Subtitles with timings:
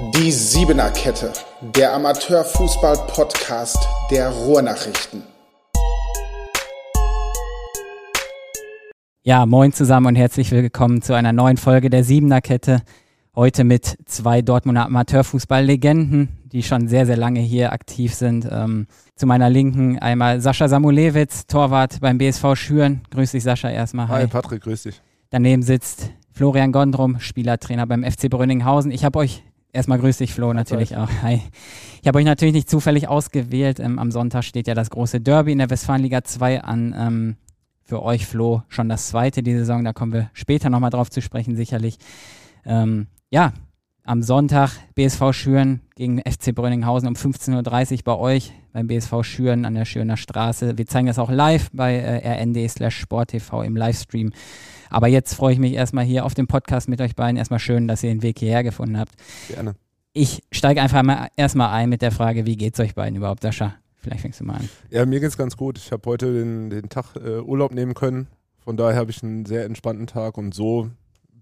[0.00, 3.78] Die Siebener Kette, der Amateurfußball-Podcast
[4.10, 5.22] der Ruhrnachrichten.
[9.22, 12.82] Ja, moin zusammen und herzlich willkommen zu einer neuen Folge der Siebener Kette.
[13.36, 18.48] Heute mit zwei Dortmunder Amateurfußball-Legenden, die schon sehr, sehr lange hier aktiv sind.
[18.50, 23.02] Ähm, zu meiner Linken einmal Sascha Samulewitz, Torwart beim BSV Schüren.
[23.12, 24.08] Grüß dich, Sascha, erstmal.
[24.08, 24.22] Hi.
[24.22, 25.00] Hi, Patrick, grüß dich.
[25.30, 28.90] Daneben sitzt Florian Gondrum, Spielertrainer beim FC Brünninghausen.
[28.90, 31.10] Ich habe euch Erstmal grüß dich, Flo, natürlich auch.
[31.22, 31.42] Hi.
[32.00, 33.80] Ich habe euch natürlich nicht zufällig ausgewählt.
[33.80, 36.94] Ähm, am Sonntag steht ja das große Derby in der Westfalenliga 2 an.
[36.96, 37.36] Ähm,
[37.82, 39.84] für euch, Flo, schon das zweite die Saison.
[39.84, 41.98] Da kommen wir später nochmal drauf zu sprechen, sicherlich.
[42.64, 43.52] Ähm, ja,
[44.04, 49.64] am Sonntag BSV Schüren gegen FC Brönninghausen um 15.30 Uhr bei euch beim BSV Schüren
[49.64, 50.78] an der Schürner Straße.
[50.78, 54.30] Wir zeigen das auch live bei äh, rnd slash sporttv im Livestream.
[54.94, 57.36] Aber jetzt freue ich mich erstmal hier auf dem Podcast mit euch beiden.
[57.36, 59.10] Erstmal schön, dass ihr den Weg hierher gefunden habt.
[59.48, 59.74] Gerne.
[60.12, 63.42] Ich steige einfach mal erstmal ein mit der Frage, wie geht es euch beiden überhaupt,
[63.42, 63.74] Sascha?
[63.96, 64.68] Vielleicht fängst du mal an.
[64.90, 65.78] Ja, mir geht es ganz gut.
[65.78, 68.28] Ich habe heute den, den Tag äh, Urlaub nehmen können.
[68.58, 70.90] Von daher habe ich einen sehr entspannten Tag und so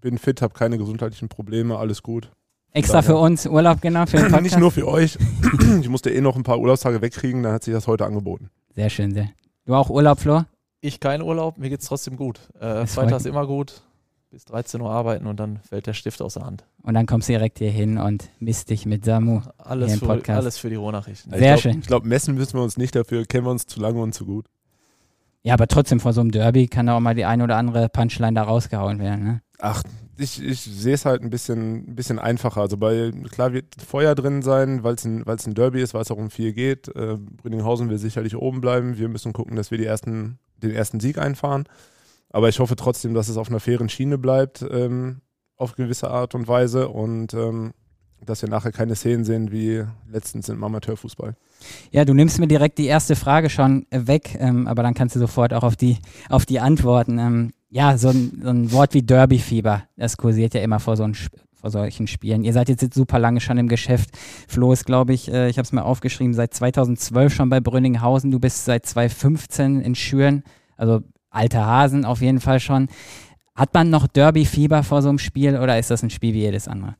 [0.01, 2.31] bin fit, habe keine gesundheitlichen Probleme, alles gut.
[2.71, 4.43] Extra für uns Urlaub, genau, für den Podcast?
[4.43, 5.15] Nicht nur für euch.
[5.79, 8.49] ich musste eh noch ein paar Urlaubstage wegkriegen, dann hat sich das heute angeboten.
[8.73, 9.29] Sehr schön, sehr.
[9.67, 10.47] Du auch Urlaub, Flor?
[10.85, 12.41] Ich keinen Urlaub, mir geht es trotzdem gut.
[12.59, 13.83] Äh, Freitag ist immer gut,
[14.31, 16.65] bis 13 Uhr arbeiten und dann fällt der Stift aus der Hand.
[16.81, 19.39] Und dann kommst du direkt hier hin und misst dich mit Samu.
[19.57, 20.37] Alles, für, Podcast.
[20.37, 21.31] alles für die Rohnachrichten.
[21.31, 21.79] Sehr ich glaub, schön.
[21.79, 24.25] Ich glaube, messen müssen wir uns nicht dafür, kennen wir uns zu lange und zu
[24.25, 24.47] gut.
[25.43, 27.87] Ja, aber trotzdem vor so einem Derby kann da auch mal die ein oder andere
[27.87, 29.23] Punchline da rausgehauen werden.
[29.23, 29.41] Ne?
[29.59, 29.83] Ach,
[30.17, 32.61] ich, ich sehe es halt ein bisschen, bisschen einfacher.
[32.61, 36.11] Also bei, klar wird Feuer drin sein, weil es ein, ein Derby ist, weil es
[36.11, 36.87] auch um viel geht.
[36.89, 38.97] Äh, Brünninghausen will sicherlich oben bleiben.
[38.97, 41.65] Wir müssen gucken, dass wir die ersten, den ersten Sieg einfahren.
[42.29, 45.21] Aber ich hoffe trotzdem, dass es auf einer fairen Schiene bleibt, ähm,
[45.55, 46.89] auf gewisse Art und Weise.
[46.89, 47.73] Und ähm,
[48.25, 51.35] dass wir nachher keine Szenen sehen wie letztens im Amateurfußball.
[51.91, 55.19] Ja, du nimmst mir direkt die erste Frage schon weg, ähm, aber dann kannst du
[55.19, 55.97] sofort auch auf die,
[56.29, 57.19] auf die antworten.
[57.19, 61.03] Ähm, ja, so ein, so ein Wort wie Derby-Fieber, das kursiert ja immer vor, so
[61.03, 62.43] ein, vor solchen Spielen.
[62.43, 64.11] Ihr seid jetzt super lange schon im Geschäft.
[64.47, 68.29] Flo ist, glaube ich, äh, ich habe es mir aufgeschrieben, seit 2012 schon bei Brünninghausen.
[68.29, 70.43] Du bist seit 2015 in Schüren,
[70.77, 71.01] also
[71.31, 72.89] alte Hasen auf jeden Fall schon.
[73.55, 76.67] Hat man noch Derby-Fieber vor so einem Spiel oder ist das ein Spiel wie jedes
[76.67, 76.95] andere?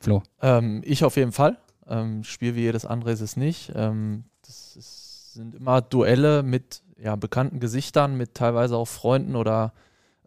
[0.00, 0.24] Flo?
[0.42, 1.58] Ähm, ich auf jeden Fall.
[1.86, 3.70] Ähm, Spiel wie jedes andere ist es nicht.
[3.76, 9.72] Ähm, das ist, sind immer Duelle mit ja, bekannten Gesichtern, mit teilweise auch Freunden oder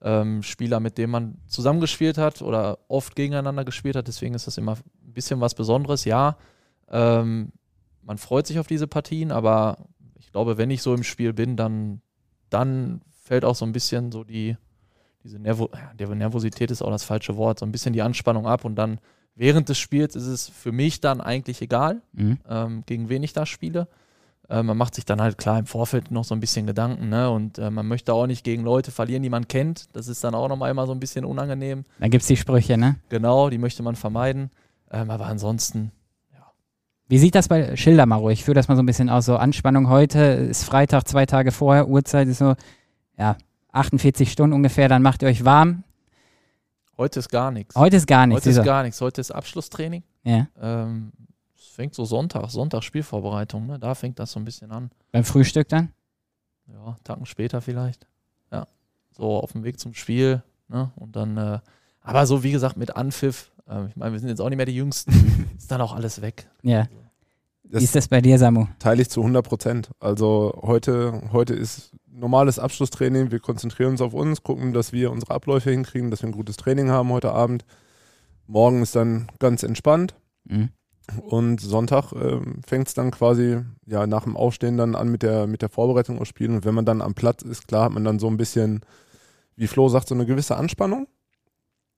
[0.01, 4.07] ähm, Spieler, mit denen man zusammengespielt hat oder oft gegeneinander gespielt hat.
[4.07, 6.05] Deswegen ist das immer ein bisschen was Besonderes.
[6.05, 6.37] Ja,
[6.89, 7.51] ähm,
[8.01, 9.77] man freut sich auf diese Partien, aber
[10.19, 12.01] ich glaube, wenn ich so im Spiel bin, dann,
[12.49, 14.57] dann fällt auch so ein bisschen so die,
[15.23, 18.75] diese Nervo Nervosität ist auch das falsche Wort, so ein bisschen die Anspannung ab und
[18.75, 18.99] dann
[19.35, 22.39] während des Spiels ist es für mich dann eigentlich egal, mhm.
[22.49, 23.87] ähm, gegen wen ich da spiele.
[24.51, 27.31] Äh, man macht sich dann halt klar im Vorfeld noch so ein bisschen Gedanken, ne?
[27.31, 29.95] Und äh, man möchte auch nicht gegen Leute verlieren, die man kennt.
[29.95, 31.85] Das ist dann auch nochmal immer so ein bisschen unangenehm.
[31.99, 32.97] Dann gibt es die Sprüche, ne?
[33.07, 34.51] Genau, die möchte man vermeiden.
[34.91, 35.93] Ähm, aber ansonsten,
[36.33, 36.51] ja.
[37.07, 38.39] Wie sieht das bei Schilder mal ruhig?
[38.39, 39.25] Ich führe das mal so ein bisschen aus.
[39.25, 42.55] So Anspannung heute ist Freitag, zwei Tage vorher, Uhrzeit ist so,
[43.17, 43.37] ja,
[43.71, 45.85] 48 Stunden ungefähr, dann macht ihr euch warm.
[46.97, 47.73] Heute ist gar nichts.
[47.75, 48.45] Heute ist gar nichts.
[48.45, 48.99] Heute ist gar nichts.
[48.99, 50.03] Heute ist Abschlusstraining.
[50.23, 50.47] Ja.
[50.61, 51.13] Ähm,
[51.81, 53.79] fängt so Sonntag, Sonntag Spielvorbereitung, ne?
[53.79, 54.91] Da fängt das so ein bisschen an.
[55.11, 55.89] Beim Frühstück dann?
[56.67, 58.05] Ja, Tagen später vielleicht.
[58.51, 58.67] Ja.
[59.09, 60.91] So auf dem Weg zum Spiel, ne?
[60.95, 61.59] Und dann, äh,
[62.01, 64.67] aber so wie gesagt, mit Anpfiff, äh, ich meine, wir sind jetzt auch nicht mehr
[64.67, 66.47] die Jüngsten, ist dann auch alles weg.
[66.61, 66.87] Ja.
[67.63, 68.67] Das wie ist das bei dir, Samu?
[68.77, 69.89] Teile ich zu 100 Prozent.
[69.99, 73.31] Also heute, heute ist normales Abschlusstraining.
[73.31, 76.57] Wir konzentrieren uns auf uns, gucken, dass wir unsere Abläufe hinkriegen, dass wir ein gutes
[76.57, 77.65] Training haben heute Abend.
[78.45, 80.13] Morgen ist dann ganz entspannt.
[80.43, 80.69] Mhm.
[81.17, 85.47] Und Sonntag äh, fängt es dann quasi ja, nach dem Aufstehen dann an mit der,
[85.47, 86.49] mit der Vorbereitung aufs Spiel.
[86.49, 88.81] Und wenn man dann am Platz ist, klar hat man dann so ein bisschen,
[89.55, 91.07] wie Flo sagt, so eine gewisse Anspannung.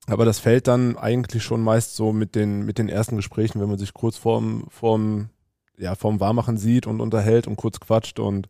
[0.06, 3.68] Aber das fällt dann eigentlich schon meist so mit den, mit den ersten Gesprächen, wenn
[3.68, 5.30] man sich kurz vorm, vorm,
[5.78, 8.48] ja, vorm Warmachen sieht und unterhält und kurz quatscht und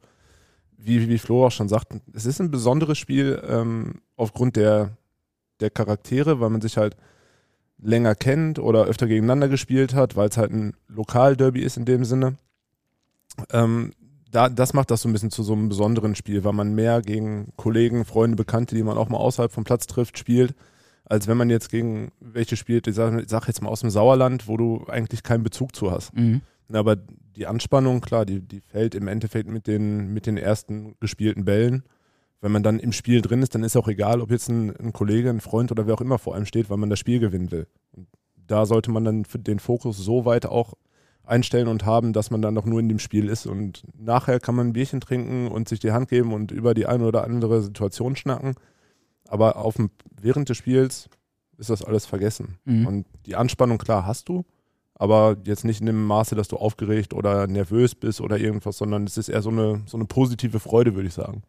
[0.77, 4.97] wie, wie Flo auch schon sagt, es ist ein besonderes Spiel ähm, aufgrund der,
[5.61, 6.97] der Charaktere, weil man sich halt
[7.79, 12.05] länger kennt oder öfter gegeneinander gespielt hat, weil es halt ein Lokalderby ist in dem
[12.05, 12.37] Sinne.
[13.53, 13.93] Ähm,
[14.31, 17.03] da, das macht das so ein bisschen zu so einem besonderen Spiel, weil man mehr
[17.03, 20.55] gegen Kollegen, Freunde, Bekannte, die man auch mal außerhalb vom Platz trifft, spielt,
[21.05, 24.49] als wenn man jetzt gegen welche spielt, ich sage sag jetzt mal aus dem Sauerland,
[24.49, 26.15] wo du eigentlich keinen Bezug zu hast.
[26.17, 26.41] Mhm.
[26.73, 31.45] Aber die Anspannung, klar, die, die fällt im Endeffekt mit den, mit den ersten gespielten
[31.45, 31.85] Bällen.
[32.45, 34.93] Wenn man dann im Spiel drin ist, dann ist auch egal, ob jetzt ein, ein
[34.93, 37.51] Kollege, ein Freund oder wer auch immer vor einem steht, weil man das Spiel gewinnen
[37.51, 37.67] will.
[37.93, 38.07] Und
[38.37, 40.75] da sollte man dann den Fokus so weit auch
[41.25, 43.47] einstellen und haben, dass man dann noch nur in dem Spiel ist.
[43.47, 46.85] Und nachher kann man ein Bierchen trinken und sich die Hand geben und über die
[46.85, 48.57] eine oder andere Situation schnacken.
[49.27, 49.89] Aber auf dem,
[50.21, 51.09] während des Spiels
[51.57, 52.59] ist das alles vergessen.
[52.67, 52.87] Mhm.
[52.87, 54.45] Und die Anspannung, klar, hast du,
[54.95, 59.05] aber jetzt nicht in dem Maße, dass du aufgeregt oder nervös bist oder irgendwas, sondern
[59.05, 61.43] es ist eher so eine, so eine positive Freude, würde ich sagen.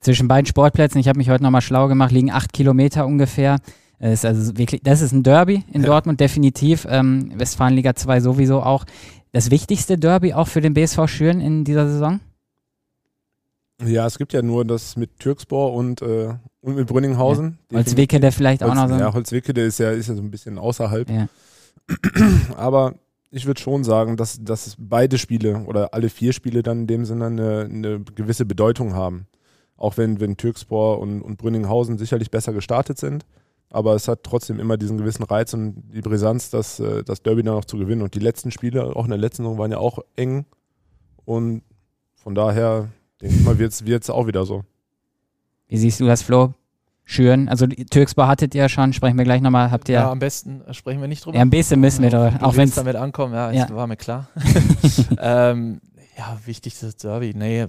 [0.00, 3.58] Zwischen beiden Sportplätzen, ich habe mich heute nochmal schlau gemacht, liegen acht Kilometer ungefähr.
[3.98, 5.86] Das ist also wirklich, das ist ein Derby in ja.
[5.86, 6.86] Dortmund definitiv.
[6.88, 8.84] Ähm, Westfalenliga 2 sowieso auch.
[9.32, 12.20] Das wichtigste Derby auch für den BSV Schüren in dieser Saison?
[13.84, 17.58] Ja, es gibt ja nur das mit Türkspor und, äh, und mit Brünninghausen.
[17.70, 17.78] Ja.
[17.78, 18.96] Holzwicke, der vielleicht Holz, auch noch so.
[18.96, 21.10] Ja, Holzwicke, der ist ja, ist ja so ein bisschen außerhalb.
[21.10, 21.28] Ja.
[22.56, 22.94] Aber
[23.30, 27.04] ich würde schon sagen, dass, dass beide Spiele oder alle vier Spiele dann in dem
[27.04, 29.26] Sinne eine, eine gewisse Bedeutung haben.
[29.76, 33.26] Auch wenn, wenn Türkspor und, und Brünninghausen sicherlich besser gestartet sind.
[33.68, 37.42] Aber es hat trotzdem immer diesen gewissen Reiz und die Brisanz, das, äh, das Derby
[37.42, 38.02] dann noch zu gewinnen.
[38.02, 40.46] Und die letzten Spiele, auch in der letzten Saison, waren ja auch eng.
[41.24, 41.62] Und
[42.14, 42.88] von daher
[43.20, 44.64] denke ich mal, wird es auch wieder so.
[45.68, 46.54] Wie siehst du das, Flo?
[47.08, 49.94] Schüren, also Türksbar hattet ihr ja schon, sprechen wir gleich nochmal, habt ihr...
[49.94, 51.36] Ja, am besten sprechen wir nicht drüber.
[51.36, 53.70] Ja, ein bisschen müssen wir drüber, auch wenn es damit ankommen, ja, ja.
[53.70, 54.28] war mir klar.
[55.20, 55.80] ähm,
[56.18, 57.68] ja, wichtig ist das Derby, nee,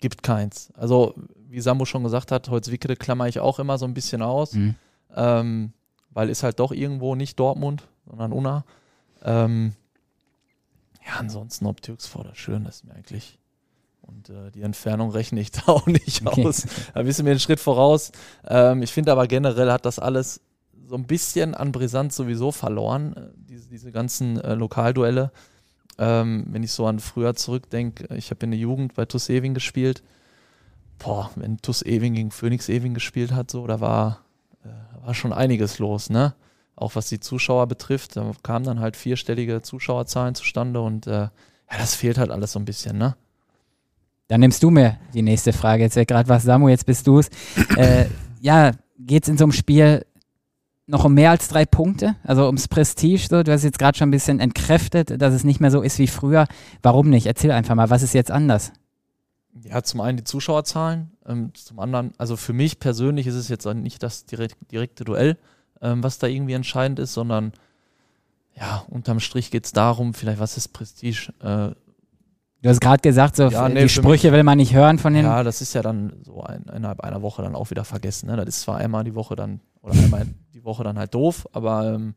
[0.00, 0.72] gibt keins.
[0.74, 1.14] Also,
[1.48, 4.74] wie Sambo schon gesagt hat, Holzwickede klammer ich auch immer so ein bisschen aus, mhm.
[5.14, 5.72] ähm,
[6.10, 8.64] weil ist halt doch irgendwo nicht Dortmund, sondern Unna.
[9.22, 9.72] Ähm,
[11.06, 13.38] ja, ansonsten, ob Türksvor oder Schüren, das ist mir eigentlich
[14.08, 16.46] und äh, die Entfernung rechne ich da auch nicht okay.
[16.46, 16.66] aus.
[16.94, 18.10] Da wissen wir einen Schritt voraus.
[18.46, 20.40] Ähm, ich finde aber generell hat das alles
[20.86, 25.30] so ein bisschen an Brisanz sowieso verloren, äh, diese, diese ganzen äh, Lokalduelle.
[25.98, 29.54] Ähm, wenn ich so an früher zurückdenke, ich habe in der Jugend bei TuS Ewing
[29.54, 30.02] gespielt.
[30.98, 34.20] Boah, wenn TuS Ewing gegen Phoenix Ewing gespielt hat, so, da war,
[34.64, 36.34] äh, war schon einiges los, ne?
[36.76, 41.30] Auch was die Zuschauer betrifft, da kamen dann halt vierstellige Zuschauerzahlen zustande und äh, ja,
[41.78, 43.16] das fehlt halt alles so ein bisschen, ne?
[44.28, 45.84] Dann nimmst du mir die nächste Frage.
[45.84, 47.30] Jetzt gerade was, Samu, jetzt bist du es.
[47.76, 48.06] Äh,
[48.40, 50.04] ja, geht es in so einem Spiel
[50.88, 52.16] noch um mehr als drei Punkte?
[52.24, 53.28] Also ums Prestige?
[53.28, 53.42] So?
[53.42, 56.06] Du hast jetzt gerade schon ein bisschen entkräftet, dass es nicht mehr so ist wie
[56.06, 56.46] früher.
[56.82, 57.26] Warum nicht?
[57.26, 58.72] Erzähl einfach mal, was ist jetzt anders?
[59.62, 63.66] Ja, zum einen die Zuschauerzahlen, ähm, zum anderen, also für mich persönlich ist es jetzt
[63.66, 65.36] nicht das direkt, direkte Duell,
[65.82, 67.52] ähm, was da irgendwie entscheidend ist, sondern
[68.54, 71.32] ja, unterm Strich geht es darum, vielleicht was ist Prestige?
[71.40, 71.74] Äh,
[72.60, 75.14] Du hast gerade gesagt, so ja, nee, die Sprüche mich, will man nicht hören von
[75.14, 75.24] den.
[75.24, 78.28] Ja, das ist ja dann so ein, innerhalb einer Woche dann auch wieder vergessen.
[78.28, 78.36] Ne?
[78.36, 80.26] Das ist zwar einmal die Woche dann, oder einmal
[80.68, 82.14] Woche dann halt doof, aber ähm,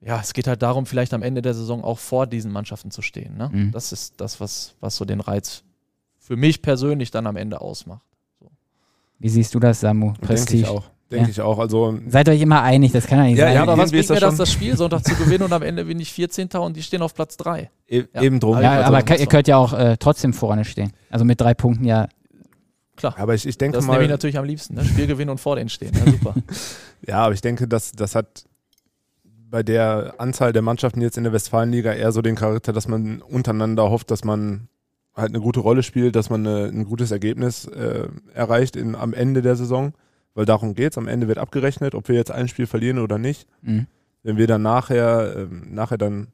[0.00, 3.02] ja, es geht halt darum, vielleicht am Ende der Saison auch vor diesen Mannschaften zu
[3.02, 3.36] stehen.
[3.36, 3.50] Ne?
[3.52, 3.72] Mhm.
[3.72, 5.64] Das ist das, was, was so den Reiz
[6.18, 8.06] für mich persönlich dann am Ende ausmacht.
[8.40, 8.50] So.
[9.18, 10.14] Wie siehst du das, Samu?
[10.20, 10.62] Prestige?
[10.62, 10.84] Denke ich auch.
[11.10, 11.30] Denke ja.
[11.30, 11.58] ich auch.
[11.58, 13.54] Also, Seid euch immer einig, das kann ja nicht ja, sein.
[13.54, 15.98] Ja, aber was bringt mir das, das Spiel Sonntag zu gewinnen und am Ende bin
[16.00, 16.48] ich 14.
[16.48, 17.70] und die stehen auf Platz 3?
[17.88, 18.22] E ja.
[18.22, 18.60] Eben drum.
[18.60, 20.92] Ja, aber ihr könnt ja auch äh, trotzdem vorne stehen.
[21.10, 22.08] Also mit drei Punkten ja.
[22.98, 23.14] Klar.
[23.18, 23.94] Aber ich, ich denke das mal.
[23.94, 24.74] Das nehme ich natürlich am liebsten.
[24.74, 24.84] Ne?
[24.84, 25.92] Spiel gewinnen und vor denen stehen.
[25.94, 26.34] Ja, super.
[27.06, 28.44] ja, aber ich denke, das, das hat
[29.24, 33.22] bei der Anzahl der Mannschaften jetzt in der Westfalenliga eher so den Charakter, dass man
[33.22, 34.68] untereinander hofft, dass man
[35.14, 39.14] halt eine gute Rolle spielt, dass man eine, ein gutes Ergebnis äh, erreicht in, am
[39.14, 39.94] Ende der Saison
[40.38, 40.98] weil darum geht es.
[40.98, 43.48] Am Ende wird abgerechnet, ob wir jetzt ein Spiel verlieren oder nicht.
[43.60, 43.88] Mhm.
[44.22, 46.28] Wenn wir dann nachher, ähm, nachher dann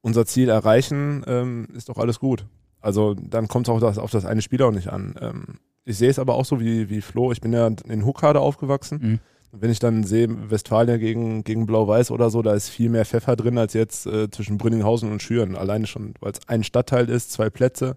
[0.00, 2.46] unser Ziel erreichen, ähm, ist doch alles gut.
[2.84, 5.14] Also dann kommt es auch das, auf das eine Spiel auch nicht an.
[5.18, 5.44] Ähm,
[5.84, 7.32] ich sehe es aber auch so wie, wie Flo.
[7.32, 9.00] Ich bin ja in Huckade aufgewachsen.
[9.02, 9.20] Mhm.
[9.56, 13.36] wenn ich dann sehe, Westfalia gegen, gegen Blau-Weiß oder so, da ist viel mehr Pfeffer
[13.36, 15.54] drin als jetzt äh, zwischen Brünninghausen und Schüren.
[15.54, 17.96] Alleine schon, weil es ein Stadtteil ist, zwei Plätze.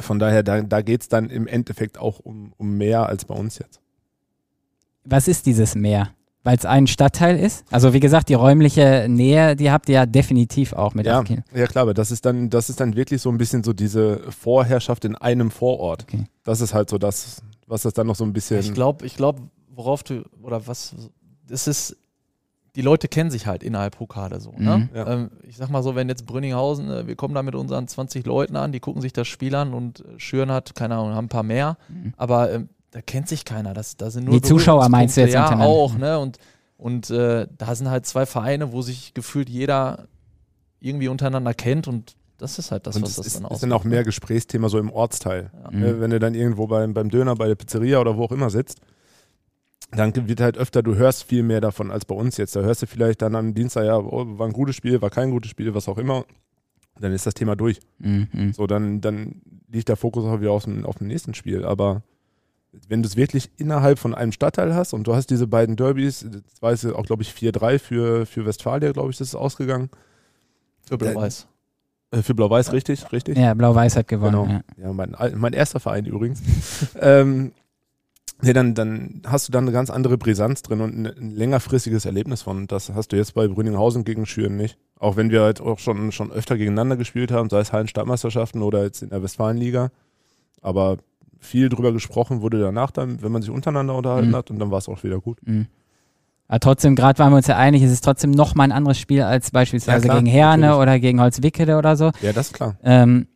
[0.00, 3.34] Von daher, da, da geht es dann im Endeffekt auch um, um mehr als bei
[3.34, 3.80] uns jetzt.
[5.04, 6.10] Was ist dieses Mehr?
[6.46, 7.64] Weil es ein Stadtteil ist?
[7.72, 11.66] Also wie gesagt, die räumliche Nähe, die habt ihr ja definitiv auch mit ja, Ja
[11.66, 15.04] klar, aber das ist dann, das ist dann wirklich so ein bisschen so diese Vorherrschaft
[15.04, 16.04] in einem Vorort.
[16.04, 16.26] Okay.
[16.44, 18.60] Das ist halt so das, was das dann noch so ein bisschen.
[18.60, 19.42] Ich glaube, ich glaube,
[19.74, 20.94] worauf du, oder was,
[21.50, 21.96] es ist
[22.76, 24.52] die Leute kennen sich halt innerhalb Hokade so.
[24.56, 24.88] Ne?
[24.92, 25.06] Mhm, ja.
[25.08, 28.24] ähm, ich sag mal so, wenn jetzt Brünninghausen, äh, wir kommen da mit unseren 20
[28.26, 31.30] Leuten an, die gucken sich das Spiel an und Schüren hat, keine Ahnung, haben ein
[31.30, 32.12] paar mehr, mhm.
[32.18, 33.74] aber ähm, da kennt sich keiner.
[33.74, 35.34] Das, da sind nur die Zuschauer meinst du jetzt?
[35.34, 35.96] Ja, auch.
[35.96, 36.18] Ne?
[36.18, 36.38] Und,
[36.76, 40.08] und äh, da sind halt zwei Vereine, wo sich gefühlt jeder
[40.80, 43.56] irgendwie untereinander kennt und das ist halt das, und was das ist, dann ausmacht.
[43.56, 45.50] ist dann auch mehr Gesprächsthema so im Ortsteil.
[45.62, 45.70] Ja.
[45.70, 46.00] Mhm.
[46.00, 48.80] Wenn du dann irgendwo beim, beim Döner, bei der Pizzeria oder wo auch immer sitzt,
[49.90, 52.56] dann wird halt öfter, du hörst viel mehr davon als bei uns jetzt.
[52.56, 55.30] Da hörst du vielleicht dann am Dienstag, ja, oh, war ein gutes Spiel, war kein
[55.30, 56.24] gutes Spiel, was auch immer.
[56.98, 57.80] Dann ist das Thema durch.
[57.98, 58.52] Mhm.
[58.52, 61.64] So, dann, dann liegt der Fokus auch wieder auf dem, auf dem nächsten Spiel.
[61.64, 62.02] Aber
[62.88, 66.26] wenn du es wirklich innerhalb von einem Stadtteil hast und du hast diese beiden Derbys,
[66.28, 69.90] das war es auch, glaube ich, 4-3 für, für Westfalia, glaube ich, das ist ausgegangen.
[70.86, 71.46] Für Blau-Weiß.
[72.12, 73.36] Äh, für Blau-Weiß, richtig, richtig.
[73.36, 74.62] Ja, Blau-Weiß hat gewonnen.
[74.76, 74.88] Genau.
[74.88, 76.42] Ja, mein, mein erster Verein übrigens.
[77.00, 77.52] ähm,
[78.42, 82.04] nee, dann, dann hast du dann eine ganz andere Brisanz drin und ein, ein längerfristiges
[82.04, 82.66] Erlebnis von.
[82.66, 84.78] Das hast du jetzt bei Brüninghausen gegen Schüren nicht.
[84.98, 88.84] Auch wenn wir halt auch schon, schon öfter gegeneinander gespielt haben, sei es Hallen-Stadtmeisterschaften oder
[88.84, 89.90] jetzt in der Westfalenliga.
[90.62, 90.98] Aber
[91.38, 94.36] viel drüber gesprochen wurde danach dann, wenn man sich untereinander unterhalten mhm.
[94.36, 95.38] hat und dann war es auch wieder gut.
[95.46, 95.66] Mhm.
[96.48, 99.22] Aber trotzdem, gerade waren wir uns ja einig, es ist trotzdem nochmal ein anderes Spiel
[99.22, 100.82] als beispielsweise ja, klar, gegen Herne natürlich.
[100.82, 102.12] oder gegen Holzwickede oder so.
[102.22, 102.76] Ja, das ist klar.
[102.84, 103.26] Ähm,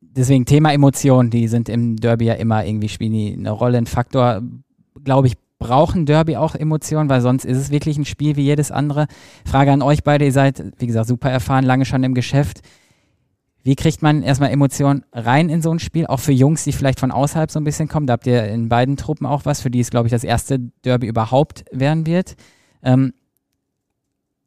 [0.00, 3.86] deswegen Thema Emotionen, die sind im Derby ja immer irgendwie, spielen die eine Rolle, ein
[3.86, 4.42] Faktor,
[5.04, 8.70] glaube ich, brauchen Derby auch Emotionen, weil sonst ist es wirklich ein Spiel wie jedes
[8.70, 9.06] andere.
[9.44, 12.60] Frage an euch beide, ihr seid, wie gesagt, super erfahren, lange schon im Geschäft.
[13.68, 16.98] Wie kriegt man erstmal Emotionen rein in so ein Spiel, auch für Jungs, die vielleicht
[16.98, 18.06] von außerhalb so ein bisschen kommen?
[18.06, 20.58] Da habt ihr in beiden Truppen auch was, für die es, glaube ich, das erste
[20.86, 22.36] Derby überhaupt werden wird.
[22.82, 23.12] Ähm,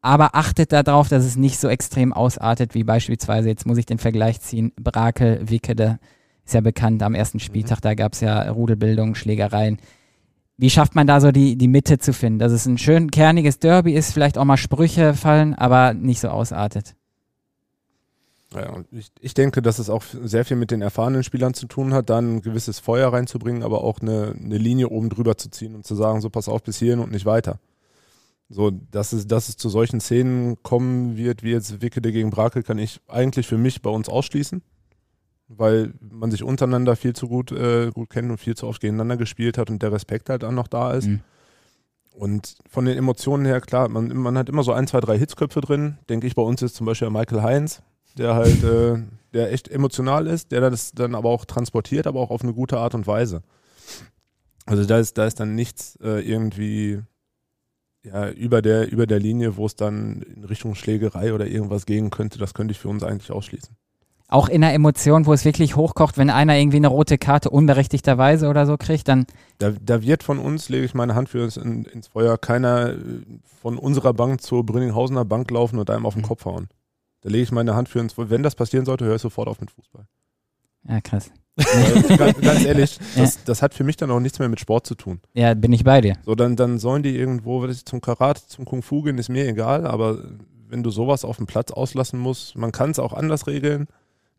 [0.02, 4.00] aber achtet darauf, dass es nicht so extrem ausartet, wie beispielsweise, jetzt muss ich den
[4.00, 6.00] Vergleich ziehen, Brakel, Wickede,
[6.44, 7.84] ist ja bekannt am ersten Spieltag, mhm.
[7.84, 9.78] da gab es ja Rudelbildung, Schlägereien.
[10.58, 13.60] Wie schafft man da so die, die Mitte zu finden, dass es ein schön kerniges
[13.60, 16.96] Derby ist, vielleicht auch mal Sprüche fallen, aber nicht so ausartet?
[18.54, 21.68] Ja, und ich, ich denke, dass es auch sehr viel mit den erfahrenen Spielern zu
[21.68, 25.50] tun hat, dann ein gewisses Feuer reinzubringen, aber auch eine, eine Linie oben drüber zu
[25.50, 27.60] ziehen und zu sagen, so pass auf bis hierhin und nicht weiter.
[28.50, 32.64] So, dass es, dass es zu solchen Szenen kommen wird, wie jetzt Wickede gegen Brakel,
[32.64, 34.62] kann ich eigentlich für mich bei uns ausschließen,
[35.48, 39.16] weil man sich untereinander viel zu gut, äh, gut kennt und viel zu oft gegeneinander
[39.16, 41.08] gespielt hat und der Respekt halt auch noch da ist.
[41.08, 41.22] Mhm.
[42.14, 45.62] Und von den Emotionen her, klar, man, man hat immer so ein, zwei, drei Hitzköpfe
[45.62, 45.98] drin.
[46.10, 47.82] Denke ich, bei uns ist zum Beispiel Michael Heinz,
[48.18, 48.98] der halt, äh,
[49.34, 52.78] der echt emotional ist, der das dann aber auch transportiert, aber auch auf eine gute
[52.78, 53.42] Art und Weise.
[54.66, 57.02] Also da ist, da ist dann nichts äh, irgendwie
[58.04, 62.10] ja, über der, über der Linie, wo es dann in Richtung Schlägerei oder irgendwas gehen
[62.10, 63.76] könnte, das könnte ich für uns eigentlich ausschließen.
[64.28, 68.48] Auch in einer Emotion, wo es wirklich hochkocht, wenn einer irgendwie eine rote Karte unberechtigterweise
[68.48, 69.26] oder so kriegt, dann.
[69.58, 72.96] Da, da wird von uns, lege ich meine Hand für uns in, ins Feuer, keiner
[73.62, 76.28] von unserer Bank zur Brünninghausener Bank laufen und einem auf den mhm.
[76.28, 76.70] Kopf hauen.
[77.22, 79.62] Da lege ich meine Hand für ins Wenn das passieren sollte, höre ich sofort auf
[79.62, 80.06] mit Fußball.
[80.88, 81.32] Ja, krass.
[81.56, 83.42] ganz, ganz, ehrlich, das, ja.
[83.46, 85.20] das, hat für mich dann auch nichts mehr mit Sport zu tun.
[85.34, 86.18] Ja, bin ich bei dir.
[86.26, 89.86] So, dann, dann sollen die irgendwo zum Karate, zum Kung Fu gehen, ist mir egal,
[89.86, 90.18] aber
[90.70, 93.88] wenn du sowas auf dem Platz auslassen musst, man kann es auch anders regeln.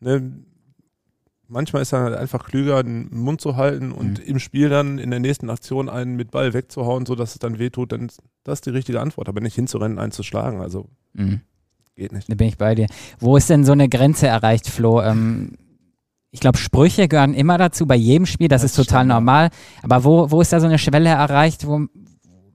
[0.00, 0.32] Ne?
[1.46, 4.24] Manchmal ist dann halt einfach klüger, den Mund zu halten und mhm.
[4.24, 7.92] im Spiel dann in der nächsten Aktion einen mit Ball wegzuhauen, sodass es dann wehtut,
[7.92, 8.08] dann
[8.42, 10.62] das ist die richtige Antwort, aber nicht hinzurennen, einen zu schlagen.
[10.62, 11.42] Also mhm.
[11.94, 12.30] Geht nicht.
[12.30, 12.86] Da bin ich bei dir.
[13.18, 15.02] Wo ist denn so eine Grenze erreicht, Flo?
[15.02, 15.58] Ähm,
[16.30, 19.50] ich glaube, Sprüche gehören immer dazu, bei jedem Spiel, das, das ist total stimmt, normal.
[19.82, 21.86] Aber wo, wo ist da so eine Schwelle erreicht, wo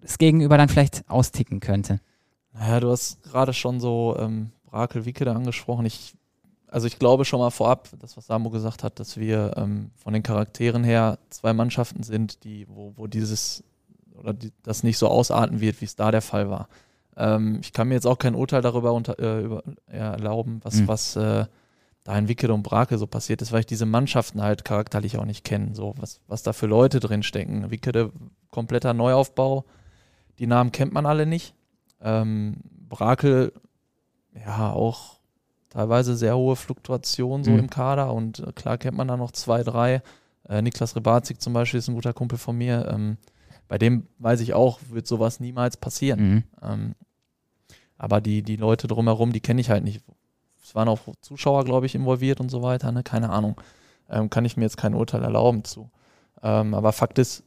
[0.01, 1.99] das Gegenüber dann vielleicht austicken könnte?
[2.53, 5.85] Naja, du hast gerade schon so ähm, Brakel Wicke da angesprochen.
[5.85, 6.15] Ich,
[6.67, 10.13] also ich glaube schon mal vorab, das, was Samu gesagt hat, dass wir ähm, von
[10.13, 13.63] den Charakteren her zwei Mannschaften sind, die, wo, wo dieses
[14.15, 16.67] oder die, das nicht so ausarten wird, wie es da der Fall war.
[17.17, 20.75] Ähm, ich kann mir jetzt auch kein Urteil darüber unter, äh, über, ja, erlauben, was,
[20.75, 20.87] mhm.
[20.87, 21.45] was äh,
[22.03, 25.25] da in Wickede und Brake so passiert ist, weil ich diese Mannschaften halt charakterlich auch
[25.25, 25.73] nicht kenne.
[25.73, 27.69] So, was, was da für Leute drin stecken.
[27.71, 28.11] Wickede,
[28.49, 29.65] kompletter Neuaufbau.
[30.39, 31.53] Die Namen kennt man alle nicht.
[31.99, 32.57] Ähm,
[32.87, 33.51] Brakel,
[34.45, 35.17] ja, auch
[35.69, 37.59] teilweise sehr hohe Fluktuation so mhm.
[37.59, 40.01] im Kader und äh, klar kennt man da noch zwei, drei.
[40.47, 42.87] Äh, Niklas Rebazik zum Beispiel ist ein guter Kumpel von mir.
[42.89, 43.17] Ähm,
[43.67, 46.19] bei dem weiß ich auch, wird sowas niemals passieren.
[46.21, 46.43] Mhm.
[46.61, 46.95] Ähm,
[47.97, 50.01] aber die, die Leute drumherum, die kenne ich halt nicht.
[50.63, 53.03] Es waren auch Zuschauer, glaube ich, involviert und so weiter, ne?
[53.03, 53.59] keine Ahnung.
[54.09, 55.89] Ähm, kann ich mir jetzt kein Urteil erlauben zu.
[56.43, 57.43] Ähm, aber Fakt ist,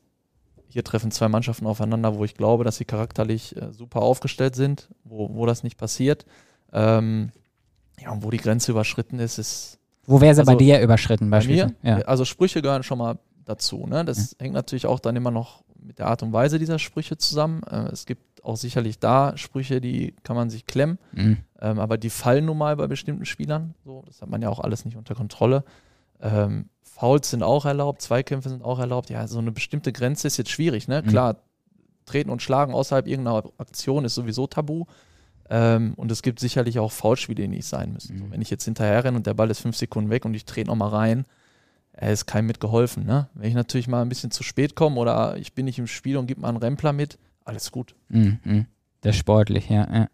[0.68, 4.88] hier treffen zwei Mannschaften aufeinander, wo ich glaube, dass sie charakterlich äh, super aufgestellt sind,
[5.04, 6.24] wo, wo das nicht passiert.
[6.72, 7.32] Ähm,
[8.00, 9.78] ja, und wo die Grenze überschritten ist, ist.
[10.06, 11.74] Wo wäre sie also, bei dir überschritten, beispielsweise?
[11.82, 11.98] Bei mir?
[12.00, 12.04] Ja.
[12.06, 13.86] Also Sprüche gehören schon mal dazu.
[13.86, 14.04] Ne?
[14.04, 14.44] Das ja.
[14.44, 17.62] hängt natürlich auch dann immer noch mit der Art und Weise dieser Sprüche zusammen.
[17.64, 21.38] Äh, es gibt auch sicherlich da Sprüche, die kann man sich klemmen, mhm.
[21.60, 23.74] ähm, aber die fallen nun mal bei bestimmten Spielern.
[23.84, 25.64] So, das hat man ja auch alles nicht unter Kontrolle.
[26.20, 29.10] Ähm, Fouls sind auch erlaubt, Zweikämpfe sind auch erlaubt.
[29.10, 30.88] Ja, so eine bestimmte Grenze ist jetzt schwierig.
[30.88, 31.02] Ne?
[31.02, 31.08] Mhm.
[31.08, 31.36] Klar,
[32.04, 34.84] treten und schlagen außerhalb irgendeiner Aktion ist sowieso tabu.
[35.48, 38.16] Ähm, und es gibt sicherlich auch Foulspiele, die nicht sein müssen.
[38.16, 38.18] Mhm.
[38.20, 40.44] So, wenn ich jetzt hinterher renne und der Ball ist fünf Sekunden weg und ich
[40.44, 41.24] trete nochmal rein,
[41.92, 43.04] er ist keinem mitgeholfen.
[43.04, 43.28] Ne?
[43.34, 46.16] Wenn ich natürlich mal ein bisschen zu spät komme oder ich bin nicht im Spiel
[46.16, 47.94] und gebe mal einen Rempler mit, alles gut.
[48.08, 48.66] Mhm, mhm.
[49.00, 50.08] Das ist sportlich, ja, ja.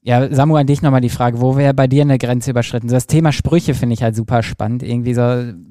[0.00, 2.88] Ja, Samu, an dich nochmal die Frage, wo wäre bei dir eine Grenze überschritten?
[2.88, 4.82] Das Thema Sprüche finde ich halt super spannend.
[4.82, 5.22] Irgendwie so,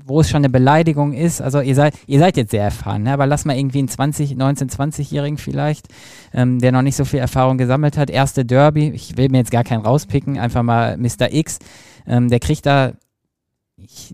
[0.05, 1.41] wo es schon eine Beleidigung ist.
[1.41, 3.13] Also ihr seid, ihr seid jetzt sehr erfahren, ne?
[3.13, 5.87] aber lass mal irgendwie einen 20, 19, 20-Jährigen vielleicht,
[6.33, 8.09] ähm, der noch nicht so viel Erfahrung gesammelt hat.
[8.09, 11.31] Erste Derby, ich will mir jetzt gar keinen rauspicken, einfach mal Mr.
[11.31, 11.57] X.
[12.05, 12.91] Ähm, der kriegt da,
[13.77, 14.13] ich,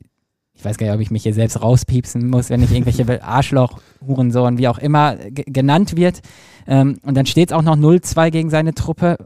[0.64, 3.82] ich weiß gar nicht, ob ich mich hier selbst rauspiepsen muss, wenn ich irgendwelche Arschloch,
[4.06, 6.22] Hurensohn, wie auch immer genannt wird.
[6.66, 9.18] Ähm, und dann steht es auch noch 0-2 gegen seine Truppe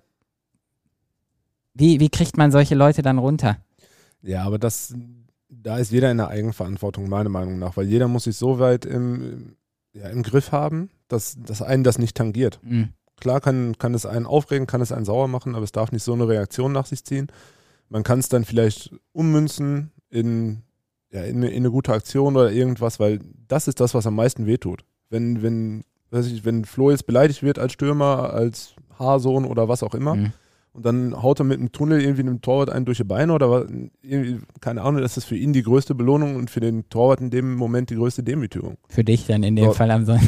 [1.79, 3.58] wie, wie kriegt man solche Leute dann runter?
[4.22, 4.96] Ja, aber das,
[5.50, 8.86] da ist jeder in der Eigenverantwortung, meiner Meinung nach, weil jeder muss sich so weit
[8.86, 9.56] im,
[9.94, 12.60] ja, im Griff haben, dass, dass einen das nicht tangiert.
[12.63, 12.89] Mhm.
[13.20, 16.03] Klar kann, kann es einen aufregen, kann es einen sauer machen, aber es darf nicht
[16.03, 17.27] so eine Reaktion nach sich ziehen.
[17.89, 20.63] Man kann es dann vielleicht ummünzen in,
[21.11, 24.45] ja, in, in, eine gute Aktion oder irgendwas, weil das ist das, was am meisten
[24.45, 24.83] wehtut.
[25.09, 29.83] Wenn, wenn, weiß ich, wenn Flo jetzt beleidigt wird als Stürmer, als Haarsohn oder was
[29.83, 30.33] auch immer, mhm
[30.77, 33.49] und dann haut er mit einem Tunnel irgendwie einem Torwart einen durch die Beine oder
[33.49, 33.65] was,
[34.03, 37.31] irgendwie, keine Ahnung, das ist für ihn die größte Belohnung und für den Torwart in
[37.31, 38.77] dem Moment die größte Demütigung.
[38.87, 39.73] Für dich dann in dem so.
[39.73, 40.27] Fall am Sonntag.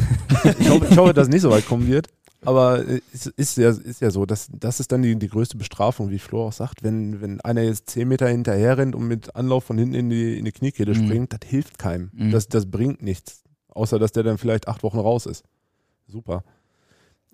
[0.60, 2.08] ich, hoffe, ich hoffe, dass es nicht so weit kommen wird.
[2.46, 6.10] Aber es ist ja, ist ja so, dass, das ist dann die, die größte Bestrafung,
[6.10, 6.84] wie Flo auch sagt.
[6.84, 10.40] Wenn, wenn einer jetzt zehn Meter hinterher rennt und mit Anlauf von hinten in die,
[10.40, 11.06] in die Kniekehle mhm.
[11.06, 12.12] springt, das hilft keinem.
[12.14, 12.32] Mhm.
[12.32, 13.44] Das, das bringt nichts.
[13.68, 15.44] Außer, dass der dann vielleicht acht Wochen raus ist.
[16.08, 16.44] Super.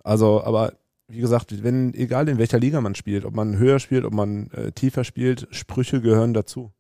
[0.04, 0.74] Also, aber
[1.08, 4.50] wie gesagt, wenn, egal in welcher Liga man spielt, ob man höher spielt, ob man
[4.52, 6.72] äh, tiefer spielt, Sprüche gehören dazu.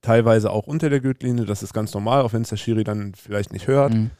[0.00, 3.14] Teilweise auch unter der Gürtellinie, das ist ganz normal, auch wenn es der Schiri dann
[3.14, 3.94] vielleicht nicht hört.
[3.94, 4.10] Mhm.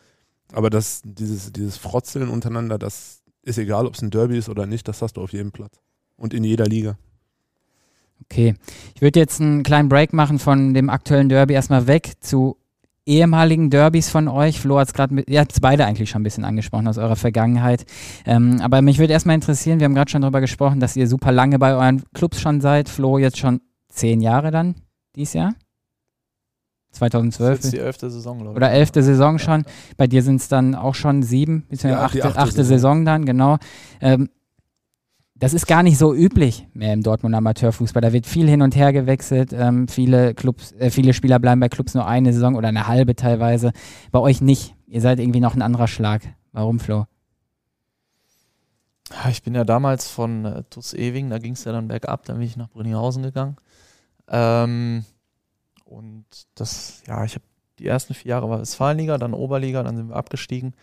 [0.52, 4.66] Aber das, dieses, dieses Frotzeln untereinander, das ist egal, ob es ein Derby ist oder
[4.66, 5.80] nicht, das hast du auf jedem Platz.
[6.16, 6.96] Und in jeder Liga.
[8.24, 8.54] Okay.
[8.94, 12.56] Ich würde jetzt einen kleinen Break machen von dem aktuellen Derby erstmal weg zu
[13.04, 14.60] ehemaligen Derbys von euch.
[14.60, 17.16] Flo hat es gerade, ihr habt es beide eigentlich schon ein bisschen angesprochen aus eurer
[17.16, 17.84] Vergangenheit.
[18.24, 21.32] Ähm, aber mich würde erstmal interessieren, wir haben gerade schon darüber gesprochen, dass ihr super
[21.32, 22.88] lange bei euren Clubs schon seid.
[22.88, 24.76] Flo jetzt schon zehn Jahre dann,
[25.16, 25.54] dieses Jahr?
[26.92, 27.56] 2012.
[27.56, 28.56] Das ist die elfte Saison, glaube ich.
[28.56, 29.64] Oder elfte Saison schon.
[29.96, 32.68] Bei dir sind es dann auch schon sieben, beziehungsweise ja, achte, achte, achte Saison.
[32.68, 33.04] Saison.
[33.04, 33.58] dann, genau.
[34.00, 34.28] Ähm,
[35.42, 38.00] das ist gar nicht so üblich mehr im Dortmund Amateurfußball.
[38.00, 39.52] Da wird viel hin und her gewechselt.
[39.52, 43.16] Ähm, viele Clubs, äh, viele Spieler bleiben bei Clubs nur eine Saison oder eine halbe
[43.16, 43.72] teilweise.
[44.12, 44.76] Bei euch nicht.
[44.86, 46.22] Ihr seid irgendwie noch ein anderer Schlag.
[46.52, 47.06] Warum, Flo?
[49.30, 52.38] Ich bin ja damals von äh, TuS Ewing, da ging es ja dann bergab, dann
[52.38, 53.56] bin ich nach Brünninghausen gegangen.
[54.28, 55.04] Ähm,
[55.92, 56.24] und
[56.54, 57.44] das, ja, ich habe
[57.78, 60.74] die ersten vier Jahre war Westfalenliga, dann Oberliga, dann sind wir abgestiegen.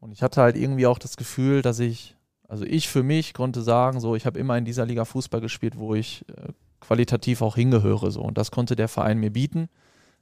[0.00, 2.16] Und ich hatte halt irgendwie auch das Gefühl, dass ich
[2.48, 5.78] also ich für mich konnte sagen, so ich habe immer in dieser Liga Fußball gespielt,
[5.78, 8.10] wo ich äh, qualitativ auch hingehöre.
[8.10, 8.22] So.
[8.22, 9.68] Und das konnte der Verein mir bieten.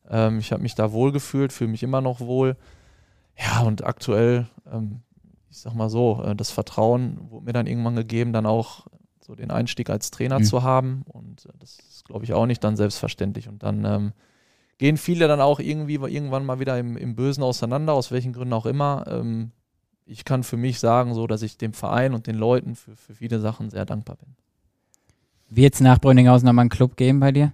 [0.09, 2.57] Ähm, ich habe mich da wohl gefühlt, fühle mich immer noch wohl.
[3.37, 5.03] Ja, und aktuell, ähm,
[5.51, 8.87] ich sag mal so, äh, das Vertrauen wurde mir dann irgendwann gegeben, dann auch
[9.21, 10.45] so den Einstieg als Trainer mhm.
[10.45, 11.03] zu haben.
[11.07, 13.49] Und äh, das ist, glaube ich, auch nicht dann selbstverständlich.
[13.49, 14.13] Und dann ähm,
[14.79, 18.53] gehen viele dann auch irgendwie irgendwann mal wieder im, im Bösen auseinander, aus welchen Gründen
[18.53, 19.05] auch immer.
[19.09, 19.53] Ähm,
[20.07, 23.15] ich kann für mich sagen, so, dass ich dem Verein und den Leuten für, für
[23.15, 24.35] viele Sachen sehr dankbar bin.
[25.49, 27.53] Wird es nach Brünninghausen nochmal einen Club geben bei dir?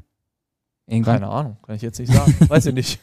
[0.87, 1.21] Irgendwann?
[1.21, 2.35] Keine Ahnung, kann ich jetzt nicht sagen.
[2.49, 3.01] Weiß ich nicht.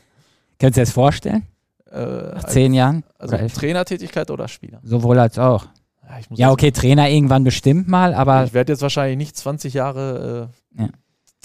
[0.60, 1.48] Könntest du dir das vorstellen?
[1.92, 3.04] Äh, Nach zehn Jahren?
[3.18, 4.80] Also oder Trainertätigkeit oder Spieler?
[4.84, 5.68] Sowohl als auch.
[6.04, 8.46] Ja, ja okay, Trainer irgendwann bestimmt mal, aber.
[8.46, 10.90] Ich werde jetzt wahrscheinlich nicht 20 Jahre äh, ja.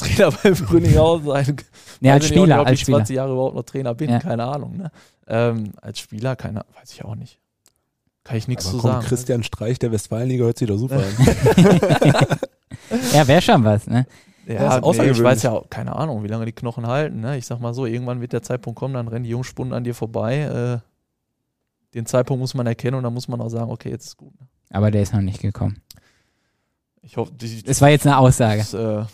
[0.02, 1.56] Trainer bei Brünninghausen sein.
[2.00, 2.46] Ja, als Spieler.
[2.46, 2.98] Nicht, ob als ich Spieler.
[2.98, 4.18] 20 Jahre überhaupt noch Trainer bin, ja.
[4.18, 4.76] keine Ahnung.
[4.76, 4.90] Ne?
[5.26, 7.38] Ähm, als Spieler, keine weiß ich auch nicht.
[8.24, 9.06] Kann ich nichts zu komm, sagen.
[9.06, 11.88] Christian Streich der Westfalenliga hört sich doch super an.
[13.12, 14.06] ja, wäre schon was, ne?
[14.46, 17.20] Ja, nee, ich weiß ja auch, keine Ahnung, wie lange die Knochen halten.
[17.20, 17.38] Ne?
[17.38, 19.94] Ich sag mal so, irgendwann wird der Zeitpunkt kommen, dann rennen die Jungspunden an dir
[19.94, 20.82] vorbei.
[20.82, 24.16] Äh, den Zeitpunkt muss man erkennen und dann muss man auch sagen, okay, jetzt ist
[24.16, 24.38] gut.
[24.40, 24.48] Ne?
[24.70, 25.80] Aber der ist noch nicht gekommen.
[27.02, 27.32] Ich hoffe,
[27.64, 28.58] das war jetzt eine Aussage.
[28.58, 29.04] Das, äh,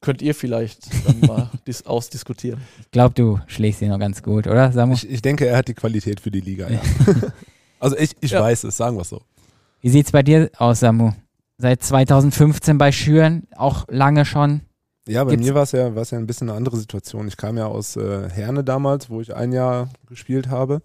[0.00, 2.60] könnt ihr vielleicht dann mal dis ausdiskutieren.
[2.80, 4.94] Ich glaube, du schlägst ihn noch ganz gut, oder Samu?
[4.94, 6.80] Ich, ich, denke, er hat die Qualität für die Liga, ja.
[7.80, 8.40] Also ich, ich ja.
[8.40, 9.22] weiß es, sagen wir es so.
[9.80, 11.12] Wie sieht es bei dir aus, Samu?
[11.58, 14.62] Seit 2015 bei Schüren, auch lange schon.
[15.06, 17.28] Ja, bei Gibt's mir war es ja, ja ein bisschen eine andere Situation.
[17.28, 20.82] Ich kam ja aus äh, Herne damals, wo ich ein Jahr gespielt habe.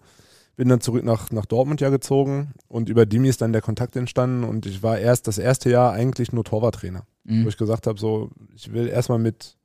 [0.56, 3.96] Bin dann zurück nach, nach Dortmund ja gezogen und über Dimi ist dann der Kontakt
[3.96, 7.04] entstanden und ich war erst das erste Jahr eigentlich nur Torwarttrainer.
[7.24, 7.44] Mhm.
[7.44, 9.56] Wo ich gesagt habe, so, ich will erstmal mit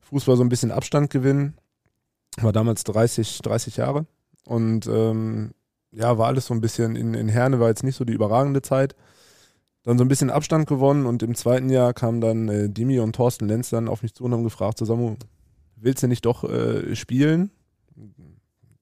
[0.00, 1.54] Fußball so ein bisschen Abstand gewinnen.
[2.40, 4.06] War damals 30, 30 Jahre
[4.46, 5.52] und ähm,
[5.90, 8.62] ja, war alles so ein bisschen, in, in Herne war jetzt nicht so die überragende
[8.62, 8.96] Zeit.
[9.82, 13.14] Dann so ein bisschen Abstand gewonnen und im zweiten Jahr kamen dann äh, Dimi und
[13.14, 15.16] Thorsten Lenz dann auf mich zu und haben gefragt, Samu,
[15.76, 17.50] willst du nicht doch äh, spielen?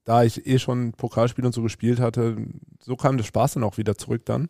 [0.03, 2.37] Da ich eh schon Pokalspiel und so gespielt hatte,
[2.79, 4.47] so kam der Spaß dann auch wieder zurück dann.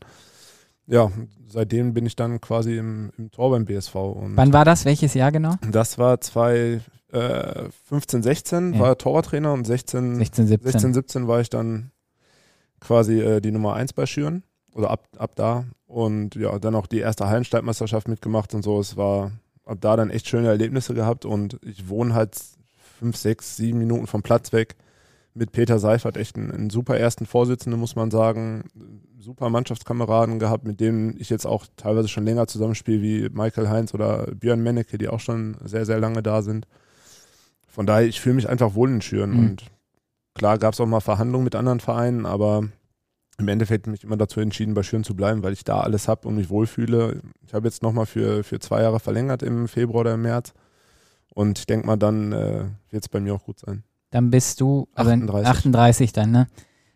[0.87, 1.11] Ja,
[1.47, 3.95] seitdem bin ich dann quasi im, im Tor beim BSV.
[3.95, 4.85] Und Wann war das?
[4.85, 5.55] Welches Jahr genau?
[5.69, 8.79] Das war 2015, äh, 16 ja.
[8.79, 10.71] war Torwarttrainer und 16, 16, 17.
[10.71, 11.91] 16, 17 war ich dann
[12.79, 14.43] quasi äh, die Nummer 1 bei Schüren.
[14.73, 15.65] Oder ab, ab da.
[15.85, 18.79] Und ja, dann auch die erste Hallensteigmeisterschaft mitgemacht und so.
[18.79, 19.31] Es war
[19.65, 22.37] ab da dann echt schöne Erlebnisse gehabt und ich wohne halt
[22.99, 24.75] fünf, sechs, sieben Minuten vom Platz weg.
[25.33, 28.63] Mit Peter Seifert echt einen, einen super ersten Vorsitzenden, muss man sagen.
[29.21, 33.93] Super Mannschaftskameraden gehabt, mit denen ich jetzt auch teilweise schon länger zusammenspiele, wie Michael Heinz
[33.93, 36.67] oder Björn Mennecke, die auch schon sehr, sehr lange da sind.
[37.67, 39.31] Von daher, ich fühle mich einfach wohl in Schüren.
[39.31, 39.39] Mhm.
[39.39, 39.63] Und
[40.33, 42.63] klar gab es auch mal Verhandlungen mit anderen Vereinen, aber
[43.37, 46.27] im Endeffekt mich immer dazu entschieden, bei Schüren zu bleiben, weil ich da alles habe
[46.27, 47.21] und mich wohlfühle.
[47.45, 50.53] Ich habe jetzt nochmal für, für zwei Jahre verlängert im Februar oder im März.
[51.33, 53.83] Und ich denke mal, dann äh, wird es bei mir auch gut sein.
[54.09, 55.47] Dann bist du also 38.
[55.47, 56.47] 38 dann, ne?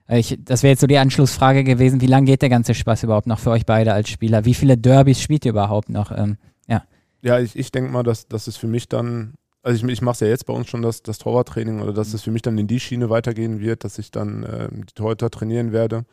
[0.07, 3.25] Ich, das wäre jetzt so die Anschlussfrage gewesen, wie lange geht der ganze Spaß überhaupt
[3.25, 4.45] noch für euch beide als Spieler?
[4.45, 6.11] Wie viele Derbys spielt ihr überhaupt noch?
[6.11, 6.37] Ähm,
[6.67, 6.83] ja,
[7.23, 10.13] ja ich, ich denke mal, dass, dass es für mich dann, also ich, ich mache
[10.13, 12.57] es ja jetzt bei uns schon das, das Torwarttraining oder dass es für mich dann
[12.59, 16.05] in die Schiene weitergehen wird, dass ich dann äh, die Torhüter trainieren werde.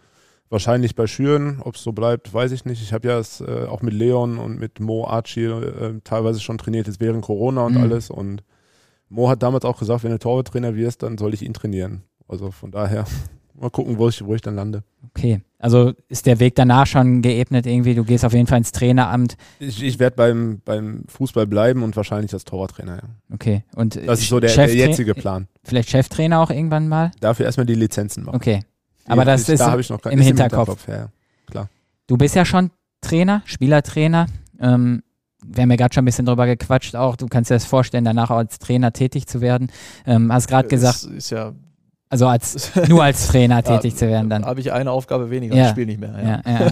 [0.49, 2.83] Wahrscheinlich bei Schüren, ob es so bleibt, weiß ich nicht.
[2.83, 6.57] Ich habe ja es äh, auch mit Leon und mit Mo Archie äh, teilweise schon
[6.57, 7.83] trainiert, jetzt während Corona und mhm.
[7.83, 8.11] alles.
[8.11, 8.43] Und
[9.11, 12.05] Mo hat damals auch gesagt, wenn du Torwarttrainer wirst, dann soll ich ihn trainieren.
[12.27, 13.05] Also von daher
[13.55, 14.83] mal gucken, wo ich, wo ich dann lande.
[15.15, 17.95] Okay, also ist der Weg danach schon geebnet irgendwie?
[17.95, 19.37] Du gehst auf jeden Fall ins Traineramt.
[19.59, 23.03] Ich, ich werde beim, beim Fußball bleiben und wahrscheinlich als Torwarttrainer, ja.
[23.33, 25.49] Okay, und das ist so der, der jetzige Plan.
[25.65, 27.11] Vielleicht Cheftrainer auch irgendwann mal?
[27.21, 28.37] Dafür erstmal die Lizenzen machen.
[28.37, 28.61] Okay,
[29.07, 30.87] aber das ist da ich noch im, Hinterkopf.
[30.87, 31.09] Im Hinterkopf ja,
[31.51, 31.69] klar.
[32.07, 34.27] Du bist ja schon Trainer, Spielertrainer.
[34.61, 35.03] Ähm,
[35.45, 38.05] wir haben ja gerade schon ein bisschen drüber gequatscht, auch du kannst dir das vorstellen,
[38.05, 39.71] danach auch als Trainer tätig zu werden.
[40.07, 41.53] Ähm, hast gerade gesagt, ist ja
[42.13, 44.45] also als nur als Trainer tätig zu werden dann.
[44.45, 45.65] Habe ich eine Aufgabe weniger, ja.
[45.65, 46.43] ich spiele nicht mehr.
[46.47, 46.53] Ja.
[46.53, 46.71] Ja,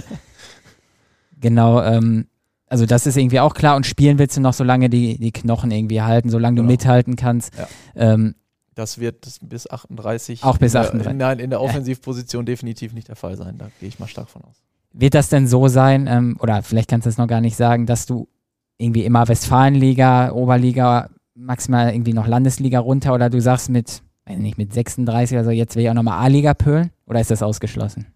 [1.40, 2.26] genau, ähm,
[2.66, 5.70] also das ist irgendwie auch klar und spielen willst du noch, solange die, die Knochen
[5.70, 6.66] irgendwie halten, solange genau.
[6.66, 7.54] du mithalten kannst.
[7.96, 8.34] Ähm,
[8.74, 10.44] das wird bis 38.
[10.44, 11.14] Auch bis 38.
[11.14, 13.56] nein, in der Offensivposition definitiv nicht der Fall sein.
[13.56, 14.56] Da gehe ich mal stark von aus.
[14.92, 17.86] Wird das denn so sein, ähm, oder vielleicht kannst du es noch gar nicht sagen,
[17.86, 18.28] dass du
[18.76, 24.58] irgendwie immer Westfalenliga, Oberliga, maximal irgendwie noch Landesliga runter oder du sagst mit, weiß nicht,
[24.58, 26.90] mit 36 oder so, jetzt will ich auch nochmal A-Liga pölen?
[27.06, 28.06] Oder ist das ausgeschlossen?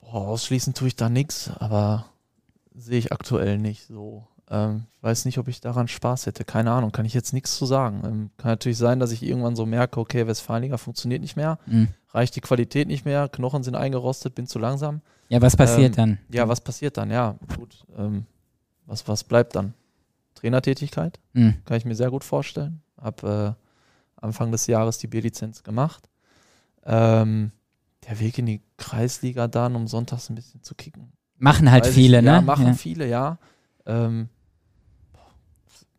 [0.00, 2.06] Boah, ausschließen tue ich da nichts, aber
[2.74, 4.26] sehe ich aktuell nicht so.
[4.50, 6.44] Ähm, weiß nicht, ob ich daran Spaß hätte.
[6.44, 8.02] Keine Ahnung, kann ich jetzt nichts zu sagen.
[8.04, 11.88] Ähm, kann natürlich sein, dass ich irgendwann so merke, okay, Westfalenliga funktioniert nicht mehr, mhm.
[12.10, 15.00] reicht die Qualität nicht mehr, Knochen sind eingerostet, bin zu langsam.
[15.28, 16.18] Ja, was passiert ähm, dann?
[16.30, 17.10] Ja, was passiert dann?
[17.10, 17.86] Ja, gut.
[17.96, 18.26] Ähm,
[18.84, 19.72] was, was bleibt dann?
[20.34, 21.54] Trainertätigkeit, mhm.
[21.64, 22.82] kann ich mir sehr gut vorstellen.
[23.00, 23.52] Hab äh,
[24.22, 26.08] Anfang des Jahres die B-Lizenz gemacht.
[26.84, 27.52] Ähm,
[28.08, 31.12] der Weg in die Kreisliga dann, um sonntags ein bisschen zu kicken.
[31.38, 32.30] Machen halt Weiß viele, ich, ne?
[32.30, 32.72] Ja, machen ja.
[32.74, 33.38] viele, ja.
[33.86, 34.28] Ähm,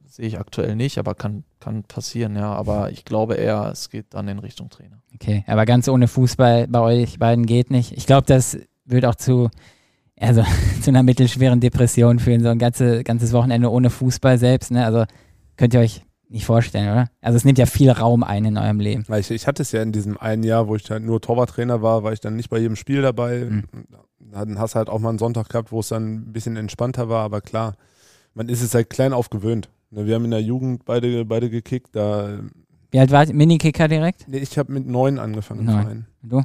[0.06, 2.54] sehe ich aktuell nicht, aber kann, kann passieren, ja.
[2.54, 5.02] Aber ich glaube eher, es geht dann in Richtung Trainer.
[5.16, 7.94] Okay, aber ganz ohne Fußball bei euch beiden geht nicht.
[7.94, 9.50] Ich glaube, das wird auch zu,
[10.20, 10.44] also,
[10.82, 14.72] zu einer mittelschweren Depression führen, so ein ganze, ganzes Wochenende ohne Fußball selbst.
[14.72, 14.86] Ne?
[14.86, 15.06] Also
[15.58, 16.04] könnt ihr euch
[16.34, 17.10] nicht vorstellen, oder?
[17.22, 19.06] Also es nimmt ja viel Raum ein in eurem Leben.
[19.16, 22.04] Ich, ich hatte es ja in diesem einen Jahr, wo ich halt nur Torwarttrainer war,
[22.04, 23.46] war ich dann nicht bei jedem Spiel dabei.
[23.50, 23.64] Mhm.
[24.20, 27.08] Dann hast du halt auch mal einen Sonntag gehabt, wo es dann ein bisschen entspannter
[27.08, 27.76] war, aber klar,
[28.34, 29.70] man ist es seit klein auf gewöhnt.
[29.92, 31.96] Ne, wir haben in der Jugend beide, beide gekickt.
[31.96, 32.40] Da
[32.90, 34.28] Wie alt war Minikicker direkt?
[34.28, 35.66] Nee, ich habe mit neun angefangen.
[35.66, 36.06] Neun.
[36.24, 36.44] Du?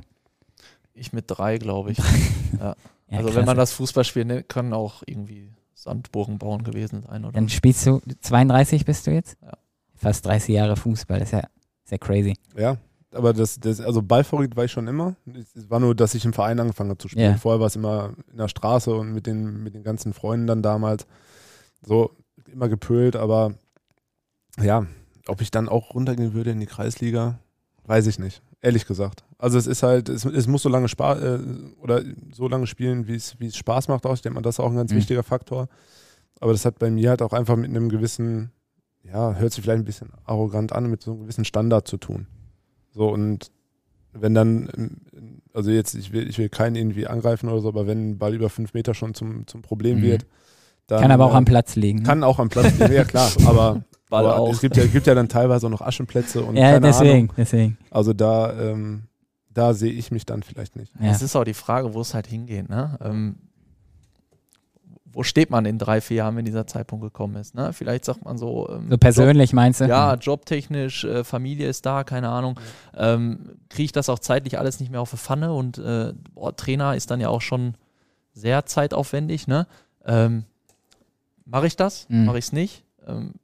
[0.93, 1.99] Ich mit drei, glaube ich.
[2.61, 2.75] ja.
[3.11, 3.39] Ja, also klasse.
[3.39, 7.25] wenn man das Fußballspiel nennt, kann auch irgendwie Sandburgen bauen gewesen sein.
[7.25, 7.33] Oder?
[7.33, 9.39] Dann spielst du, 32 bist du jetzt?
[9.41, 9.57] Ja.
[9.99, 11.43] Fast 30 Jahre Fußball, das ist ja
[11.85, 12.35] sehr crazy.
[12.57, 12.77] Ja,
[13.13, 15.17] aber das, das also ballverrückt war ich schon immer.
[15.55, 17.31] Es war nur, dass ich im Verein angefangen habe zu spielen.
[17.31, 17.39] Yeah.
[17.39, 20.63] Vorher war es immer in der Straße und mit den, mit den ganzen Freunden dann
[20.63, 21.07] damals.
[21.83, 22.13] So
[22.53, 23.55] immer gepölt, aber
[24.61, 24.87] ja,
[25.27, 27.39] ob ich dann auch runtergehen würde in die Kreisliga,
[27.85, 28.43] weiß ich nicht.
[28.61, 29.25] Ehrlich gesagt.
[29.39, 31.39] Also es ist halt, es, es muss so lange Spaß äh,
[31.81, 34.15] oder so lange spielen, wie es, wie es Spaß macht auch.
[34.15, 34.97] Ich denke mal, das ist auch ein ganz mhm.
[34.97, 35.69] wichtiger Faktor.
[36.41, 38.51] Aber das hat bei mir halt auch einfach mit einem gewissen,
[39.13, 42.27] ja, hört sich vielleicht ein bisschen arrogant an, mit so einem gewissen Standard zu tun.
[42.91, 43.51] So und
[44.13, 45.01] wenn dann,
[45.53, 48.35] also jetzt, ich will, ich will keinen irgendwie angreifen oder so, aber wenn ein Ball
[48.35, 50.03] über fünf Meter schon zum, zum Problem mhm.
[50.03, 50.27] wird.
[50.87, 52.03] Dann, kann aber auch äh, am Platz liegen.
[52.03, 55.29] Kann auch am Platz liegen, ja klar, aber, aber es gibt ja, gibt ja dann
[55.29, 57.33] teilweise auch noch Aschenplätze und ja, keine deswegen, Ahnung.
[57.37, 57.79] deswegen.
[57.91, 59.05] Also da, ähm,
[59.53, 60.93] da sehe ich mich dann vielleicht nicht.
[60.99, 61.09] Ja.
[61.09, 62.71] Das ist auch die Frage, wo es halt hingeht.
[62.71, 62.99] Ne?
[63.03, 63.37] Ähm,
[65.13, 67.55] wo steht man in drei, vier Jahren, wenn dieser Zeitpunkt gekommen ist?
[67.55, 67.73] Ne?
[67.73, 68.69] Vielleicht sagt man so.
[68.71, 69.87] Ähm, so persönlich Job, meinst du?
[69.87, 72.59] Ja, jobtechnisch, äh, Familie ist da, keine Ahnung.
[72.97, 76.55] Ähm, Kriege ich das auch zeitlich alles nicht mehr auf die Pfanne und äh, boah,
[76.55, 77.75] Trainer ist dann ja auch schon
[78.33, 79.49] sehr zeitaufwendig.
[79.49, 79.67] Ne?
[80.05, 80.45] Ähm,
[81.45, 82.07] Mache ich das?
[82.09, 82.27] Mhm.
[82.27, 82.85] Mache ich es nicht?
[83.07, 83.35] Ähm,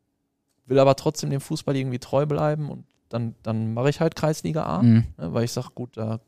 [0.66, 4.64] will aber trotzdem dem Fußball irgendwie treu bleiben und dann, dann mache ich halt Kreisliga
[4.64, 5.05] A, mhm.
[5.16, 6.20] ne, weil ich sage, gut, da,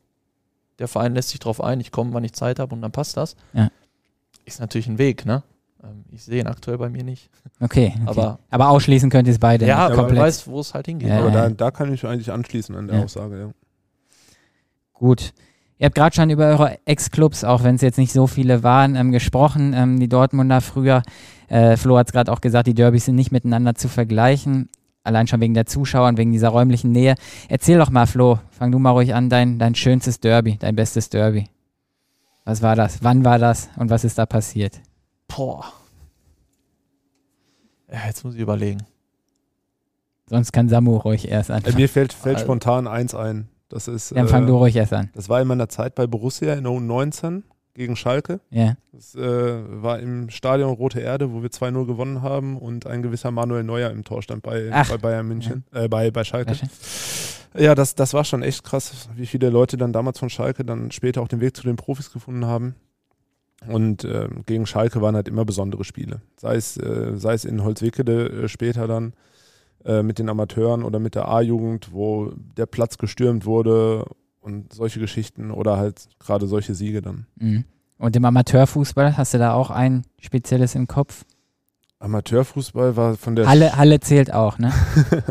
[0.79, 3.17] der Verein lässt sich drauf ein, ich komme, wann ich Zeit habe und dann passt
[3.17, 3.35] das.
[3.53, 3.69] Ja.
[4.47, 5.43] Ist natürlich ein Weg, ne?
[5.83, 7.29] Ähm, ich sehe ihn aktuell bei mir nicht.
[7.59, 7.91] Okay.
[7.95, 8.03] okay.
[8.05, 9.65] Aber, aber ausschließen könnt ihr es beide.
[9.65, 11.09] Ja, aber du weißt, wo es halt hingeht.
[11.09, 13.03] Ja, aber da, da, kann ich eigentlich anschließen an der ja.
[13.03, 13.49] Aussage, ja.
[14.93, 15.33] Gut.
[15.79, 18.95] Ihr habt gerade schon über eure Ex-Clubs, auch wenn es jetzt nicht so viele waren,
[18.95, 19.73] ähm, gesprochen.
[19.73, 21.01] Ähm, die Dortmunder früher,
[21.47, 24.69] äh, Flo hat es gerade auch gesagt, die Derbys sind nicht miteinander zu vergleichen.
[25.03, 27.15] Allein schon wegen der Zuschauer und wegen dieser räumlichen Nähe.
[27.49, 31.09] Erzähl doch mal, Flo, fang du mal ruhig an, dein, dein schönstes Derby, dein bestes
[31.09, 31.49] Derby.
[32.47, 33.03] Was war das?
[33.03, 33.67] Wann war das?
[33.75, 34.79] Und was ist da passiert?
[35.27, 35.65] Boah.
[37.91, 38.83] Ja, jetzt muss ich überlegen.
[40.29, 41.75] Sonst kann Samu ruhig erst anfangen.
[41.75, 42.45] Mir fällt, fällt also.
[42.45, 43.49] spontan eins ein.
[43.67, 45.09] Das ist, Dann fang äh, du ruhig erst an.
[45.13, 48.39] Das war in meiner Zeit bei Borussia in U19 gegen Schalke.
[48.49, 48.77] Ja.
[48.93, 53.29] Das äh, war im Stadion Rote Erde, wo wir 2-0 gewonnen haben und ein gewisser
[53.29, 55.83] Manuel Neuer im Tor stand bei, bei Bayern München, ja.
[55.83, 56.55] äh, bei, bei Schalke.
[57.57, 60.91] Ja, das, das war schon echt krass, wie viele Leute dann damals von Schalke dann
[60.91, 62.75] später auch den Weg zu den Profis gefunden haben.
[63.67, 66.21] Und äh, gegen Schalke waren halt immer besondere Spiele.
[66.39, 69.13] Sei es, äh, sei es in Holzwickede äh, später dann
[69.83, 74.05] äh, mit den Amateuren oder mit der A-Jugend, wo der Platz gestürmt wurde
[74.41, 77.25] und solche Geschichten oder halt gerade solche Siege dann.
[77.37, 77.65] Mhm.
[77.97, 81.25] Und im Amateurfußball hast du da auch ein spezielles im Kopf?
[81.99, 84.71] Amateurfußball war von der Halle, Halle zählt auch, ne?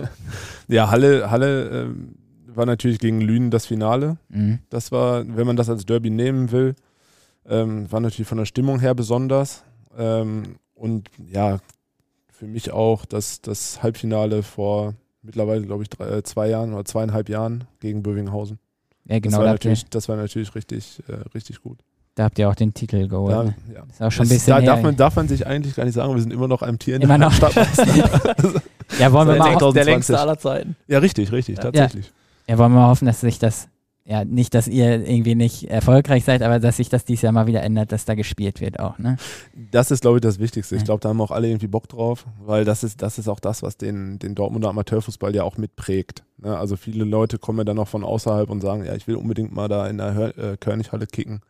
[0.69, 1.89] ja, Halle, Halle äh,
[2.57, 4.17] war natürlich gegen Lünen das Finale.
[4.29, 4.59] Mhm.
[4.71, 6.75] Das war, wenn man das als Derby nehmen will,
[7.49, 9.63] ähm, war natürlich von der Stimmung her besonders.
[9.97, 11.59] Ähm, und ja,
[12.33, 16.85] für mich auch das, das Halbfinale vor mittlerweile, glaube ich, drei, äh, zwei Jahren oder
[16.85, 18.59] zweieinhalb Jahren gegen Bövinghausen.
[19.05, 19.39] Ja, genau.
[19.39, 21.79] Das war, natürlich, das war natürlich richtig, äh, richtig gut.
[22.17, 23.31] Da habt ihr auch den Titel geholt.
[23.31, 23.55] Ja, ne?
[23.75, 23.83] ja.
[23.91, 24.55] ist auch schon ein bisschen.
[24.55, 26.79] Da darf man, darf man sich eigentlich gar nicht sagen, wir sind immer noch ein
[26.79, 27.55] Tier in immer der Stadt.
[28.99, 30.77] ja, wollen wir mal der längste aller Zeiten.
[30.89, 31.65] Ja, richtig, richtig, ja.
[31.65, 32.11] tatsächlich.
[32.49, 33.69] Ja, wollen wir mal hoffen, dass sich das
[34.07, 37.49] ja, nicht, dass ihr irgendwie nicht erfolgreich seid, aber dass sich das dieses Jahr mal
[37.49, 39.17] wieder ändert, dass da gespielt wird auch, ne?
[39.73, 40.77] Das ist, glaube ich, das Wichtigste.
[40.77, 43.41] Ich glaube, da haben auch alle irgendwie Bock drauf, weil das ist, das ist auch
[43.41, 46.23] das, was den, den Dortmunder Amateurfußball ja auch mitprägt.
[46.39, 46.57] Ne?
[46.57, 49.53] Also viele Leute kommen ja dann auch von außerhalb und sagen, ja, ich will unbedingt
[49.53, 51.43] mal da in der Hör äh, Körnighalle kicken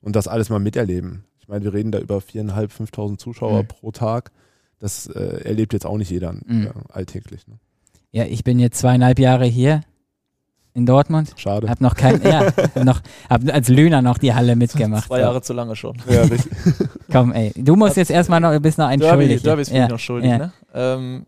[0.00, 1.24] und das alles mal miterleben.
[1.40, 3.68] Ich meine, wir reden da über viereinhalb, fünftausend Zuschauer mhm.
[3.68, 4.32] pro Tag.
[4.78, 6.66] Das äh, erlebt jetzt auch nicht jeder mhm.
[6.66, 7.46] äh, alltäglich.
[7.48, 7.58] Ne?
[8.10, 9.82] Ja, ich bin jetzt zweieinhalb Jahre hier
[10.74, 11.32] in Dortmund.
[11.36, 11.68] Schade.
[11.68, 12.52] Hab noch kein, ja,
[12.84, 15.06] noch, hab als Löhner noch die Halle mitgemacht.
[15.06, 15.96] Zwei Jahre zu lange schon.
[16.08, 16.52] Ja, richtig.
[17.10, 19.42] Komm, ey, du musst jetzt erstmal noch, bist noch ein Derby, schuldig.
[19.42, 19.88] Derbys bin ja.
[19.88, 20.38] noch schuldig, ja.
[20.38, 20.52] ne?
[20.74, 21.26] Ähm,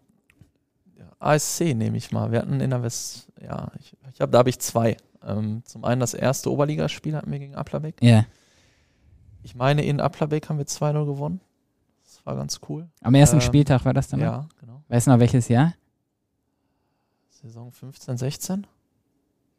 [1.18, 2.30] ASC nehme ich mal.
[2.30, 4.96] Wir hatten in der West, ja, ich, ich hab, da habe ich zwei.
[5.26, 7.96] Ähm, zum einen das erste Oberligaspiel hatten wir gegen Applerbeck.
[8.00, 8.24] Ja.
[9.42, 11.40] Ich meine, in Applerbeck haben wir 2-0 gewonnen.
[12.04, 12.88] Das war ganz cool.
[13.02, 14.20] Am ersten ähm, Spieltag war das dann?
[14.20, 14.82] Ja, genau.
[14.88, 15.74] Weißt du noch welches Jahr?
[17.30, 18.66] Saison 15, 16.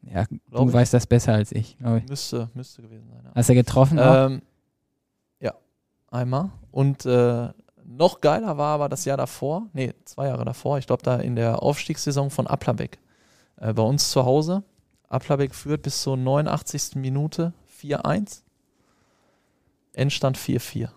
[0.02, 0.72] Ja, du ich.
[0.72, 1.76] weißt das besser als ich.
[1.80, 2.08] ich.
[2.08, 3.22] Müsste, müsste gewesen sein.
[3.24, 3.32] Ja.
[3.34, 3.98] Hast du getroffen?
[4.00, 4.42] Ähm,
[5.40, 5.54] ja,
[6.10, 6.50] einmal.
[6.70, 7.48] Und äh,
[7.84, 11.36] noch geiler war aber das Jahr davor, nee, zwei Jahre davor, ich glaube da in
[11.36, 12.98] der Aufstiegssaison von Applerbeck.
[13.56, 14.62] Äh, bei uns zu Hause.
[15.08, 16.96] Applerbeck führt bis zur 89.
[16.96, 18.42] Minute 4-1.
[19.92, 20.88] Endstand 4-4.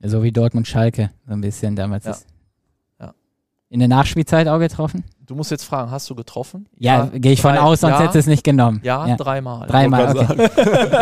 [0.00, 2.04] So wie Dortmund Schalke, so ein bisschen damals.
[2.04, 2.10] Ja.
[2.12, 2.26] Ist.
[3.00, 3.14] ja.
[3.70, 5.04] In der Nachspielzeit auch getroffen?
[5.26, 6.68] Du musst jetzt fragen, hast du getroffen?
[6.78, 8.80] Ja, ja gehe ich von aus, sonst ja, hättest du es nicht genommen.
[8.84, 9.16] Ja, ja.
[9.16, 9.66] dreimal.
[9.66, 10.50] Dreimal, okay.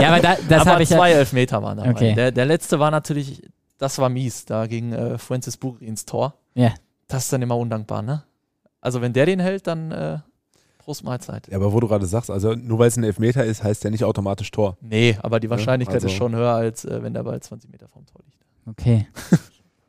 [0.01, 1.90] ja, aber da, das habe ich zwei Elfmeter waren dabei.
[1.90, 2.14] Okay.
[2.14, 3.43] Der, der letzte war natürlich,
[3.77, 6.35] das war mies, da ging äh, Francis Bugri ins Tor.
[6.55, 6.73] Ja.
[7.09, 8.23] Das ist dann immer undankbar, ne?
[8.81, 10.19] Also wenn der den hält, dann äh,
[10.85, 11.49] Prost Mahlzeit.
[11.49, 13.90] Ja, aber wo du gerade sagst, also nur weil es ein Elfmeter ist, heißt der
[13.90, 14.77] nicht automatisch Tor.
[14.83, 16.09] Nee, aber die Wahrscheinlichkeit also.
[16.09, 18.44] ist schon höher, als äh, wenn der Ball 20 Meter vom Tor liegt.
[18.66, 19.07] Okay.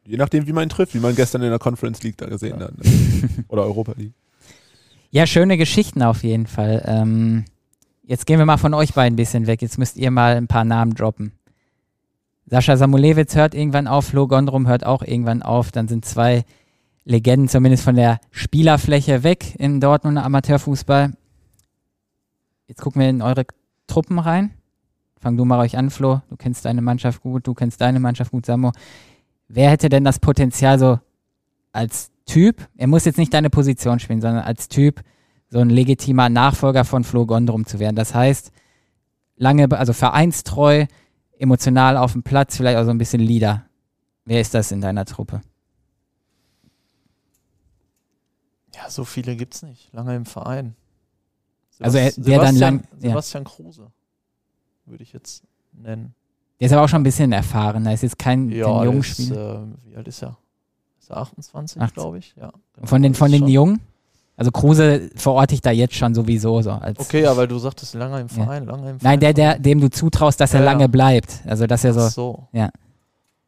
[0.05, 2.59] Je nachdem, wie man ihn trifft, wie man gestern in der Conference League da gesehen
[2.61, 2.77] hat.
[2.77, 3.45] Ne?
[3.49, 4.13] Oder Europa League.
[5.09, 6.83] Ja, schöne Geschichten auf jeden Fall.
[6.85, 7.45] Ähm,
[8.03, 9.61] jetzt gehen wir mal von euch beiden ein bisschen weg.
[9.61, 11.33] Jetzt müsst ihr mal ein paar Namen droppen.
[12.45, 15.71] Sascha Samulewitz hört irgendwann auf, Flo Gondrum hört auch irgendwann auf.
[15.71, 16.45] Dann sind zwei
[17.05, 21.13] Legenden zumindest von der Spielerfläche weg im Dortmunder Amateurfußball.
[22.67, 23.45] Jetzt gucken wir in eure
[23.87, 24.51] Truppen rein.
[25.19, 26.21] Fang du mal euch an, Flo.
[26.29, 28.71] Du kennst deine Mannschaft gut, du kennst deine Mannschaft gut, Samo.
[29.47, 30.99] Wer hätte denn das Potenzial so
[31.71, 35.01] als Typ, er muss jetzt nicht deine Position spielen, sondern als Typ
[35.49, 37.95] so ein legitimer Nachfolger von Flo Gondrum zu werden.
[37.95, 38.51] Das heißt,
[39.35, 40.87] lange, also vereinstreu,
[41.37, 43.65] emotional auf dem Platz, vielleicht auch so ein bisschen Leader.
[44.25, 45.41] Wer ist das in deiner Truppe?
[48.85, 49.91] Ja, so viele gibt es nicht.
[49.93, 50.75] Lange im Verein.
[51.71, 52.83] Sebast also er, der dann lang.
[52.97, 53.49] Sebastian ja.
[53.49, 53.91] Kruse
[54.85, 55.43] würde ich jetzt
[55.73, 56.13] nennen.
[56.59, 57.83] Der ist aber auch schon ein bisschen erfahren.
[57.83, 59.63] Da ist jetzt kein, ja, kein junger Spieler.
[59.63, 60.37] Äh, wie alt ist er?
[60.99, 62.33] Ist er 28, glaube ich?
[62.37, 62.53] Ja.
[62.73, 62.87] Genau.
[62.87, 63.81] Von den, von den Jungen?
[64.37, 66.99] Also Kruse verorte ich da jetzt schon sowieso so als.
[66.99, 68.71] Okay, ja, weil du sagtest lange im Verein, ja.
[68.71, 69.19] lange im Verein.
[69.19, 71.41] Nein, der, der, dem du zutraust, dass ja, er lange bleibt.
[71.45, 72.69] Also dass er so, so, ja,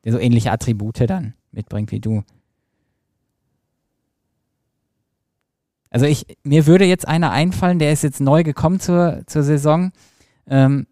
[0.04, 2.24] der so ähnliche Attribute dann mitbringt wie du.
[5.90, 9.92] Also ich, mir würde jetzt einer einfallen, der ist jetzt neu gekommen zur, zur Saison,
[10.48, 10.88] ähm,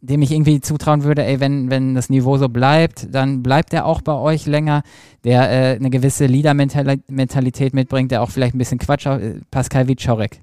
[0.00, 3.86] dem ich irgendwie zutrauen würde, ey, wenn, wenn das Niveau so bleibt, dann bleibt er
[3.86, 4.82] auch bei euch länger,
[5.22, 10.42] der äh, eine gewisse Leader-Mentalität mitbringt, der auch vielleicht ein bisschen Quatsch, äh, Pascal Wiczorek.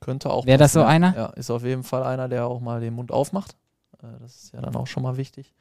[0.00, 0.46] Könnte auch.
[0.46, 1.14] Wäre das so einer?
[1.14, 3.54] Ja, ist auf jeden Fall einer, der auch mal den Mund aufmacht.
[4.02, 5.54] Äh, das ist ja dann auch schon mal wichtig.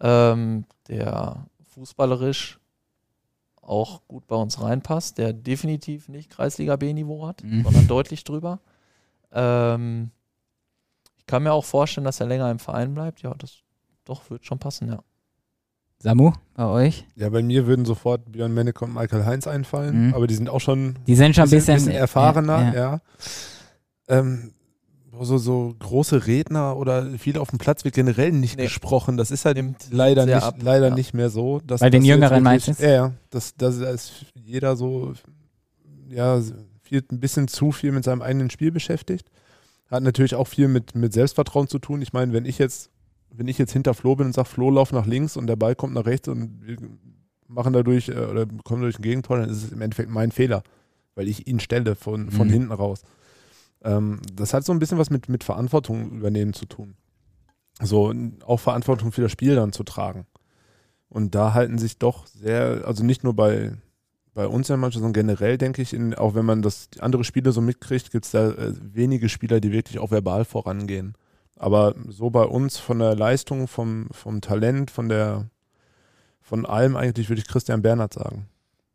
[0.00, 2.60] Ähm, der fußballerisch
[3.68, 7.64] auch gut bei uns reinpasst, der definitiv nicht Kreisliga B-Niveau hat, mhm.
[7.64, 8.60] sondern deutlich drüber.
[9.32, 10.10] Ähm,
[11.26, 13.22] kann mir auch vorstellen, dass er länger im Verein bleibt.
[13.22, 13.58] Ja, das
[14.04, 15.02] doch wird schon passen, ja.
[16.00, 17.04] Samu, bei euch?
[17.16, 20.14] Ja, bei mir würden sofort Björn Menneke und Michael Heinz einfallen, mhm.
[20.14, 22.74] aber die sind auch schon, die sind schon ein bisschen, bisschen, erfahrener, ja.
[22.74, 23.00] ja.
[24.06, 24.52] Ähm,
[25.24, 28.64] so, so große Redner oder viel auf dem Platz wird generell nicht nee.
[28.64, 29.16] gesprochen.
[29.16, 30.94] Das ist halt Nimmt leider, nicht, leider ja.
[30.94, 31.60] nicht mehr so.
[31.60, 32.78] Dass, Bei den Jüngeren meistens?
[32.78, 33.12] Ja, ja.
[33.30, 35.12] Das, das, da ist jeder so,
[36.08, 36.40] ja,
[36.82, 39.30] viel, ein bisschen zu viel mit seinem eigenen Spiel beschäftigt.
[39.90, 42.02] Hat natürlich auch viel mit, mit Selbstvertrauen zu tun.
[42.02, 42.90] Ich meine, wenn ich jetzt,
[43.30, 45.74] wenn ich jetzt hinter Flo bin und sage, Flo lauf nach links und der Ball
[45.74, 46.76] kommt nach rechts und wir
[47.46, 50.62] machen dadurch äh, oder kommen durch ein Gegentor, dann ist es im Endeffekt mein Fehler,
[51.14, 52.52] weil ich ihn stelle von, von mhm.
[52.52, 53.02] hinten raus.
[53.82, 56.94] Ähm, das hat so ein bisschen was mit, mit Verantwortung übernehmen zu tun.
[57.80, 58.12] So,
[58.44, 60.26] auch Verantwortung für das Spiel dann zu tragen.
[61.08, 63.72] Und da halten sich doch sehr, also nicht nur bei,
[64.34, 67.52] bei uns ja manchmal, sondern generell denke ich, in, auch wenn man das andere Spiele
[67.52, 71.14] so mitkriegt, gibt es da äh, wenige Spieler, die wirklich auch verbal vorangehen.
[71.56, 75.50] Aber so bei uns von der Leistung, vom, vom Talent, von der
[76.48, 78.48] von allem eigentlich würde ich Christian Bernhard sagen.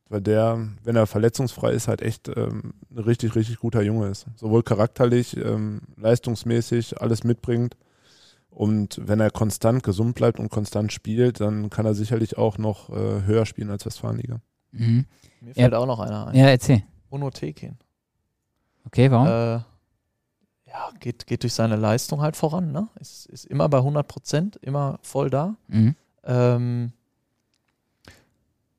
[0.09, 4.27] Weil der, wenn er verletzungsfrei ist, halt echt ähm, ein richtig, richtig guter Junge ist.
[4.35, 7.75] Sowohl charakterlich, ähm, leistungsmäßig, alles mitbringt.
[8.49, 12.89] Und wenn er konstant gesund bleibt und konstant spielt, dann kann er sicherlich auch noch
[12.89, 14.41] äh, höher spielen als Westfalenliga.
[14.71, 15.05] Mhm.
[15.41, 15.79] Mir fällt ja.
[15.79, 16.35] auch noch einer ein.
[16.35, 16.83] Ja, erzähl.
[17.09, 17.77] Uno Tekin.
[18.85, 19.27] Okay, warum?
[19.27, 19.63] Äh,
[20.73, 22.71] ja, geht, geht durch seine Leistung halt voran.
[22.71, 22.87] Ne?
[22.99, 25.55] Ist, ist immer bei 100 Prozent, immer voll da.
[25.67, 25.95] Mhm.
[26.23, 26.93] Ähm,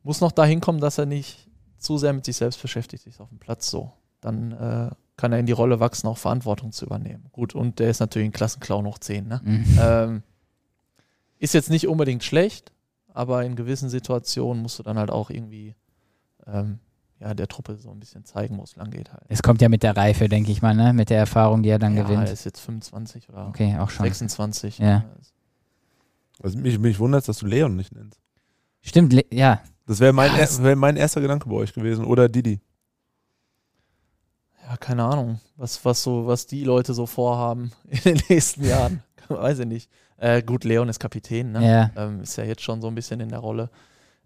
[0.05, 3.29] muss noch dahin kommen, dass er nicht zu sehr mit sich selbst beschäftigt ist auf
[3.29, 3.93] dem Platz so.
[4.21, 7.27] Dann äh, kann er in die Rolle wachsen, auch Verantwortung zu übernehmen.
[7.33, 9.27] Gut, und der ist natürlich ein Klassenclown hoch 10.
[9.27, 9.41] Ne?
[9.45, 9.79] Mhm.
[9.81, 10.23] Ähm,
[11.39, 12.73] ist jetzt nicht unbedingt schlecht,
[13.13, 15.75] aber in gewissen Situationen musst du dann halt auch irgendwie
[16.47, 16.79] ähm,
[17.21, 19.25] ja, der Truppe so ein bisschen zeigen, wo es lang geht halt.
[19.29, 20.93] Es kommt ja mit der Reife, denke ich mal, ne?
[20.93, 22.27] mit der Erfahrung, die er dann ja, gewinnt.
[22.27, 24.05] Er ist jetzt 25 oder okay, auch schon.
[24.05, 24.79] 26.
[24.79, 25.05] Ja.
[26.43, 28.21] Also mich, mich wundert dass du Leon nicht nennst.
[28.81, 29.63] Stimmt, Le ja.
[29.87, 32.05] Das wäre mein, ja, wär mein erster Gedanke bei euch gewesen.
[32.05, 32.61] Oder Didi.
[34.67, 39.03] Ja, keine Ahnung, was, was, so, was die Leute so vorhaben in den nächsten Jahren.
[39.29, 39.91] Weiß ich nicht.
[40.17, 41.67] Äh, gut, Leon ist Kapitän, ne?
[41.67, 41.91] Ja.
[41.97, 43.69] Ähm, ist ja jetzt schon so ein bisschen in der Rolle.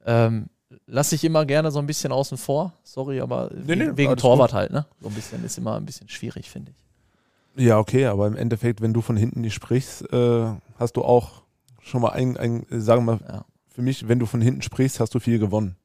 [0.06, 0.46] Ähm,
[0.86, 2.72] lasse ich immer gerne so ein bisschen außen vor.
[2.84, 4.58] Sorry, aber nee, nee, wegen Torwart gut.
[4.58, 4.86] halt, ne?
[5.00, 7.64] So ein bisschen ist immer ein bisschen schwierig, finde ich.
[7.64, 10.46] Ja, okay, aber im Endeffekt, wenn du von hinten nicht sprichst, äh,
[10.78, 11.42] hast du auch
[11.80, 13.44] schon mal ein, ein sagen wir mal, ja.
[13.78, 15.76] Für mich, wenn du von hinten sprichst, hast du viel gewonnen.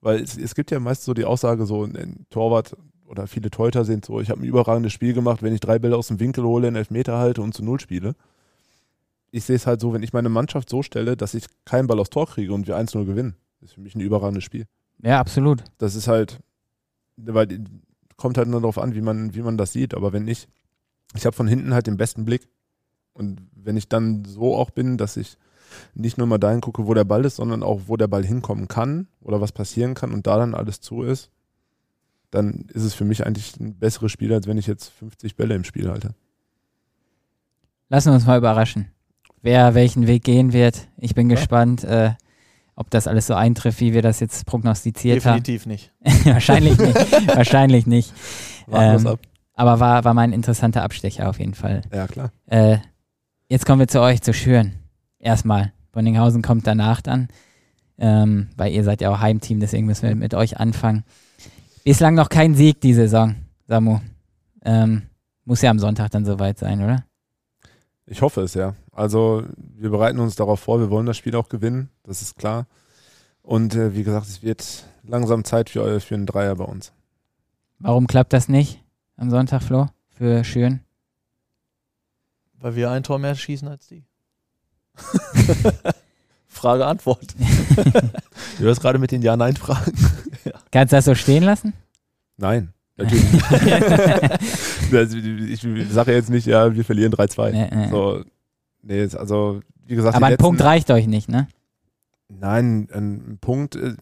[0.00, 3.84] Weil es, es gibt ja meist so die Aussage, so ein Torwart oder viele Teuter
[3.84, 6.42] sind so, ich habe ein überragendes Spiel gemacht, wenn ich drei Bälle aus dem Winkel
[6.44, 8.14] hole, einen Elfmeter halte und zu Null spiele.
[9.30, 11.98] Ich sehe es halt so, wenn ich meine Mannschaft so stelle, dass ich keinen Ball
[11.98, 14.66] aufs Tor kriege und wir 1-0 gewinnen das ist für mich ein überragendes Spiel.
[15.02, 15.64] Ja, absolut.
[15.76, 16.40] Das ist halt,
[17.16, 17.62] weil
[18.16, 19.92] kommt halt nur darauf an, wie man, wie man das sieht.
[19.92, 20.48] Aber wenn ich,
[21.14, 22.48] ich habe von hinten halt den besten Blick.
[23.12, 25.36] Und wenn ich dann so auch bin, dass ich
[25.94, 28.68] nicht nur mal dahin gucke, wo der Ball ist, sondern auch, wo der Ball hinkommen
[28.68, 31.30] kann oder was passieren kann und da dann alles zu ist,
[32.30, 35.54] dann ist es für mich eigentlich ein besseres Spiel, als wenn ich jetzt 50 Bälle
[35.54, 36.14] im Spiel halte.
[37.88, 38.90] Lassen wir uns mal überraschen,
[39.42, 40.88] wer welchen Weg gehen wird.
[40.96, 41.36] Ich bin ja.
[41.36, 41.84] gespannt.
[41.84, 42.12] Äh,
[42.74, 45.70] ob das alles so eintrifft, wie wir das jetzt prognostiziert Definitiv haben.
[45.70, 46.26] Definitiv nicht.
[46.26, 47.26] Wahrscheinlich nicht.
[47.36, 48.12] Wahrscheinlich nicht.
[48.70, 49.20] Ähm, ab.
[49.54, 51.82] Aber war, war mal ein interessanter Abstecher auf jeden Fall.
[51.92, 52.32] Ja, klar.
[52.46, 52.78] Äh,
[53.48, 54.72] jetzt kommen wir zu euch, zu Schüren.
[55.22, 55.72] Erstmal.
[55.92, 57.28] Bonninghausen kommt danach dann,
[57.96, 61.04] ähm, weil ihr seid ja auch Heimteam, deswegen müssen wir mit euch anfangen.
[61.84, 63.36] Bislang noch kein Sieg die Saison,
[63.68, 64.00] Samu.
[64.64, 65.02] Ähm,
[65.44, 67.04] muss ja am Sonntag dann soweit sein, oder?
[68.06, 68.74] Ich hoffe es, ja.
[68.90, 72.66] Also wir bereiten uns darauf vor, wir wollen das Spiel auch gewinnen, das ist klar.
[73.42, 76.92] Und äh, wie gesagt, es wird langsam Zeit für, für einen Dreier bei uns.
[77.78, 78.82] Warum klappt das nicht
[79.16, 80.80] am Sonntag, Flo, für Schüren?
[82.54, 84.04] Weil wir ein Tor mehr schießen als die.
[86.46, 87.34] Frage, Antwort.
[88.58, 89.92] du hast gerade mit den Ja-Nein-Fragen.
[90.44, 90.52] ja.
[90.70, 91.72] Kannst du das so stehen lassen?
[92.36, 92.72] Nein.
[92.96, 93.44] Natürlich nicht.
[95.64, 97.52] ich sage jetzt nicht, ja, wir verlieren 3-2.
[97.52, 98.22] Nee, so,
[98.82, 100.14] nee, also, wie gesagt.
[100.14, 101.48] Aber ein letzten, Punkt reicht euch nicht, ne?
[102.28, 103.76] Nein, ein Punkt.
[103.76, 103.94] Äh,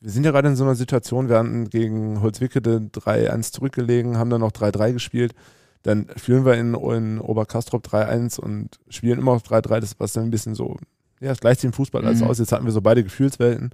[0.00, 4.30] wir sind ja gerade in so einer Situation, wir hatten gegen Holzwickede 3-1 zurückgelegen, haben
[4.30, 5.34] dann noch 3-3 gespielt.
[5.82, 9.80] Dann führen wir in, in Oberkastrop 3-1 und spielen immer auf 3-3.
[9.80, 10.76] Das war dann ein bisschen so,
[11.20, 12.28] ja, das gleicht im Fußball alles mhm.
[12.28, 12.38] aus.
[12.38, 13.70] Jetzt hatten wir so beide Gefühlswelten.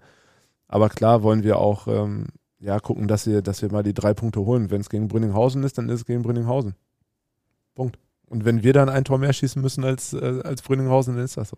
[0.69, 2.27] Aber klar wollen wir auch ähm,
[2.61, 4.71] ja, gucken, dass wir, dass wir mal die drei Punkte holen.
[4.71, 6.75] Wenn es gegen Brünninghausen ist, dann ist es gegen Brünninghausen.
[7.75, 7.99] Punkt.
[8.27, 11.37] Und wenn wir dann ein Tor mehr schießen müssen als, äh, als Brünninghausen, dann ist
[11.37, 11.57] das so.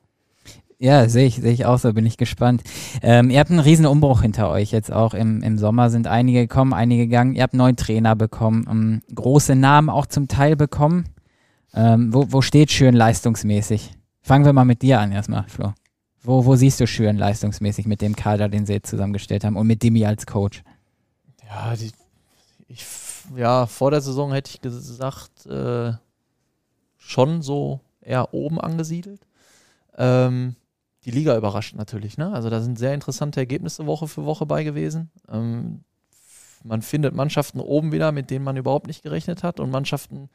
[0.83, 2.63] Ja, sehe ich, sehe ich auch so, bin ich gespannt.
[3.03, 6.41] Ähm, ihr habt einen riesen Umbruch hinter euch jetzt auch im, im Sommer sind einige
[6.41, 7.35] gekommen, einige gegangen.
[7.35, 11.05] Ihr habt neuen Trainer bekommen, ähm, große Namen auch zum Teil bekommen.
[11.75, 13.93] Ähm, wo, wo steht Schön leistungsmäßig?
[14.23, 15.75] Fangen wir mal mit dir an erstmal, Flo.
[16.23, 19.67] Wo, wo siehst du Schön leistungsmäßig mit dem Kader, den sie jetzt zusammengestellt haben und
[19.67, 20.63] mit Dimi als Coach?
[21.47, 21.93] Ja, die,
[22.69, 22.87] ich,
[23.37, 25.93] ja, vor der Saison hätte ich gesagt, äh,
[26.97, 29.21] schon so eher oben angesiedelt.
[29.99, 30.57] Ähm,
[31.05, 32.19] die Liga überrascht natürlich.
[32.19, 32.33] Ne?
[32.33, 35.11] Also da sind sehr interessante Ergebnisse Woche für Woche bei gewesen.
[35.29, 35.85] Ähm,
[36.63, 40.29] man findet Mannschaften oben wieder, mit denen man überhaupt nicht gerechnet hat und Mannschaften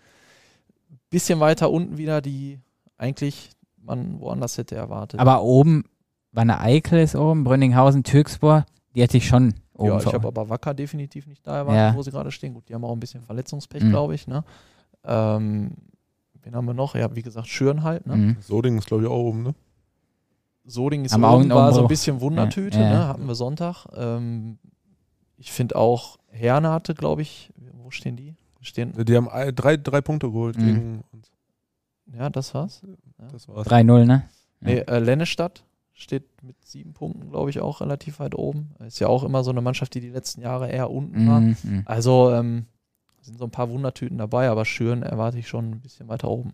[0.89, 2.59] ein bisschen weiter unten wieder, die
[2.97, 5.19] eigentlich man woanders hätte erwartet.
[5.19, 5.83] Aber oben,
[6.31, 9.89] Wanne Eickel ist oben, Brünninghausen, Türkspor, die hätte ich schon oben.
[9.89, 11.95] Ja, ich habe aber Wacker definitiv nicht da erwartet, ja.
[11.95, 12.53] wo sie gerade stehen.
[12.53, 13.89] Gut, die haben auch ein bisschen Verletzungspech, mhm.
[13.89, 14.27] glaube ich.
[14.27, 14.43] Ne?
[15.03, 15.71] Ähm,
[16.41, 16.95] wen haben wir noch?
[16.95, 18.07] Ja, wie gesagt, Schüren halt.
[18.07, 18.15] Ne?
[18.15, 18.37] Mhm.
[18.41, 19.55] Soding ist, glaube ich, auch oben, ne?
[20.65, 22.89] Soding ist Am oben, war so ein bisschen Wundertüte, ja, ja.
[22.89, 23.07] Ne?
[23.07, 23.85] hatten wir Sonntag.
[23.95, 24.57] Ähm,
[25.37, 28.35] ich finde auch Herne hatte, glaube ich, wo stehen die?
[28.61, 30.65] Stehen die haben drei, drei Punkte geholt mhm.
[30.65, 31.31] gegen uns.
[32.17, 32.81] Ja, das war's.
[33.19, 33.27] Ja.
[33.31, 33.67] Das war's.
[33.67, 34.23] 3-0, ne?
[34.59, 35.63] Nee, äh, Lennestadt
[35.93, 38.71] steht mit sieben Punkten, glaube ich, auch relativ weit oben.
[38.85, 41.39] Ist ja auch immer so eine Mannschaft, die die letzten Jahre eher unten war.
[41.41, 41.57] Mhm.
[41.63, 41.81] mhm.
[41.85, 42.65] Also ähm,
[43.21, 46.53] sind so ein paar Wundertüten dabei, aber Schüren erwarte ich schon ein bisschen weiter oben.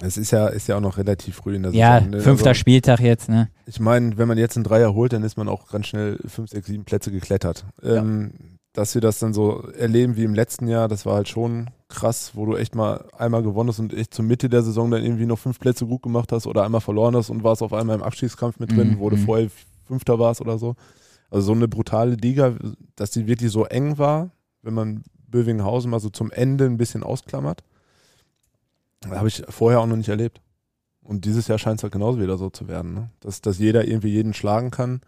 [0.00, 2.12] Es ist ja, ist ja auch noch relativ früh in der ja, Saison.
[2.12, 2.22] Ja, ne?
[2.22, 3.48] fünfter also, Spieltag jetzt, ne?
[3.66, 6.50] Ich meine, wenn man jetzt einen Dreier holt, dann ist man auch ganz schnell fünf,
[6.50, 7.64] sechs, sieben Plätze geklettert.
[7.82, 7.96] Ja.
[7.96, 8.32] Ähm,
[8.72, 12.32] dass wir das dann so erleben wie im letzten Jahr, das war halt schon krass,
[12.34, 15.26] wo du echt mal einmal gewonnen hast und echt zur Mitte der Saison dann irgendwie
[15.26, 18.02] noch fünf Plätze gut gemacht hast oder einmal verloren hast und warst auf einmal im
[18.02, 18.98] Abschiedskampf mit drin, mhm.
[18.98, 19.24] wo du mhm.
[19.24, 19.48] vorher
[19.86, 20.74] Fünfter warst oder so.
[21.30, 22.54] Also so eine brutale Liga,
[22.96, 24.30] dass die wirklich so eng war,
[24.62, 27.62] wenn man Bövinghausen mal so zum Ende ein bisschen ausklammert
[29.10, 30.40] habe ich vorher auch noch nicht erlebt.
[31.02, 33.10] Und dieses Jahr scheint es halt genauso wieder so zu werden, ne?
[33.20, 35.02] dass, dass jeder irgendwie jeden schlagen kann.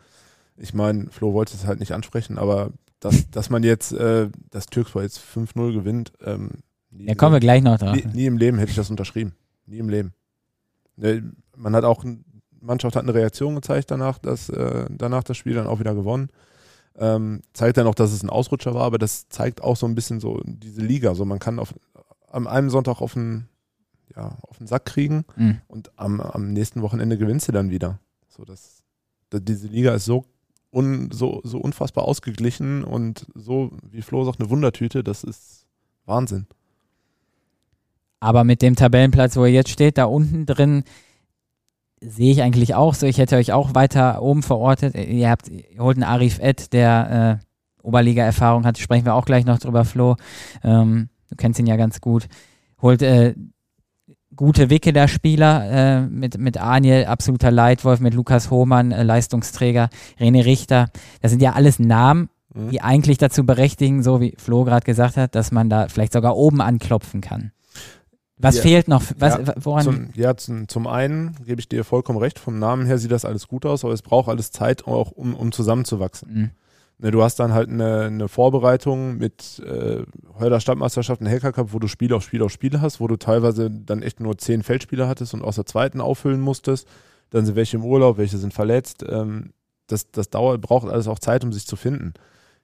[0.57, 2.71] Ich meine, Flo wollte es halt nicht ansprechen, aber
[3.01, 6.51] dass, dass man jetzt, äh, dass Türkspor jetzt 5-0 gewinnt, ähm,
[6.99, 7.95] ja, kommen wir gleich noch drauf.
[7.95, 9.35] Nie, nie, im Leben hätte ich das unterschrieben.
[9.67, 10.15] Nie im Leben.
[10.97, 12.05] Ne, man hat auch,
[12.61, 16.31] Mannschaft hat eine Reaktion gezeigt danach, dass äh, danach das Spiel dann auch wieder gewonnen.
[16.99, 19.95] Ähm, zeigt dann auch, dass es ein Ausrutscher war, aber das zeigt auch so ein
[19.95, 21.15] bisschen so diese Liga.
[21.15, 21.75] So, man kann auf,
[22.29, 23.49] am einem Sonntag auf ein
[24.17, 25.61] ja, auf den Sack kriegen mhm.
[25.69, 28.01] und am, am nächsten Wochenende gewinnst du dann wieder.
[28.29, 28.83] So, das,
[29.31, 30.25] das, diese Liga ist so,
[30.73, 35.67] un, so, so unfassbar ausgeglichen und so, wie Flo sagt, eine Wundertüte, das ist
[36.07, 36.47] Wahnsinn.
[38.21, 40.85] Aber mit dem Tabellenplatz, wo ihr jetzt steht, da unten drin,
[42.01, 43.07] sehe ich eigentlich auch so.
[43.07, 44.95] Ich hätte euch auch weiter oben verortet.
[44.95, 47.47] Ihr habt, ihr holt einen Arif Ed, der äh,
[47.87, 50.17] Oberliga-Erfahrung hat, sprechen wir auch gleich noch drüber, Flo.
[50.65, 52.27] Ähm, du kennst ihn ja ganz gut.
[52.81, 53.35] Holt äh,
[54.37, 59.89] gute Wickeler-Spieler äh, mit, mit Aniel, absoluter Leitwolf, mit Lukas Hohmann, äh, Leistungsträger,
[60.21, 60.91] René Richter.
[61.23, 62.71] Das sind ja alles Namen, mhm.
[62.71, 66.37] die eigentlich dazu berechtigen, so wie Flo gerade gesagt hat, dass man da vielleicht sogar
[66.37, 67.53] oben anklopfen kann.
[68.39, 68.63] Was ja.
[68.63, 69.03] fehlt noch?
[69.19, 69.83] Was, ja, woran?
[69.83, 73.25] Zum, ja, zum, zum einen gebe ich dir vollkommen recht, vom Namen her sieht das
[73.25, 76.35] alles gut aus, aber es braucht alles Zeit, auch um, um zusammenzuwachsen.
[76.35, 76.51] Mhm.
[76.99, 80.05] Ne, du hast dann halt eine, eine Vorbereitung mit äh,
[80.39, 83.17] Heuler Stadtmeisterschaft, ein Hacker Cup, wo du Spiel auf Spiel auf Spiel hast, wo du
[83.17, 86.89] teilweise dann echt nur zehn Feldspieler hattest und aus der zweiten auffüllen musstest.
[87.31, 89.05] Dann sind welche im Urlaub, welche sind verletzt.
[89.07, 89.53] Ähm,
[89.89, 92.15] das, das dauert, braucht alles auch Zeit, um sich zu finden.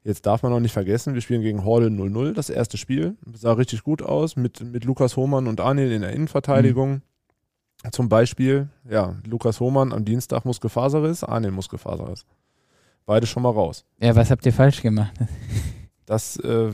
[0.02, 3.16] Jetzt darf man noch nicht vergessen, wir spielen gegen Horde 0-0, das erste Spiel.
[3.34, 7.02] Sah richtig gut aus mit, mit Lukas Hohmann und Anil in der Innenverteidigung.
[7.84, 7.92] Mhm.
[7.92, 12.24] Zum Beispiel, ja, Lukas Hohmann am Dienstag Muskelfaserriss, Anil Muskelfaserriss
[13.06, 13.84] beide schon mal raus.
[14.00, 15.12] Ja, was habt ihr falsch gemacht?
[16.04, 16.72] Das äh,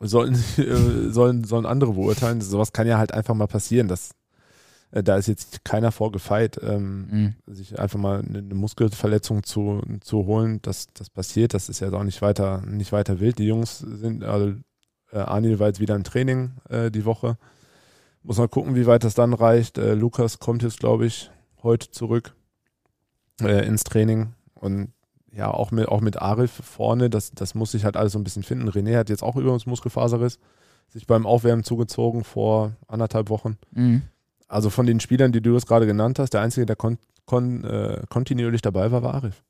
[0.00, 2.40] sollen, äh, sollen, sollen andere beurteilen.
[2.40, 3.86] Sowas kann ja halt einfach mal passieren.
[3.88, 4.10] Das,
[4.90, 7.06] äh, da ist jetzt keiner vorgefeit, ähm,
[7.46, 7.54] mhm.
[7.54, 10.60] sich einfach mal eine, eine, Muskelverletzung zu, zu holen.
[10.62, 11.54] Das, das passiert.
[11.54, 13.38] Das ist ja auch nicht weiter, nicht weiter wild.
[13.38, 14.54] Die Jungs sind, also
[15.12, 17.38] äh, Anil war jetzt wieder im Training äh, die Woche.
[18.22, 19.78] Muss mal gucken, wie weit das dann reicht.
[19.78, 21.30] Äh, Lukas kommt jetzt, glaube ich,
[21.62, 22.34] heute zurück
[23.40, 24.92] äh, ins Training und
[25.38, 28.24] ja, auch mit, auch mit Arif vorne, das, das muss sich halt alles so ein
[28.24, 28.68] bisschen finden.
[28.68, 30.40] René hat jetzt auch übrigens Muskelfaserriss,
[30.88, 33.56] sich beim Aufwärmen zugezogen vor anderthalb Wochen.
[33.70, 34.02] Mhm.
[34.48, 37.62] Also von den Spielern, die du jetzt gerade genannt hast, der einzige, der kon, kon,
[37.62, 39.44] äh, kontinuierlich dabei war, war Arif.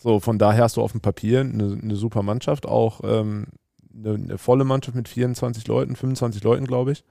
[0.00, 3.46] So, von daher hast du auf dem Papier eine, eine super Mannschaft, auch ähm,
[3.92, 7.04] eine, eine, volle Mannschaft mit 24 Leuten, 25 Leuten, glaube ich.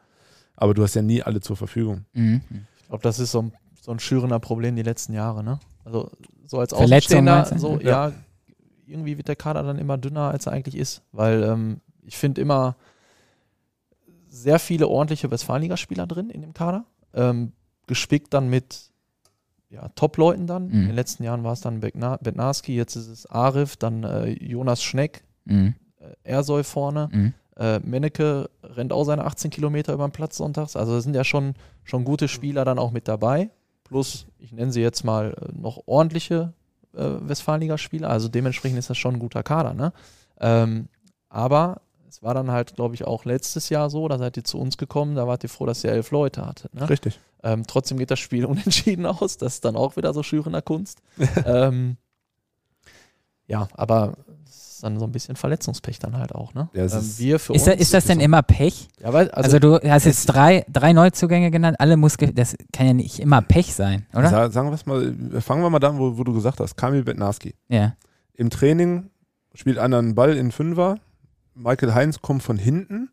[0.56, 2.06] Aber du hast ja nie alle zur Verfügung.
[2.14, 2.44] Mhm.
[2.80, 5.60] Ich glaube, das ist so ein, so ein schürender Problem die letzten Jahre, ne?
[5.86, 6.10] Also
[6.46, 8.10] so als Außenstehender, so, ja.
[8.10, 8.12] ja,
[8.86, 11.02] irgendwie wird der Kader dann immer dünner, als er eigentlich ist.
[11.12, 12.76] Weil ähm, ich finde immer
[14.30, 16.86] sehr viele ordentliche Westfalenligaspieler drin in dem Kader.
[17.14, 17.52] Ähm,
[17.88, 18.92] gespickt dann mit
[19.70, 20.68] ja, Top-Leuten dann.
[20.68, 20.74] Mhm.
[20.74, 24.84] In den letzten Jahren war es dann Bednarski, jetzt ist es Arif, dann äh, Jonas
[24.84, 25.76] Schneck, mhm.
[26.00, 27.10] äh, Ersoy vorne.
[27.12, 27.34] Mhm.
[27.58, 30.76] Äh, Menneke rennt auch seine 18 Kilometer über den Platz sonntags.
[30.76, 33.50] Also da sind ja schon, schon gute Spieler dann auch mit dabei.
[33.94, 36.52] Plus, ich nenne sie jetzt mal äh, noch ordentliche
[36.96, 38.10] äh, Westfalenligaspieler.
[38.10, 39.76] Also dementsprechend ist das schon ein guter Kader.
[39.76, 39.94] Ne?
[40.40, 40.88] Ähm,
[41.30, 44.58] aber es war dann halt, glaube ich, auch letztes Jahr so, da seid ihr zu
[44.58, 46.74] uns gekommen, da wart ihr froh, dass ihr elf Leute hattet.
[46.74, 46.90] Ne?
[46.90, 47.20] Richtig.
[47.44, 49.38] Ähm, trotzdem geht das Spiel unentschieden aus.
[49.38, 51.04] Das ist dann auch wieder so schürender Kunst.
[51.46, 51.98] ähm,
[53.46, 54.14] ja, aber
[54.84, 56.54] ist dann so ein bisschen Verletzungspech dann halt auch.
[56.54, 56.70] Ne?
[56.74, 58.90] Ja, ähm, wir für ist, uns, das, ist das denn so immer Pech?
[59.02, 62.88] Ja, weil, also, also, du hast jetzt drei, drei Neuzugänge genannt, alle Muskel, das kann
[62.88, 64.52] ja nicht immer Pech sein, oder?
[64.52, 67.56] sagen wir mal, fangen wir mal da, wo, wo du gesagt hast, Kamil Bednarski.
[67.70, 67.96] Ja.
[68.34, 69.10] Im Training
[69.54, 70.98] spielt einer einen Ball in Fünfer,
[71.56, 73.10] Michael Heinz kommt von hinten,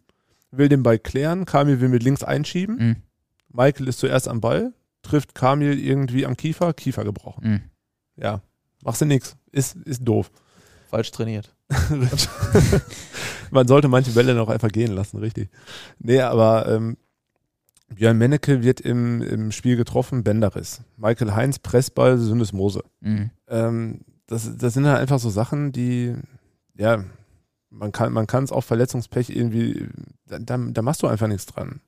[0.50, 2.76] will den Ball klären, Kamil will mit links einschieben.
[2.76, 2.96] Mhm.
[3.52, 7.48] Michael ist zuerst am Ball, trifft Kamil irgendwie am Kiefer, Kiefer gebrochen.
[7.48, 7.60] Mhm.
[8.16, 8.42] Ja,
[8.82, 9.36] machst du nichts.
[9.52, 10.30] Ist, ist doof.
[10.90, 11.54] Falsch trainiert.
[13.50, 15.50] Man sollte manche Bälle noch einfach gehen lassen, richtig.
[15.98, 16.96] Nee, aber ähm,
[17.88, 20.82] Björn Menneke wird im, im Spiel getroffen, Bänderriss.
[20.96, 22.82] Michael Heinz, Pressball, Syndesmose.
[23.00, 23.30] Mhm.
[23.48, 26.14] Ähm, das, das sind halt einfach so Sachen, die,
[26.76, 27.04] ja,
[27.70, 29.88] man kann man es auch Verletzungspech irgendwie,
[30.26, 31.80] da, da, machst du einfach nichts dran.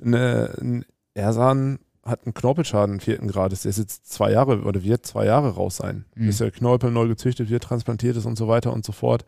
[0.00, 5.04] Eine, ein Ersan hat einen Knorpelschaden vierten Grades, der ist jetzt zwei Jahre oder wird
[5.06, 6.26] zwei Jahre raus sein, mhm.
[6.26, 9.24] bis der Knorpel neu gezüchtet wird, transplantiert ist und so weiter und so fort.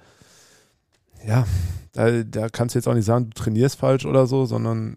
[1.26, 1.46] Ja,
[1.92, 4.96] da, da kannst du jetzt auch nicht sagen, du trainierst falsch oder so, sondern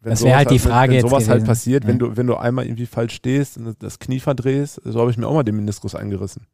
[0.00, 1.88] wenn das wäre halt die Frage wenn, wenn sowas halt passiert, ja.
[1.88, 5.16] wenn du wenn du einmal irgendwie falsch stehst und das Knie verdrehst, so habe ich
[5.16, 6.46] mir auch mal den Meniskus eingerissen.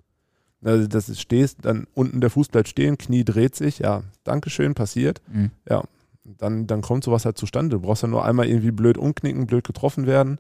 [0.63, 4.75] Also, dass du stehst, dann unten der Fuß bleibt stehen, Knie dreht sich, ja, Dankeschön,
[4.75, 5.23] passiert.
[5.33, 5.51] Mhm.
[5.69, 5.85] Ja,
[6.25, 7.77] dann, dann kommt sowas halt zustande.
[7.77, 10.39] Du brauchst ja nur einmal irgendwie blöd umknicken, blöd getroffen werden,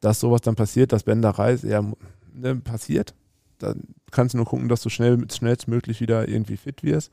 [0.00, 1.84] dass sowas dann passiert, dass Bänder reißt, ja,
[2.32, 3.14] ne, passiert.
[3.58, 7.12] Dann kannst du nur gucken, dass du schnell, schnellstmöglich wieder irgendwie fit wirst.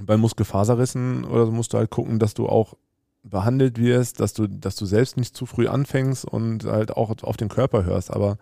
[0.00, 2.74] Bei Muskelfaserrissen oder so musst du halt gucken, dass du auch
[3.22, 7.36] behandelt wirst, dass du, dass du selbst nicht zu früh anfängst und halt auch auf
[7.36, 8.10] den Körper hörst.
[8.10, 8.38] Aber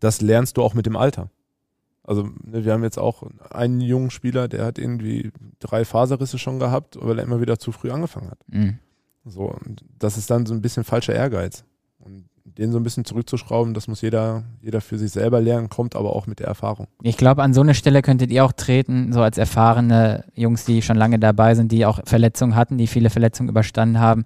[0.00, 1.30] das lernst du auch mit dem Alter.
[2.04, 6.58] Also ne, wir haben jetzt auch einen jungen Spieler, der hat irgendwie drei Faserrisse schon
[6.58, 8.38] gehabt, weil er immer wieder zu früh angefangen hat.
[8.46, 8.78] Mhm.
[9.24, 11.64] So, und das ist dann so ein bisschen falscher Ehrgeiz.
[11.98, 15.96] Und den so ein bisschen zurückzuschrauben, das muss jeder, jeder für sich selber lernen, kommt
[15.96, 16.88] aber auch mit der Erfahrung.
[17.02, 20.82] Ich glaube, an so eine Stelle könntet ihr auch treten, so als erfahrene Jungs, die
[20.82, 24.24] schon lange dabei sind, die auch Verletzungen hatten, die viele Verletzungen überstanden haben,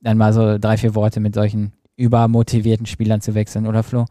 [0.00, 4.06] dann mal so drei, vier Worte mit solchen übermotivierten Spielern zu wechseln, oder Flo?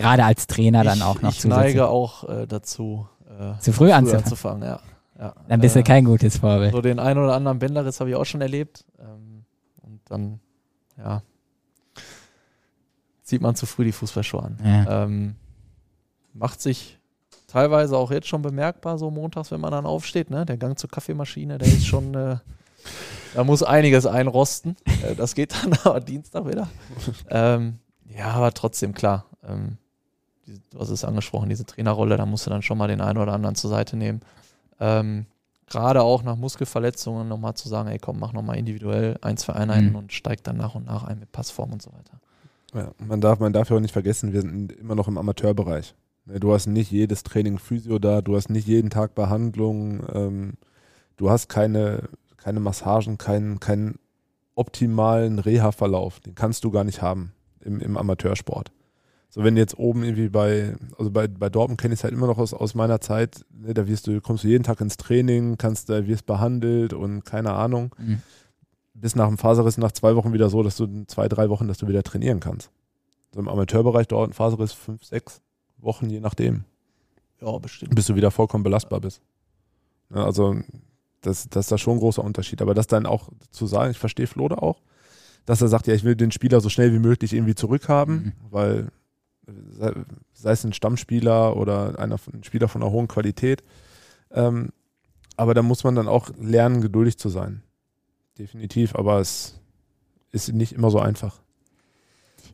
[0.00, 4.24] Gerade als Trainer dann auch noch Ich neige auch äh, dazu, äh, zu früh anzufangen.
[4.24, 4.80] anzufangen ja.
[5.18, 5.34] ja.
[5.48, 6.72] Dann bist du äh, kein gutes Vorbild.
[6.72, 8.84] So den einen oder anderen Bänderriss habe ich auch schon erlebt.
[8.98, 9.44] Ähm,
[9.82, 10.40] und dann,
[10.96, 11.22] ja,
[13.30, 14.58] zieht man zu früh die Fußballschuhe an.
[14.64, 15.04] Ja.
[15.04, 15.36] Ähm,
[16.32, 16.98] macht sich
[17.46, 20.30] teilweise auch jetzt schon bemerkbar, so montags, wenn man dann aufsteht.
[20.30, 20.46] Ne?
[20.46, 22.36] Der Gang zur Kaffeemaschine, der ist schon, äh,
[23.34, 24.76] da muss einiges einrosten.
[25.02, 26.68] Äh, das geht dann aber Dienstag wieder.
[27.28, 27.78] Ähm,
[28.08, 29.26] ja, aber trotzdem, klar.
[29.46, 29.78] Ähm,
[30.70, 33.32] du hast es angesprochen, diese Trainerrolle, da musst du dann schon mal den einen oder
[33.32, 34.20] anderen zur Seite nehmen.
[34.78, 35.26] Ähm,
[35.66, 39.90] Gerade auch nach Muskelverletzungen nochmal zu sagen, ey komm, mach nochmal individuell ein, zwei Einheiten
[39.90, 39.96] mhm.
[39.96, 42.20] und steig dann nach und nach ein mit Passform und so weiter.
[42.74, 45.94] Ja, man darf, man darf ja auch nicht vergessen, wir sind immer noch im Amateurbereich.
[46.24, 50.54] Ne, du hast nicht jedes Training Physio da, du hast nicht jeden Tag Behandlung, ähm,
[51.16, 53.98] du hast keine, keine Massagen, keinen, keinen
[54.54, 56.20] optimalen Reha-Verlauf.
[56.20, 58.72] Den kannst du gar nicht haben im, im Amateursport.
[59.32, 62.26] So, wenn jetzt oben irgendwie bei, also bei, bei Dortmund kenne ich es halt immer
[62.26, 65.56] noch aus, aus meiner Zeit, ne, da wirst du, kommst du jeden Tag ins Training,
[65.56, 67.94] kannst, da wirst behandelt und keine Ahnung.
[67.96, 68.22] Mhm.
[68.92, 71.68] Bis nach dem Faserriss nach zwei Wochen wieder so, dass du in zwei, drei Wochen,
[71.68, 72.70] dass du wieder trainieren kannst.
[73.32, 75.40] So im Amateurbereich dauert ein Faserriss fünf, sechs
[75.78, 76.64] Wochen, je nachdem.
[77.40, 77.94] Ja, bestimmt.
[77.94, 79.22] Bis du wieder vollkommen belastbar bist.
[80.12, 80.56] Ja, also,
[81.20, 82.60] das, das ist da schon ein großer Unterschied.
[82.60, 84.82] Aber das dann auch zu sagen, ich verstehe Flode auch,
[85.46, 88.32] dass er sagt, ja, ich will den Spieler so schnell wie möglich irgendwie zurückhaben, mhm.
[88.50, 88.88] weil
[89.46, 89.92] sei,
[90.32, 93.62] sei, es ein Stammspieler oder einer, ein Spieler von einer hohen Qualität.
[94.32, 94.70] Ähm,
[95.36, 97.62] aber da muss man dann auch lernen, geduldig zu sein.
[98.38, 99.60] Definitiv, aber es
[100.32, 101.40] ist nicht immer so einfach.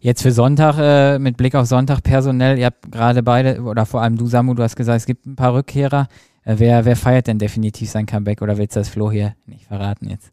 [0.01, 4.03] Jetzt für Sonntag, äh, mit Blick auf Sonntag personell, ihr habt gerade beide, oder vor
[4.03, 6.09] allem du, Samu, du hast gesagt, es gibt ein paar Rückkehrer.
[6.45, 9.66] Äh, wer, wer feiert denn definitiv sein Comeback oder willst du das Flo hier nicht
[9.66, 10.30] verraten jetzt?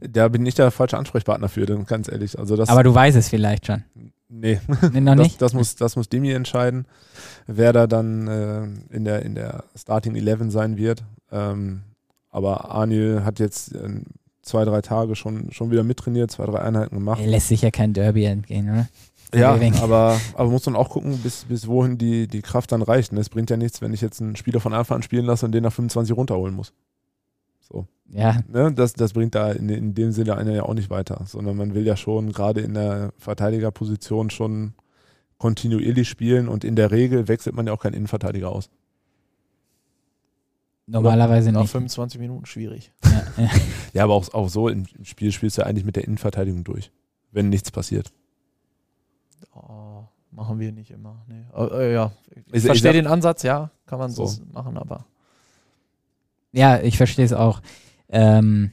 [0.00, 2.38] Da bin ich der falsche Ansprechpartner für, ganz ehrlich.
[2.38, 3.84] Also das, Aber du weißt es vielleicht schon.
[4.40, 4.60] Nee,
[4.92, 5.42] nee noch das, nicht?
[5.42, 6.86] Das muss, das muss Demi entscheiden,
[7.46, 11.04] wer da dann äh, in, der, in der Starting 11 sein wird.
[11.30, 11.82] Ähm,
[12.30, 14.00] aber Arnil hat jetzt äh,
[14.42, 17.20] zwei, drei Tage schon, schon wieder mittrainiert, zwei, drei Einheiten gemacht.
[17.20, 18.88] Er lässt sich ja kein Derby entgehen, oder?
[19.32, 23.10] Ja, aber, aber muss man auch gucken, bis, bis wohin die, die Kraft dann reicht.
[23.10, 25.46] Und es bringt ja nichts, wenn ich jetzt einen Spieler von Anfang an spielen lasse
[25.46, 26.72] und den nach 25 runterholen muss.
[28.10, 28.40] Ja.
[28.48, 31.56] Ne, das, das bringt da in, in dem Sinne einer ja auch nicht weiter, sondern
[31.56, 34.74] man will ja schon gerade in der Verteidigerposition schon
[35.38, 38.70] kontinuierlich spielen und in der Regel wechselt man ja auch keinen Innenverteidiger aus.
[40.86, 41.60] Normalerweise nicht.
[41.60, 42.92] Nach 25 Minuten schwierig.
[43.04, 43.50] Ja, ja.
[43.94, 46.90] ja aber auch, auch so im Spiel spielst du eigentlich mit der Innenverteidigung durch,
[47.32, 48.12] wenn nichts passiert.
[49.54, 51.24] Oh, machen wir nicht immer.
[51.26, 51.44] Nee.
[51.56, 52.12] Äh, ja.
[52.30, 55.06] Ich, ich verstehe den Ansatz, ja, kann man so machen, aber.
[56.52, 57.60] Ja, ich verstehe es auch.
[58.08, 58.72] Ähm,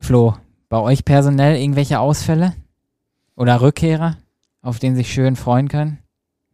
[0.00, 0.36] Flo,
[0.68, 2.54] bei euch personell irgendwelche Ausfälle?
[3.36, 4.16] Oder Rückkehrer,
[4.62, 5.98] auf den sich schön freuen können?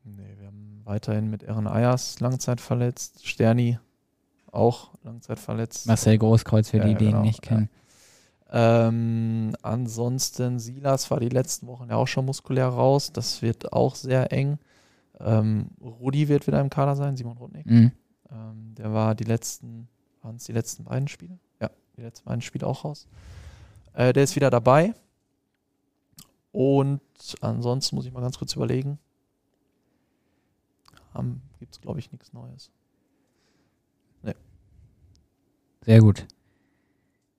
[0.04, 3.78] Nee, wir haben weiterhin mit Ehren Ayers Langzeit verletzt, Sterni
[4.52, 5.86] auch Langzeit verletzt.
[5.86, 7.68] Marcel Großkreuz, für ja, die, die genau, ihn nicht kennen.
[8.52, 8.88] Ja.
[8.88, 13.12] Ähm, ansonsten, Silas war die letzten Wochen ja auch schon muskulär raus.
[13.12, 14.58] Das wird auch sehr eng.
[15.20, 17.66] Ähm, Rudi wird wieder im Kader sein, Simon Rudnick.
[17.66, 17.92] Mhm.
[18.30, 19.88] Ähm, der war die letzten,
[20.22, 21.38] waren es die letzten beiden Spiele?
[22.00, 23.06] Die letzten beiden Spiele auch raus.
[23.92, 24.94] Äh, der ist wieder dabei.
[26.50, 27.00] Und
[27.42, 28.98] ansonsten muss ich mal ganz kurz überlegen.
[31.58, 32.70] Gibt es, glaube ich, nichts Neues.
[35.82, 36.26] Sehr gut.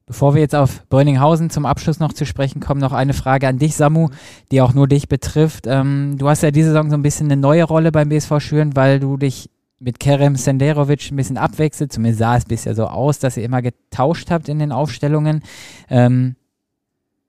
[0.06, 3.60] Bevor wir jetzt auf Brönninghausen zum Abschluss noch zu sprechen kommen, noch eine Frage an
[3.60, 4.10] dich, Samu,
[4.52, 5.68] die auch nur dich betrifft.
[5.68, 8.76] Ähm, du hast ja diese Saison so ein bisschen eine neue Rolle beim BSV Schüren,
[8.76, 9.51] weil du dich
[9.82, 11.92] mit Kerem Senderovic ein bisschen abwechselt.
[11.92, 15.42] Zumindest sah es bisher so aus, dass ihr immer getauscht habt in den Aufstellungen.
[15.90, 16.36] Ähm,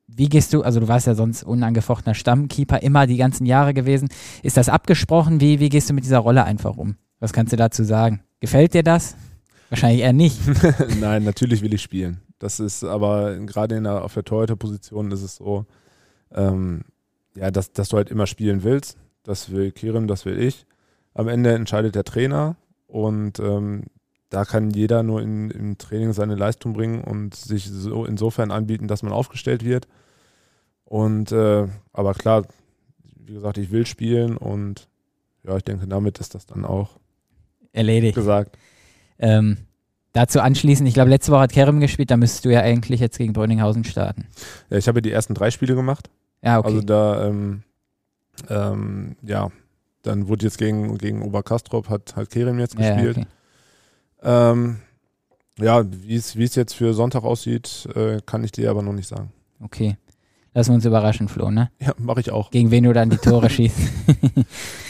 [0.07, 4.11] wie gehst du, also du warst ja sonst unangefochtener Stammkeeper immer die ganzen Jahre gewesen.
[4.43, 5.41] Ist das abgesprochen?
[5.41, 6.97] Wie, wie gehst du mit dieser Rolle einfach um?
[7.21, 8.21] Was kannst du dazu sagen?
[8.41, 9.17] Gefällt dir das?
[9.71, 10.39] Wahrscheinlich eher nicht.
[11.01, 12.21] Nein, natürlich will ich spielen.
[12.39, 15.65] Das ist aber gerade in der, auf der Torhüter-Position ist es so,
[16.35, 16.83] ähm,
[17.35, 18.99] ja, dass, dass du halt immer spielen willst.
[19.23, 20.67] Das will Kirim, das will ich.
[21.15, 22.57] Am Ende entscheidet der Trainer
[22.87, 23.85] und ähm,
[24.31, 28.89] da kann jeder nur in, im Training seine Leistung bringen und sich so insofern anbieten,
[28.89, 29.87] dass man aufgestellt wird.
[30.85, 32.45] Und äh, aber klar,
[33.15, 34.89] wie gesagt, ich will spielen und
[35.45, 36.99] ja, ich denke, damit ist das dann auch
[37.73, 38.15] erledigt.
[38.15, 38.57] Gesagt.
[39.19, 39.59] Ähm,
[40.13, 43.19] dazu anschließend, ich glaube, letzte Woche hat Kerem gespielt, da müsstest du ja eigentlich jetzt
[43.19, 44.27] gegen Brönninghausen starten.
[44.71, 46.11] Ja, ich habe die ersten drei Spiele gemacht.
[46.43, 46.69] Ja, okay.
[46.69, 47.63] Also da, ähm,
[48.49, 49.51] ähm, ja,
[50.03, 53.17] dann wurde jetzt gegen, gegen Oberkastrop, hat, hat Kerem jetzt gespielt.
[53.17, 54.53] Ja, okay.
[54.53, 54.77] ähm,
[55.59, 59.33] ja wie es jetzt für Sonntag aussieht, äh, kann ich dir aber noch nicht sagen.
[59.61, 59.97] Okay.
[60.55, 61.71] Lassen wir uns überraschen, Flo, ne?
[61.81, 62.51] Ja, mache ich auch.
[62.51, 63.79] Gegen wen du dann die Tore schießt.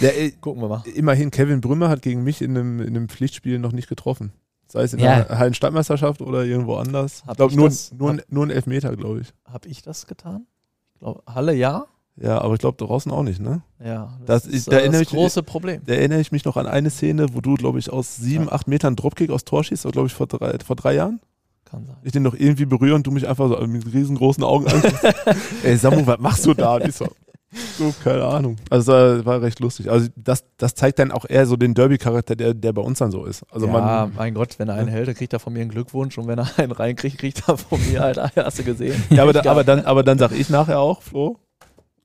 [0.01, 0.83] Der, äh, Gucken wir mal.
[0.95, 4.33] Immerhin, Kevin Brümmer hat gegen mich in einem, in einem Pflichtspiel noch nicht getroffen.
[4.67, 5.23] Sei es in ja.
[5.23, 7.23] der Hallenstadtmeisterschaft oder irgendwo anders.
[7.27, 9.33] Hab ich glaube, nur, das, nur, hab, nur ein Elfmeter, glaube ich.
[9.45, 10.47] Habe ich das getan?
[10.95, 11.87] Ich glaube, Halle ja.
[12.17, 13.63] Ja, aber ich glaube draußen auch nicht, ne?
[13.83, 15.81] Ja, das, das ist da äh, das große Problem.
[15.87, 18.53] Da erinnere ich mich noch an eine Szene, wo du, glaube ich, aus sieben, ja.
[18.53, 21.21] acht Metern Dropkick aus Tor schießt, glaube ich, vor drei, vor drei Jahren.
[21.65, 21.97] Kann sein.
[22.03, 25.05] Ich den noch irgendwie berühre und du mich einfach so mit riesengroßen Augen anguckst.
[25.65, 26.75] Ey, Samu, was machst du da?
[26.75, 27.07] Und so,
[27.79, 28.57] so, keine Ahnung.
[28.71, 29.91] Also das war recht lustig.
[29.91, 33.11] Also das, das zeigt dann auch eher so den Derby-Charakter, der, der bei uns dann
[33.11, 33.45] so ist.
[33.51, 35.71] Also ja, man, mein Gott, wenn er einen hält, dann kriegt er von mir einen
[35.71, 39.03] Glückwunsch und wenn er einen reinkriegt, kriegt er von mir halt, hast du gesehen.
[39.11, 41.39] Ja, aber, da, aber, dann, aber dann sag ich nachher auch, Flo,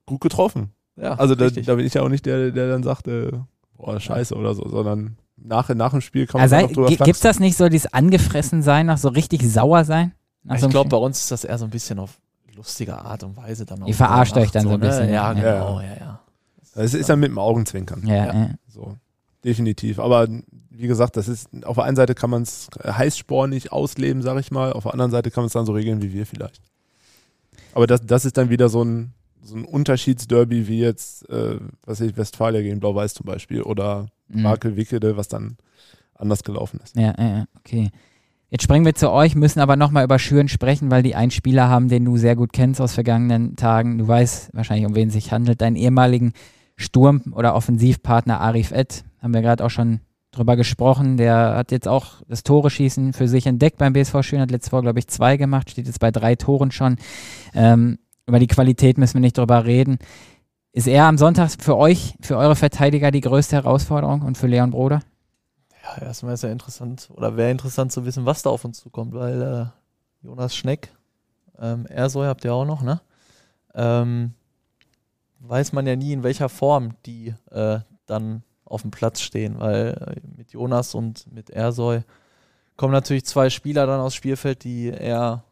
[0.07, 0.71] gut getroffen.
[0.99, 3.31] Ja, also da, da, bin ich ja auch nicht der, der dann sagt, äh,
[3.77, 7.07] boah, scheiße oder so, sondern nach, nach dem Spiel kann man also, noch drüber Gibt
[7.07, 10.13] es das nicht so, dieses angefressen sein, nach so richtig sauer sein?
[10.51, 12.17] ich so glaube, bei uns ist das eher so ein bisschen auf
[12.55, 13.87] lustige Art und Weise dann auch.
[13.87, 14.87] Ihr verarscht euch dann so, ein ne?
[14.87, 15.07] bisschen.
[15.07, 15.13] Ne?
[15.13, 16.19] Ja, genau, ja, ja.
[16.73, 18.05] Es ist ja mit dem Augenzwinkern.
[18.05, 18.49] Ja, ja.
[18.67, 18.95] So,
[19.43, 19.99] definitiv.
[19.99, 20.27] Aber
[20.69, 24.51] wie gesagt, das ist, auf der einen Seite kann man es heißspornig ausleben, sag ich
[24.51, 24.73] mal.
[24.73, 26.61] Auf der anderen Seite kann man es dann so regeln wie wir vielleicht.
[27.73, 29.13] Aber das, das ist dann wieder so ein,
[29.47, 34.43] so ein Unterschiedsderby wie jetzt, äh, was ich, Westfalia gegen Blau-Weiß zum Beispiel oder mhm.
[34.43, 35.57] Markel Wickede, was dann
[36.15, 36.95] anders gelaufen ist.
[36.95, 37.89] Ja, ja, okay.
[38.49, 41.67] Jetzt springen wir zu euch, müssen aber nochmal über Schüren sprechen, weil die einen Spieler
[41.69, 43.97] haben, den du sehr gut kennst aus vergangenen Tagen.
[43.97, 45.61] Du weißt wahrscheinlich, um wen es sich handelt.
[45.61, 46.33] Deinen ehemaligen
[46.77, 49.99] Sturm- oder Offensivpartner Arif Ed, haben wir gerade auch schon
[50.31, 51.17] drüber gesprochen.
[51.17, 54.81] Der hat jetzt auch das Tore-Schießen für sich entdeckt beim BSV Schön, hat letztes Jahr,
[54.81, 56.97] glaube ich, zwei gemacht, steht jetzt bei drei Toren schon.
[57.53, 57.97] Ähm,
[58.27, 59.97] über die Qualität müssen wir nicht drüber reden.
[60.73, 64.71] Ist er am Sonntag für euch, für eure Verteidiger die größte Herausforderung und für Leon
[64.71, 65.01] Broder?
[65.83, 69.13] Ja, erstmal ist ja interessant, oder wäre interessant zu wissen, was da auf uns zukommt,
[69.13, 70.91] weil äh, Jonas Schneck,
[71.57, 73.01] ähm, Ersoy habt ihr auch noch, ne?
[73.73, 74.33] Ähm,
[75.39, 80.15] weiß man ja nie, in welcher Form die äh, dann auf dem Platz stehen, weil
[80.17, 82.01] äh, mit Jonas und mit Ersoy
[82.75, 85.43] kommen natürlich zwei Spieler dann aufs Spielfeld, die eher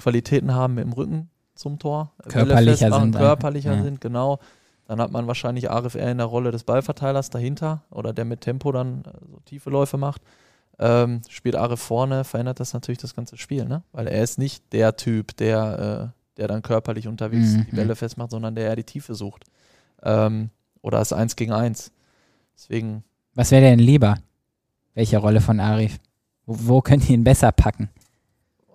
[0.00, 3.82] Qualitäten haben im Rücken zum Tor, körperlicher sind, körperlicher ja.
[3.82, 4.38] sind, genau.
[4.86, 8.40] Dann hat man wahrscheinlich Arif eher in der Rolle des Ballverteilers dahinter oder der mit
[8.40, 10.22] Tempo dann äh, so tiefe Läufe macht.
[10.78, 13.82] Ähm, spielt Arif vorne, verändert das natürlich das ganze Spiel, ne?
[13.92, 17.66] Weil er ist nicht der Typ, der, äh, der dann körperlich unterwegs mhm.
[17.70, 19.44] die Bälle festmacht, sondern der eher die Tiefe sucht.
[20.02, 20.48] Ähm,
[20.80, 21.92] oder das Eins gegen Eins.
[22.56, 23.04] Deswegen.
[23.34, 24.16] Was wäre denn lieber?
[24.94, 25.98] Welche Rolle von Arif?
[26.46, 27.90] Wo, wo könnt ihr ihn besser packen?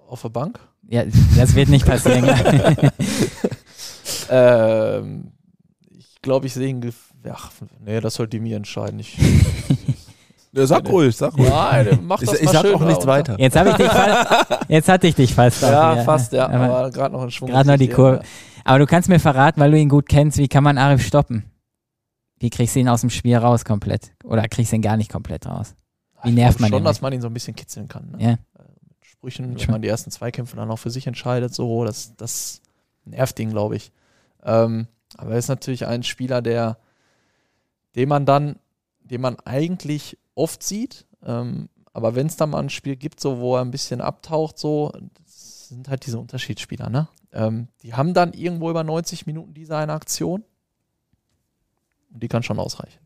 [0.07, 0.59] Auf der Bank?
[0.87, 1.03] Ja,
[1.35, 2.29] das wird nicht passieren.
[4.29, 5.31] ähm,
[6.25, 6.93] glaube, ich sehe ihn.
[7.31, 7.51] Ach,
[7.83, 8.99] nee, das sollte mir entscheiden.
[8.99, 9.17] Ich,
[10.51, 11.49] ja, sag ruhig, sag ruhig.
[11.49, 13.39] Nein, mach das ich, ich sag auch nichts weiter.
[13.39, 13.91] Jetzt, ich dich
[14.67, 15.61] jetzt hatte ich dich fast.
[15.61, 16.47] Ja, fast, ja.
[16.49, 17.49] Aber, aber gerade noch ein Schwung.
[17.49, 18.21] Gerade noch die Kurve.
[18.63, 21.45] Aber du kannst mir verraten, weil du ihn gut kennst, wie kann man Arif stoppen?
[22.39, 24.11] Wie kriegst du ihn aus dem Spiel raus komplett?
[24.23, 25.75] Oder kriegst du ihn gar nicht komplett raus?
[26.23, 26.79] Wie nervt man schon, ihn?
[26.79, 28.11] Schon, dass man ihn so ein bisschen kitzeln kann.
[28.11, 28.23] Ne?
[28.23, 28.35] Ja.
[29.23, 32.15] Äh, mit Sprüchen, wenn man die ersten Zweikämpfe dann auch für sich entscheidet, so, das,
[32.15, 32.61] das
[33.05, 33.91] nervt ihn, glaube ich.
[34.43, 34.87] Ähm,
[35.17, 36.77] aber er ist natürlich ein Spieler, der,
[37.95, 38.57] den man dann,
[38.99, 41.05] den man eigentlich oft sieht.
[41.23, 44.57] Ähm, aber wenn es da mal ein Spiel gibt, so wo er ein bisschen abtaucht,
[44.57, 44.91] so,
[45.23, 47.07] das sind halt diese Unterschiedsspieler, ne?
[47.31, 50.43] Ähm, die haben dann irgendwo über 90 Minuten diese eine Aktion.
[52.13, 52.99] Und die kann schon ausreichen.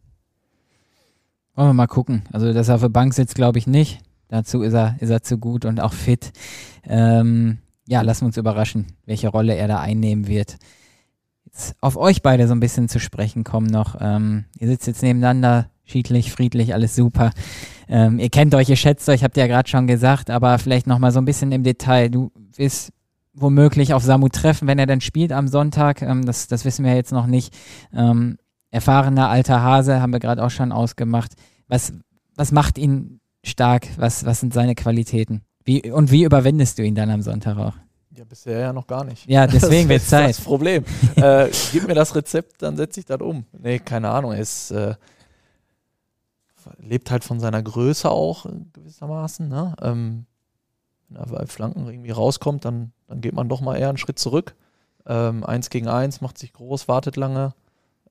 [1.56, 2.24] Wollen wir mal gucken.
[2.32, 4.02] Also, dass er auf der Bank sitzt, glaube ich nicht.
[4.30, 6.32] Dazu ist er, ist er zu gut und auch fit.
[6.86, 7.58] Ähm,
[7.88, 10.58] ja, lassen wir uns überraschen, welche Rolle er da einnehmen wird
[11.52, 13.96] jetzt auf euch beide so ein bisschen zu sprechen kommen noch.
[14.00, 17.32] Ähm, ihr sitzt jetzt nebeneinander, schiedlich, friedlich, alles super.
[17.88, 20.88] Ähm, ihr kennt euch, ihr schätzt euch, habt ihr ja gerade schon gesagt, aber vielleicht
[20.88, 22.10] nochmal so ein bisschen im Detail.
[22.10, 22.94] Du wirst
[23.34, 26.02] womöglich auf Samu treffen, wenn er dann spielt am Sonntag.
[26.02, 27.56] Ähm, das, das wissen wir jetzt noch nicht.
[27.94, 28.38] Ähm,
[28.72, 31.34] erfahrener alter Hase haben wir gerade auch schon ausgemacht.
[31.68, 31.94] Was,
[32.36, 33.88] was macht ihn stark?
[33.98, 35.42] Was, was sind seine Qualitäten?
[35.66, 37.74] Wie, und wie überwindest du ihn dann am Sonntag auch?
[38.16, 39.30] Ja, bisher ja noch gar nicht.
[39.30, 40.24] Ja, deswegen wird Zeit.
[40.24, 40.84] Das ist das Problem.
[41.16, 43.46] äh, gib mir das Rezept, dann setze ich das um.
[43.52, 44.34] Nee, keine Ahnung.
[44.34, 44.96] Er ist, äh,
[46.80, 49.48] lebt halt von seiner Größe auch gewissermaßen.
[49.48, 49.76] Ne?
[49.82, 50.26] Ähm,
[51.08, 54.20] wenn er bei Flanken irgendwie rauskommt, dann, dann geht man doch mal eher einen Schritt
[54.20, 54.56] zurück.
[55.06, 57.54] Ähm, eins gegen eins, macht sich groß, wartet lange.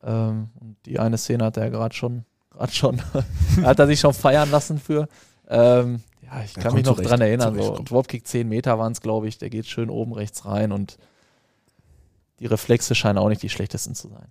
[0.02, 2.24] Ähm, und die eine Szene hat er gerade schon,
[2.58, 3.00] gerade schon,
[3.62, 5.08] hat er sich schon feiern lassen für.
[5.48, 7.54] Ähm, ja, ich kann mich noch zurecht, dran erinnern.
[7.60, 7.78] So.
[7.84, 9.38] Dropkick 10 Meter waren es, glaube ich.
[9.38, 10.98] Der geht schön oben rechts rein und
[12.40, 14.26] die Reflexe scheinen auch nicht die schlechtesten zu sein.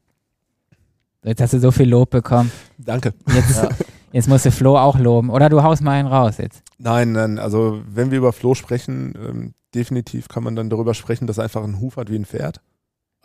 [1.23, 2.51] Jetzt hast du so viel Lob bekommen.
[2.77, 3.13] Danke.
[3.33, 3.69] Jetzt, ja.
[4.11, 5.29] jetzt musst du Flo auch loben.
[5.29, 6.61] Oder du haust mal einen raus jetzt.
[6.77, 11.27] Nein, nein, also wenn wir über Flo sprechen, ähm, definitiv kann man dann darüber sprechen,
[11.27, 12.61] dass er einfach einen Huf hat wie ein Pferd.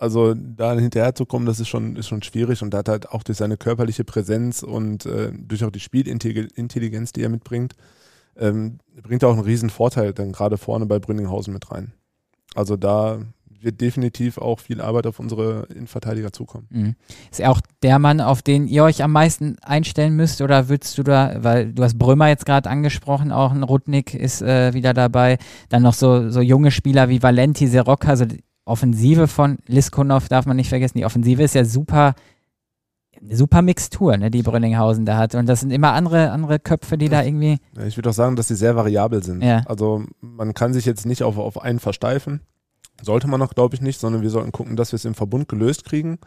[0.03, 3.11] Also da hinterher zu kommen, das ist schon, ist schon schwierig und er hat halt
[3.11, 7.75] auch durch seine körperliche Präsenz und äh, durch auch die Spielintelligenz, die er mitbringt,
[8.37, 11.93] ähm, bringt auch einen riesen Vorteil dann gerade vorne bei Brünninghausen mit rein.
[12.57, 13.21] Also da
[13.61, 16.67] wird definitiv auch viel Arbeit auf unsere Innenverteidiger zukommen.
[16.71, 16.97] Mhm.
[17.31, 20.99] Ist er auch der Mann, auf den ihr euch am meisten einstellen müsst oder würdest
[20.99, 24.95] du da, weil du hast Brümmer jetzt gerade angesprochen, auch ein Rudnick ist äh, wieder
[24.95, 25.39] dabei,
[25.69, 28.25] dann noch so, so junge Spieler wie Valenti, Serocca, also
[28.65, 32.15] Offensive von Liskonov darf man nicht vergessen, die Offensive ist ja super
[33.31, 35.35] super Mixtur, ne, die Brünninghausen da hat.
[35.35, 37.59] Und das sind immer andere, andere Köpfe, die da irgendwie.
[37.87, 39.43] Ich würde auch sagen, dass sie sehr variabel sind.
[39.43, 39.63] Ja.
[39.67, 42.41] Also man kann sich jetzt nicht auf, auf einen versteifen.
[43.01, 45.49] Sollte man noch, glaube ich, nicht, sondern wir sollten gucken, dass wir es im Verbund
[45.49, 46.19] gelöst kriegen.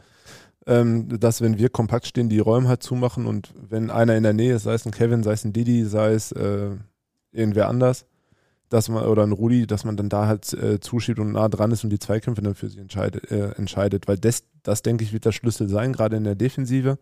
[0.68, 4.34] Ähm, dass, wenn wir kompakt stehen, die Räume halt zumachen und wenn einer in der
[4.34, 6.72] Nähe ist, sei es ein Kevin, sei es ein Didi, sei es äh,
[7.32, 8.08] irgendwer anders,
[8.70, 11.72] dass man, oder ein Rudi, dass man dann da halt äh, zuschiebt und nah dran
[11.72, 14.08] ist und die Zweikämpfe dann für sich entscheidet, äh, entscheidet.
[14.08, 16.98] Weil das, das, denke ich, wird der Schlüssel sein, gerade in der Defensive,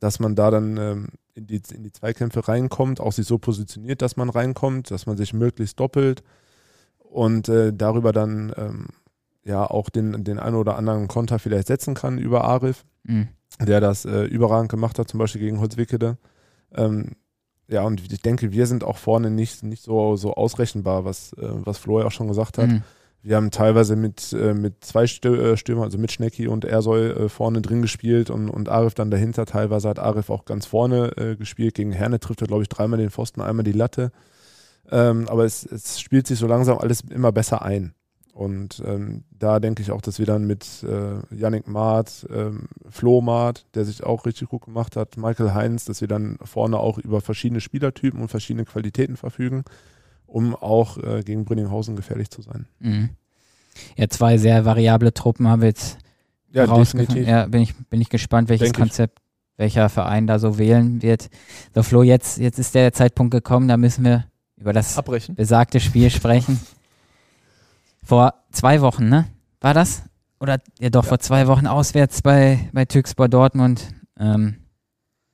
[0.00, 4.02] dass man da dann ähm, in, die, in die Zweikämpfe reinkommt, auch sich so positioniert,
[4.02, 6.22] dass man reinkommt, dass man sich möglichst doppelt
[6.98, 8.86] und äh, darüber dann ähm,
[9.44, 13.28] ja auch den, den einen oder anderen Konter vielleicht setzen kann über Arif, mhm.
[13.60, 16.18] der das äh, überragend gemacht hat, zum Beispiel gegen Holzwickede.
[16.74, 17.12] Ähm,
[17.68, 21.48] ja, und ich denke, wir sind auch vorne nicht, nicht so, so ausrechenbar, was, äh,
[21.64, 22.68] was Flo ja auch schon gesagt hat.
[22.68, 22.82] Mhm.
[23.22, 27.28] Wir haben teilweise mit, äh, mit zwei äh, Stürmer, also mit Schnecki und Ersoy äh,
[27.28, 29.46] vorne drin gespielt und, und Arif dann dahinter.
[29.46, 31.74] Teilweise hat Arif auch ganz vorne äh, gespielt.
[31.74, 34.10] Gegen Herne trifft er, glaube ich, dreimal den Pfosten, einmal die Latte.
[34.90, 37.94] Ähm, aber es, es, spielt sich so langsam alles immer besser ein.
[38.32, 43.20] Und ähm, da denke ich auch, dass wir dann mit äh, Yannick Maat, ähm, Flo
[43.20, 46.96] Maat, der sich auch richtig gut gemacht hat, Michael Heinz, dass wir dann vorne auch
[46.98, 49.64] über verschiedene Spielertypen und verschiedene Qualitäten verfügen
[50.32, 52.66] um auch äh, gegen Brünninghausen gefährlich zu sein.
[52.80, 53.10] Mhm.
[53.96, 55.98] Ja, zwei sehr variable Truppen haben wir jetzt
[56.52, 57.26] ja, rausgefunden.
[57.26, 59.58] Ja, bin ich, bin ich gespannt, welches Denk Konzept ich.
[59.58, 61.30] welcher Verein da so wählen wird.
[61.74, 64.24] So, Flo, jetzt, jetzt ist der Zeitpunkt gekommen, da müssen wir
[64.56, 65.34] über das Abbrechen.
[65.34, 66.60] besagte Spiel sprechen.
[68.02, 69.26] Vor zwei Wochen, ne?
[69.60, 70.02] War das?
[70.40, 71.08] Oder ja doch, ja.
[71.08, 73.94] vor zwei Wochen auswärts bei, bei Türkspor Dortmund.
[74.18, 74.56] Ähm,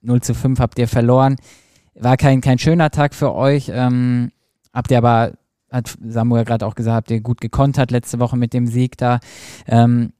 [0.02, 1.36] 0 zu 5 habt ihr verloren.
[1.94, 3.70] War kein, kein schöner Tag für euch.
[3.72, 4.30] Ähm,
[4.78, 5.32] Habt ihr aber,
[5.72, 9.18] hat Samuel gerade auch gesagt, habt ihr gut gekontert letzte Woche mit dem Sieg da.
[9.66, 10.12] Ähm,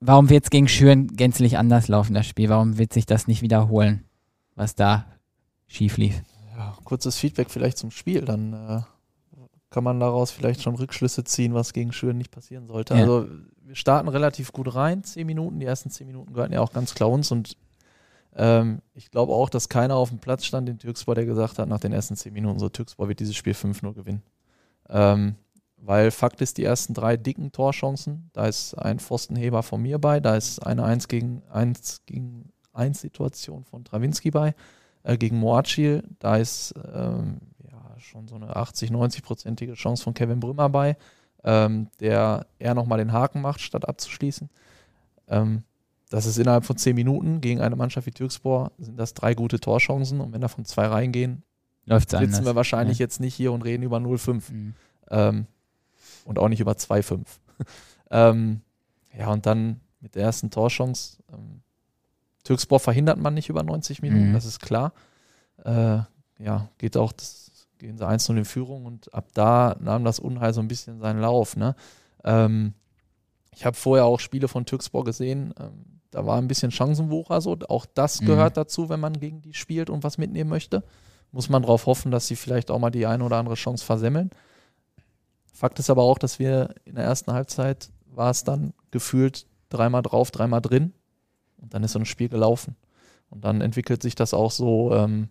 [0.00, 2.48] warum wird es gegen Schüren gänzlich anders laufen, das Spiel?
[2.48, 4.04] Warum wird sich das nicht wiederholen,
[4.56, 5.06] was da
[5.68, 6.22] schief lief?
[6.56, 8.80] Ja, kurzes Feedback vielleicht zum Spiel, dann äh,
[9.74, 12.94] kann man daraus vielleicht schon Rückschlüsse ziehen, was gegen Schüren nicht passieren sollte.
[12.94, 13.00] Ja.
[13.00, 13.26] Also
[13.64, 16.94] wir starten relativ gut rein, zehn Minuten, die ersten zehn Minuten gehörten ja auch ganz
[16.94, 17.56] klar uns und
[18.36, 21.68] ähm, ich glaube auch, dass keiner auf dem Platz stand in Türkspor, der gesagt hat,
[21.68, 24.22] nach den ersten zehn Minuten, so Türkspor wird dieses Spiel 5-0 gewinnen.
[24.88, 25.34] Ähm,
[25.76, 30.20] weil Fakt ist, die ersten drei dicken Torchancen, da ist ein Pfostenheber von mir bei,
[30.20, 34.54] da ist eine 1 gegen 1 gegen 1 Situation von Trawinski bei,
[35.02, 37.40] äh, gegen Moacil, da ist ähm,
[38.04, 40.96] schon so eine 80, 90-prozentige Chance von Kevin Brümmer bei,
[41.42, 44.48] ähm, der eher nochmal den Haken macht, statt abzuschließen.
[45.28, 45.62] Ähm,
[46.10, 49.58] das ist innerhalb von zehn Minuten gegen eine Mannschaft wie Türkspor, sind das drei gute
[49.58, 51.42] Torchancen und wenn davon zwei reingehen,
[51.86, 52.44] Läuft's sitzen anders.
[52.44, 53.04] wir wahrscheinlich ja.
[53.04, 54.74] jetzt nicht hier und reden über 0,5 mhm.
[55.10, 55.46] ähm,
[56.24, 57.20] und auch nicht über 2,5.
[58.10, 58.60] ähm,
[59.16, 61.62] ja, und dann mit der ersten Torchance, ähm,
[62.44, 64.34] Türkspor verhindert man nicht über 90 Minuten, mhm.
[64.34, 64.92] das ist klar.
[65.64, 66.00] Äh,
[66.38, 67.43] ja, geht auch, das,
[67.84, 71.20] gehen sie einzeln in Führung und ab da nahm das Unheil so ein bisschen seinen
[71.20, 71.54] Lauf.
[71.56, 71.76] Ne?
[72.24, 72.72] Ähm,
[73.54, 75.52] ich habe vorher auch Spiele von Türkspor gesehen.
[75.60, 77.58] Ähm, da war ein bisschen Chancenwucher so.
[77.68, 78.26] Auch das mhm.
[78.26, 80.82] gehört dazu, wenn man gegen die spielt und was mitnehmen möchte.
[81.30, 84.30] Muss man darauf hoffen, dass sie vielleicht auch mal die eine oder andere Chance versemmeln.
[85.52, 90.02] Fakt ist aber auch, dass wir in der ersten Halbzeit war es dann gefühlt dreimal
[90.02, 90.94] drauf, dreimal drin.
[91.60, 92.76] Und dann ist so ein Spiel gelaufen.
[93.28, 95.28] Und dann entwickelt sich das auch so, ähm,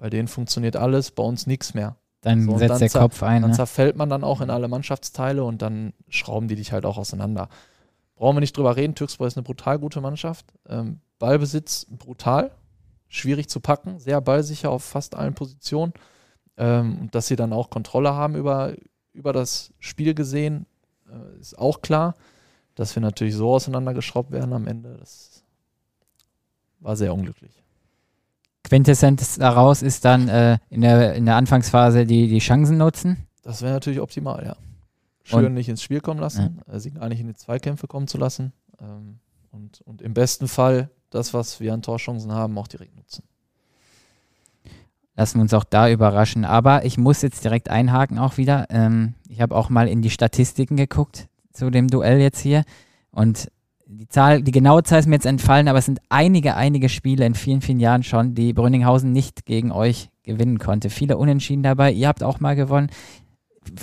[0.00, 1.94] bei denen funktioniert alles, bei uns nichts mehr.
[2.22, 3.42] Dann so, setzt dann der Kopf ein.
[3.42, 3.56] Dann ne?
[3.56, 7.48] zerfällt man dann auch in alle Mannschaftsteile und dann schrauben die dich halt auch auseinander.
[8.16, 10.46] Brauchen wir nicht drüber reden, Türkspor ist eine brutal gute Mannschaft.
[10.68, 12.50] Ähm, Ballbesitz brutal,
[13.08, 15.92] schwierig zu packen, sehr ballsicher auf fast allen Positionen.
[16.56, 18.74] Ähm, dass sie dann auch Kontrolle haben über,
[19.12, 20.66] über das Spiel gesehen,
[21.10, 22.16] äh, ist auch klar.
[22.74, 25.44] Dass wir natürlich so auseinandergeschraubt werden am Ende, das
[26.78, 27.59] war sehr unglücklich.
[28.64, 33.26] Quintessenz daraus ist dann äh, in, der, in der Anfangsphase die, die Chancen nutzen.
[33.42, 34.56] Das wäre natürlich optimal, ja.
[35.22, 36.74] Schön und, nicht ins Spiel kommen lassen, ja.
[36.74, 38.52] äh, sie nicht in die Zweikämpfe kommen zu lassen.
[38.80, 39.18] Ähm,
[39.50, 43.24] und, und im besten Fall das, was wir an Torchancen haben, auch direkt nutzen.
[45.16, 46.44] Lassen wir uns auch da überraschen.
[46.44, 48.66] Aber ich muss jetzt direkt einhaken auch wieder.
[48.70, 52.64] Ähm, ich habe auch mal in die Statistiken geguckt zu dem Duell jetzt hier.
[53.10, 53.50] Und
[54.00, 57.26] die Zahl, die genaue Zahl ist mir jetzt entfallen, aber es sind einige, einige Spiele
[57.26, 60.88] in vielen, vielen Jahren schon, die Brünninghausen nicht gegen euch gewinnen konnte.
[60.88, 61.92] Viele Unentschieden dabei.
[61.92, 62.88] Ihr habt auch mal gewonnen.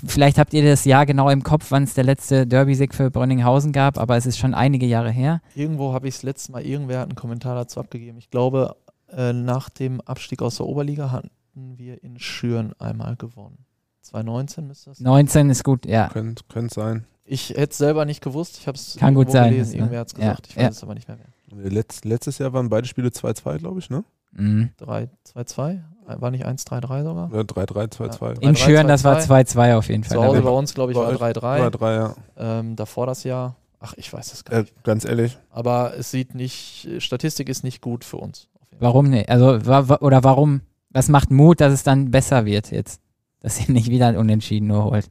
[0.08, 3.72] Vielleicht habt ihr das Jahr genau im Kopf, wann es der letzte Derby-Sieg für Brünninghausen
[3.72, 5.40] gab, aber es ist schon einige Jahre her.
[5.54, 8.18] Irgendwo habe ich es letztes Mal, irgendwer hat einen Kommentar dazu abgegeben.
[8.18, 8.76] Ich glaube,
[9.10, 13.68] äh, nach dem Abstieg aus der Oberliga hatten wir in Schüren einmal gewonnen.
[14.02, 15.06] 2019 müsste das sein.
[15.06, 16.10] 19 ist gut, ja.
[16.10, 17.06] Könnte könnt sein.
[17.30, 18.58] Ich hätte es selber nicht gewusst.
[18.60, 19.52] Ich habe es Kann gut sein.
[19.52, 19.76] gelesen.
[19.76, 20.48] Irgendwer hat es gesagt.
[20.48, 20.50] Ja.
[20.50, 20.70] Ich weiß ja.
[20.70, 21.18] es aber nicht mehr.
[21.18, 21.72] mehr.
[21.72, 24.06] Letz, letztes Jahr waren beide Spiele 2-2, glaube ich, ne?
[24.32, 24.70] Mhm.
[24.80, 25.82] 2-2?
[26.06, 27.30] War nicht 1-3-3 sogar?
[27.34, 28.42] Ja, 3-3, 2-2.
[28.42, 28.50] Ja.
[28.50, 30.18] In Schüren, das war 2-2 auf jeden Fall.
[30.18, 31.70] Zu Hause bei uns, glaube ich, war 3-3.
[31.70, 32.16] 3-3, ja.
[32.38, 34.72] Ähm, davor das Jahr, ach, ich weiß es gar nicht.
[34.72, 35.38] Äh, ganz ehrlich.
[35.50, 38.48] Aber es sieht nicht, Statistik ist nicht gut für uns.
[38.80, 39.28] Warum nicht?
[39.30, 40.62] Also, wa oder warum,
[40.92, 43.02] was macht Mut, dass es dann besser wird jetzt?
[43.42, 45.10] Dass ihr nicht wieder ein Unentschieden nur holt?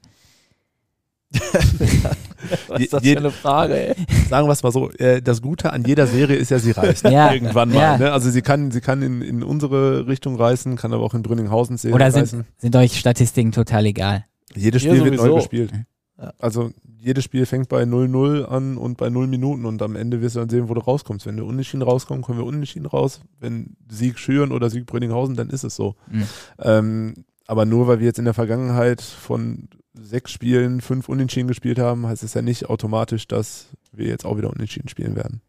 [2.68, 3.94] Was ist das für eine Frage, ey?
[4.28, 7.04] Sagen wir es mal so, äh, das Gute an jeder Serie ist ja, sie reißt
[7.04, 7.32] ja.
[7.32, 7.76] irgendwann mal.
[7.76, 7.98] Ja.
[7.98, 8.12] Ne?
[8.12, 11.76] Also sie kann, sie kann in, in unsere Richtung reißen, kann aber auch in Brünninghausen
[11.76, 12.44] Serie Oder sind, reißen.
[12.58, 14.24] sind euch Statistiken total egal?
[14.54, 15.72] Jedes Spiel wird neu gespielt.
[16.18, 16.32] Ja.
[16.38, 20.36] Also jedes Spiel fängt bei 0-0 an und bei 0 Minuten und am Ende wirst
[20.36, 21.26] du dann sehen, wo du rauskommst.
[21.26, 23.20] Wenn wir unentschieden rauskommen, kommen wir unentschieden raus.
[23.38, 25.94] Wenn Sieg Schüren oder Sieg Brünninghausen, dann ist es so.
[26.10, 26.26] Mhm.
[26.58, 27.14] Ähm,
[27.46, 29.68] aber nur weil wir jetzt in der Vergangenheit von
[29.98, 34.36] sechs Spielen fünf Unentschieden gespielt haben, heißt es ja nicht automatisch, dass wir jetzt auch
[34.36, 35.40] wieder Unentschieden spielen werden.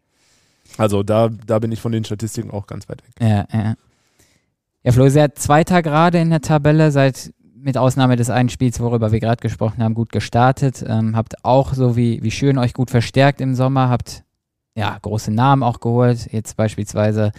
[0.77, 3.15] Also da, da bin ich von den Statistiken auch ganz weit weg.
[3.19, 3.75] Ja, ja.
[4.83, 9.11] Ja, Flo, ihr Zweiter gerade in der Tabelle, seit mit Ausnahme des einen Spiels, worüber
[9.11, 10.85] wir gerade gesprochen haben, gut gestartet.
[10.87, 14.23] Ähm, habt auch so wie, wie schön euch gut verstärkt im Sommer, habt
[14.75, 17.31] ja große Namen auch geholt, jetzt beispielsweise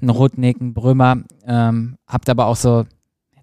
[0.00, 2.86] einen Rudnick, einen Brümmer, ähm, habt aber auch so,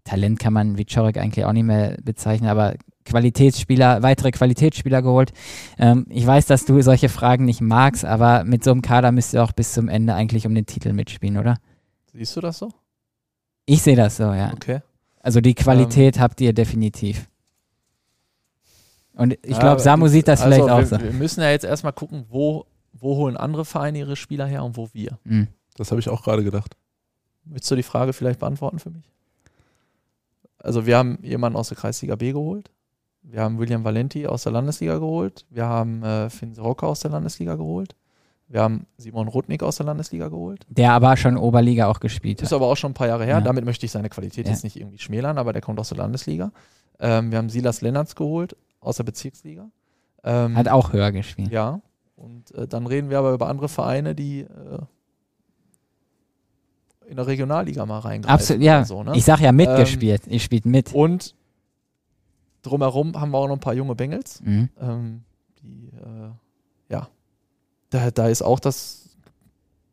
[0.03, 2.73] Talent kann man wie Czorek eigentlich auch nicht mehr bezeichnen, aber
[3.05, 5.31] Qualitätsspieler, weitere Qualitätsspieler geholt.
[5.77, 9.33] Ähm, ich weiß, dass du solche Fragen nicht magst, aber mit so einem Kader müsst
[9.33, 11.57] ihr auch bis zum Ende eigentlich um den Titel mitspielen, oder?
[12.13, 12.71] Siehst du das so?
[13.65, 14.51] Ich sehe das so, ja.
[14.53, 14.81] Okay.
[15.19, 17.29] Also die Qualität ähm, habt ihr definitiv.
[19.15, 20.99] Und ich glaube, Samu sieht das also vielleicht wir, auch so.
[20.99, 24.75] Wir müssen ja jetzt erstmal gucken, wo, wo holen andere Vereine ihre Spieler her und
[24.75, 25.19] wo wir.
[25.23, 25.47] Mhm.
[25.75, 26.75] Das habe ich auch gerade gedacht.
[27.45, 29.03] Willst du die Frage vielleicht beantworten für mich?
[30.57, 32.71] Also wir haben jemanden aus der Kreisliga B geholt.
[33.23, 35.45] Wir haben William Valenti aus der Landesliga geholt.
[35.49, 37.95] Wir haben äh, Finn Rocker aus der Landesliga geholt.
[38.47, 40.65] Wir haben Simon Rudnick aus der Landesliga geholt.
[40.69, 42.43] Der aber schon Oberliga auch gespielt hat.
[42.43, 43.35] Ist aber auch schon ein paar Jahre her.
[43.35, 43.41] Ja.
[43.41, 44.51] Damit möchte ich seine Qualität ja.
[44.51, 46.51] jetzt nicht irgendwie schmälern, aber der kommt aus der Landesliga.
[46.99, 49.69] Ähm, wir haben Silas Lennartz geholt aus der Bezirksliga.
[50.23, 51.51] Ähm, hat auch höher gespielt.
[51.51, 51.81] Ja.
[52.15, 54.47] Und äh, dann reden wir aber über andere Vereine, die äh,
[57.07, 58.33] in der Regionalliga mal reingreifen.
[58.33, 58.85] Absolut, ja.
[58.85, 59.13] So, ne?
[59.15, 60.27] Ich sage ja mitgespielt.
[60.27, 60.93] Ähm, ich spiele mit.
[60.93, 61.35] Und
[62.63, 64.69] drumherum haben wir auch noch ein paar junge Bengels, mhm.
[64.79, 65.23] ähm,
[65.61, 66.31] die äh,
[66.89, 67.07] ja
[67.93, 69.15] da, da ist auch das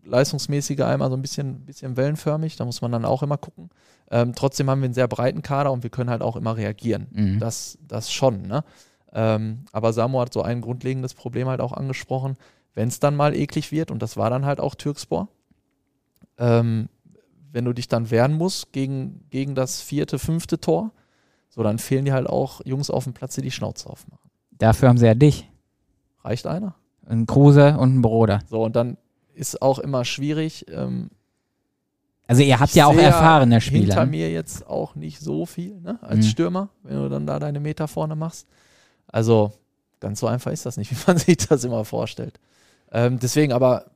[0.04, 2.56] leistungsmäßige einmal so ein bisschen, bisschen wellenförmig.
[2.56, 3.70] Da muss man dann auch immer gucken.
[4.10, 7.06] Ähm, trotzdem haben wir einen sehr breiten Kader und wir können halt auch immer reagieren.
[7.12, 7.38] Mhm.
[7.38, 8.42] Das, das schon.
[8.42, 8.64] Ne?
[9.12, 12.36] Ähm, aber Samu hat so ein grundlegendes Problem halt auch angesprochen.
[12.74, 15.28] Wenn es dann mal eklig wird, und das war dann halt auch Türkspor,
[16.38, 16.88] ähm,
[17.52, 20.92] wenn du dich dann wehren musst gegen, gegen das vierte, fünfte Tor,
[21.50, 24.30] so dann fehlen dir halt auch Jungs auf dem Platz, die die Schnauze aufmachen.
[24.52, 25.48] Dafür haben sie ja dich.
[26.24, 26.76] Reicht einer?
[27.06, 28.40] Ein Kruse und ein Broder.
[28.48, 28.96] So, und dann
[29.34, 30.66] ist auch immer schwierig.
[30.68, 31.10] Ähm,
[32.26, 33.86] also ihr habt ja auch erfahrene Spieler.
[33.86, 34.10] Hinter ne?
[34.10, 35.98] mir jetzt auch nicht so viel, ne?
[36.02, 36.30] Als mhm.
[36.30, 38.46] Stürmer, wenn du dann da deine Meter vorne machst.
[39.08, 39.52] Also
[39.98, 42.38] ganz so einfach ist das nicht, wie man sich das immer vorstellt.
[42.92, 43.86] Ähm, deswegen aber,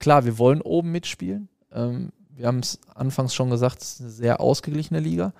[0.00, 1.48] klar, wir wollen oben mitspielen.
[1.72, 5.32] Ähm, wir haben es anfangs schon gesagt, es ist eine sehr ausgeglichene Liga.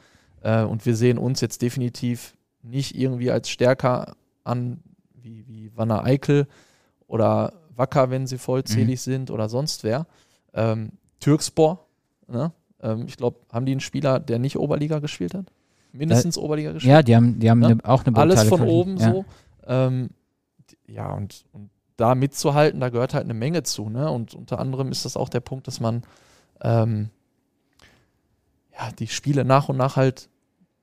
[0.42, 4.80] Äh, und wir sehen uns jetzt definitiv nicht irgendwie als stärker an
[5.14, 6.46] wie, wie Wanner Eickel,
[7.08, 9.10] oder Wacker, wenn sie vollzählig mhm.
[9.10, 10.06] sind oder sonst wer.
[10.54, 11.86] Ähm, Türkspor,
[12.28, 12.52] ne?
[12.80, 15.46] ähm, ich glaube, haben die einen Spieler, der nicht Oberliga gespielt hat?
[15.92, 16.92] Mindestens äh, Oberliga gespielt?
[16.92, 19.10] Ja, die haben, die haben ne, auch eine Alles von oben ja.
[19.10, 19.24] so.
[19.66, 20.10] Ähm,
[20.86, 23.88] ja, und, und da mitzuhalten, da gehört halt eine Menge zu.
[23.88, 24.10] Ne?
[24.10, 26.02] Und unter anderem ist das auch der Punkt, dass man
[26.60, 27.10] ähm,
[28.78, 30.28] ja, die Spiele nach und nach halt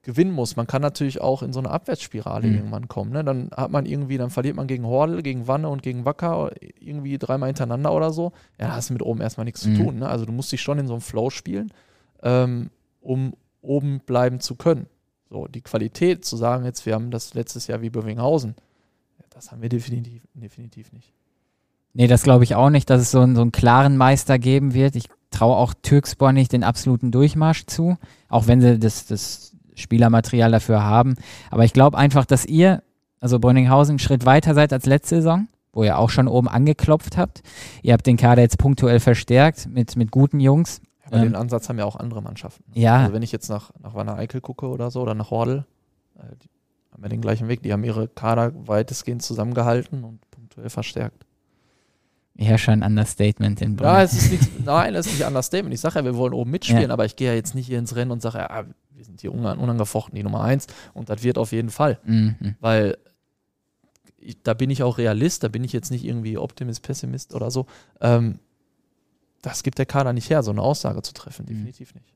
[0.01, 0.55] gewinnen muss.
[0.55, 2.55] Man kann natürlich auch in so eine Abwärtsspirale mhm.
[2.55, 3.11] irgendwann kommen.
[3.11, 3.23] Ne?
[3.23, 7.17] Dann hat man irgendwie, dann verliert man gegen Hordel, gegen Wanne und gegen Wacker irgendwie
[7.17, 8.31] dreimal hintereinander oder so.
[8.59, 9.75] Ja, da hast du mit oben erstmal nichts mhm.
[9.75, 9.99] zu tun.
[9.99, 10.07] Ne?
[10.07, 11.73] Also du musst dich schon in so einem Flow spielen,
[12.21, 12.69] ähm,
[13.01, 14.85] um oben bleiben zu können.
[15.29, 18.55] So, die Qualität zu sagen, jetzt wir haben das letztes Jahr wie Bövinghausen,
[19.31, 21.13] das haben wir definitiv, definitiv nicht.
[21.93, 24.73] Nee, das glaube ich auch nicht, dass es so einen, so einen klaren Meister geben
[24.73, 24.95] wird.
[24.95, 27.97] Ich traue auch Türkspor nicht den absoluten Durchmarsch zu,
[28.29, 31.15] auch wenn sie das, das Spielermaterial dafür haben.
[31.51, 32.81] Aber ich glaube einfach, dass ihr,
[33.19, 37.17] also Brünninghausen, einen Schritt weiter seid als letzte Saison, wo ihr auch schon oben angeklopft
[37.17, 37.43] habt.
[37.81, 40.81] Ihr habt den Kader jetzt punktuell verstärkt mit, mit guten Jungs.
[41.05, 42.63] Aber ähm, den Ansatz haben ja auch andere Mannschaften.
[42.73, 42.99] Ja.
[42.99, 45.65] Also wenn ich jetzt nach, nach Wanner Eickel gucke oder so oder nach Hordel,
[46.17, 46.49] äh, die
[46.91, 47.61] haben ja den gleichen Weg.
[47.61, 51.24] Die haben ihre Kader weitestgehend zusammengehalten und punktuell verstärkt.
[52.37, 53.87] Ja, schon ein Understatement in Brünn.
[53.87, 55.73] Ja, es ist nicht, nein, es ist nicht Understatement.
[55.73, 56.89] Ich sage ja, wir wollen oben mitspielen, ja.
[56.89, 59.33] aber ich gehe ja jetzt nicht hier ins Rennen und sage, ja, wir sind hier
[59.33, 61.99] unangefochten die Nummer eins und das wird auf jeden Fall.
[62.03, 62.55] Mhm.
[62.59, 62.97] Weil
[64.17, 67.51] ich, da bin ich auch Realist, da bin ich jetzt nicht irgendwie Optimist, Pessimist oder
[67.51, 67.67] so.
[68.01, 68.39] Ähm,
[69.41, 71.49] das gibt der Kader nicht her, so eine Aussage zu treffen, mhm.
[71.49, 72.13] definitiv nicht.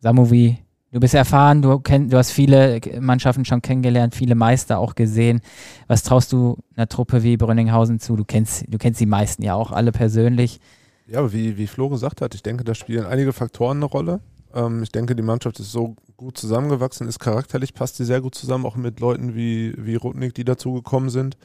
[0.00, 0.58] Samu, wie
[0.90, 5.42] Du bist erfahren, du, kenn, du hast viele Mannschaften schon kennengelernt, viele Meister auch gesehen.
[5.86, 8.16] Was traust du einer Truppe wie Brünninghausen zu?
[8.16, 10.60] Du kennst, du kennst die meisten ja auch alle persönlich.
[11.06, 14.20] Ja, aber wie, wie Flo gesagt hat, ich denke, da spielen einige Faktoren eine Rolle.
[14.54, 18.34] Ähm, ich denke, die Mannschaft ist so gut zusammengewachsen, ist charakterlich, passt sie sehr gut
[18.34, 21.36] zusammen, auch mit Leuten wie, wie Rudnick, die dazugekommen sind.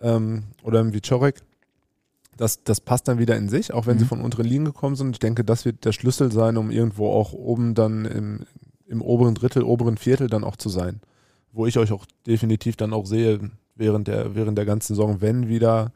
[0.00, 1.40] Ähm, oder wie Czorek.
[2.36, 4.00] Das, das passt dann wieder in sich, auch wenn mhm.
[4.00, 5.12] sie von unteren Ligen gekommen sind.
[5.12, 8.46] Ich denke, das wird der Schlüssel sein, um irgendwo auch oben dann im,
[8.92, 11.00] im oberen Drittel, oberen Viertel dann auch zu sein.
[11.50, 15.48] Wo ich euch auch definitiv dann auch sehe, während der, während der ganzen Saison, wenn
[15.48, 15.92] wieder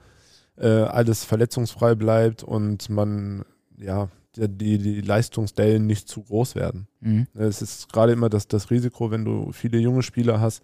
[0.56, 3.44] äh, alles verletzungsfrei bleibt und man,
[3.78, 6.88] ja, die, die Leistungsdellen nicht zu groß werden.
[7.00, 7.26] Mhm.
[7.34, 10.62] Es ist gerade immer das, das Risiko, wenn du viele junge Spieler hast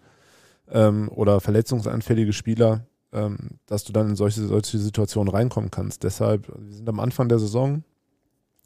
[0.69, 6.03] ähm, oder verletzungsanfällige Spieler, ähm, dass du dann in solche, solche Situationen reinkommen kannst.
[6.03, 7.83] Deshalb, wir sind am Anfang der Saison,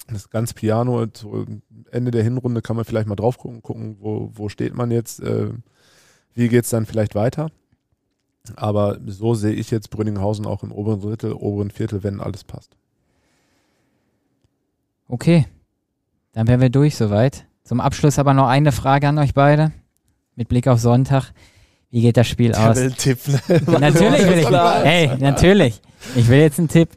[0.07, 1.05] das ist ganz piano,
[1.91, 5.19] Ende der Hinrunde kann man vielleicht mal drauf gucken, gucken wo, wo steht man jetzt,
[5.21, 5.49] äh,
[6.33, 7.49] wie geht es dann vielleicht weiter.
[8.55, 12.77] Aber so sehe ich jetzt Brünninghausen auch im oberen Drittel, oberen Viertel, wenn alles passt.
[15.09, 15.45] Okay,
[16.33, 17.45] dann wären wir durch soweit.
[17.63, 19.73] Zum Abschluss aber noch eine Frage an euch beide.
[20.35, 21.33] Mit Blick auf Sonntag.
[21.89, 22.77] Wie geht das Spiel Der aus?
[22.77, 23.39] Will Tipp, ne?
[23.79, 24.49] natürlich will ich.
[24.49, 25.81] Hey, natürlich.
[26.15, 26.89] Ich will jetzt einen Tipp.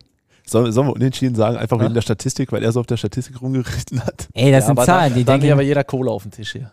[0.51, 1.85] Sollen, sollen wir unentschieden sagen, einfach ja?
[1.85, 4.29] wegen der Statistik, weil er so auf der Statistik rumgerichtet hat?
[4.35, 5.53] Ey, das ja, sind Zahlen, die denke ich.
[5.53, 6.73] aber jeder Kohle auf den Tisch hier.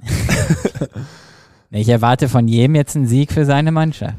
[1.70, 4.16] ich erwarte von jedem jetzt einen Sieg für seine Mannschaft.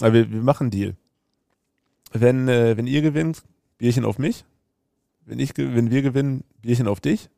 [0.00, 0.94] Aber wir, wir machen einen Deal.
[2.12, 3.42] Wenn, äh, wenn ihr gewinnt,
[3.76, 4.44] Bierchen auf mich.
[5.26, 7.28] Wenn, ich, wenn wir gewinnen, Bierchen auf dich.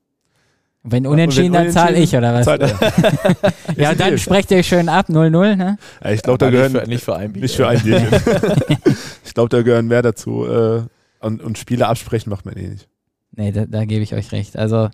[0.83, 2.45] Wenn unentschieden, dann zahle ich, oder was?
[3.77, 5.79] ja, dann sprecht ihr schön ab, 0-0, ne?
[6.03, 6.73] Ja, ich glaube, da gehören.
[6.73, 7.41] Nicht für, nicht für ein Bierchen.
[7.41, 8.95] Nicht für ein Bierchen.
[9.25, 10.45] ich glaube, da gehören mehr dazu.
[10.45, 10.83] Äh,
[11.25, 12.89] und, und Spiele absprechen macht man eh nicht.
[13.33, 14.57] Nee, da, da gebe ich euch recht.
[14.57, 14.91] Also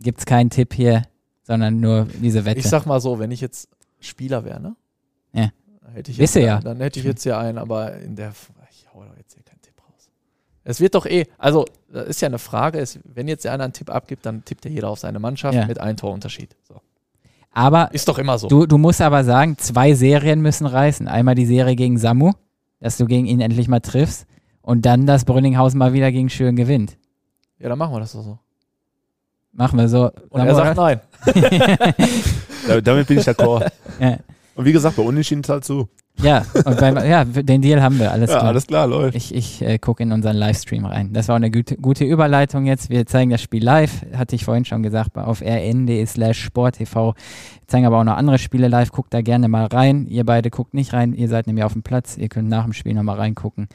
[0.00, 1.02] gibt es keinen Tipp hier,
[1.42, 2.60] sondern nur diese Wette.
[2.60, 3.68] Ich sag mal so, wenn ich jetzt
[4.00, 4.76] Spieler wäre, ne?
[5.32, 5.50] Ja.
[5.92, 6.60] Hätte ich jetzt, ja.
[6.60, 8.32] Dann hätte ich jetzt ja einen, aber in der.
[8.70, 10.10] Ich hau doch jetzt hier keinen Tipp raus.
[10.64, 13.64] Es wird doch eh, also, das ist ja eine Frage, ist, wenn jetzt der einer
[13.64, 15.66] einen Tipp abgibt, dann tippt ja jeder auf seine Mannschaft ja.
[15.66, 16.54] mit einem Torunterschied.
[16.68, 16.80] So.
[17.52, 18.48] Aber ist doch immer so.
[18.48, 21.08] Du, du musst aber sagen, zwei Serien müssen reißen.
[21.08, 22.32] Einmal die Serie gegen Samu,
[22.80, 24.26] dass du gegen ihn endlich mal triffst.
[24.66, 26.98] Und dann, dass Brünninghausen mal wieder gegen Schön gewinnt.
[27.60, 28.38] Ja, dann machen wir das doch so.
[29.52, 30.10] Machen wir so.
[30.28, 31.00] Und er sagt nein.
[32.84, 33.70] damit bin ich d'accord.
[34.00, 34.18] Ja.
[34.56, 35.88] Und wie gesagt, bei Unentschieden zahlt zu.
[36.20, 38.48] Ja, und beim, ja, den Deal haben wir, alles ja, klar.
[38.48, 39.14] alles klar, läuft.
[39.14, 41.12] Ich, ich äh, gucke in unseren Livestream rein.
[41.12, 42.90] Das war eine gute, gute Überleitung jetzt.
[42.90, 46.94] Wir zeigen das Spiel live, hatte ich vorhin schon gesagt, auf rn.de slash sporttv.
[46.96, 47.14] Wir
[47.68, 50.08] zeigen aber auch noch andere Spiele live, guckt da gerne mal rein.
[50.08, 52.72] Ihr beide guckt nicht rein, ihr seid nämlich auf dem Platz, ihr könnt nach dem
[52.72, 53.68] Spiel nochmal reingucken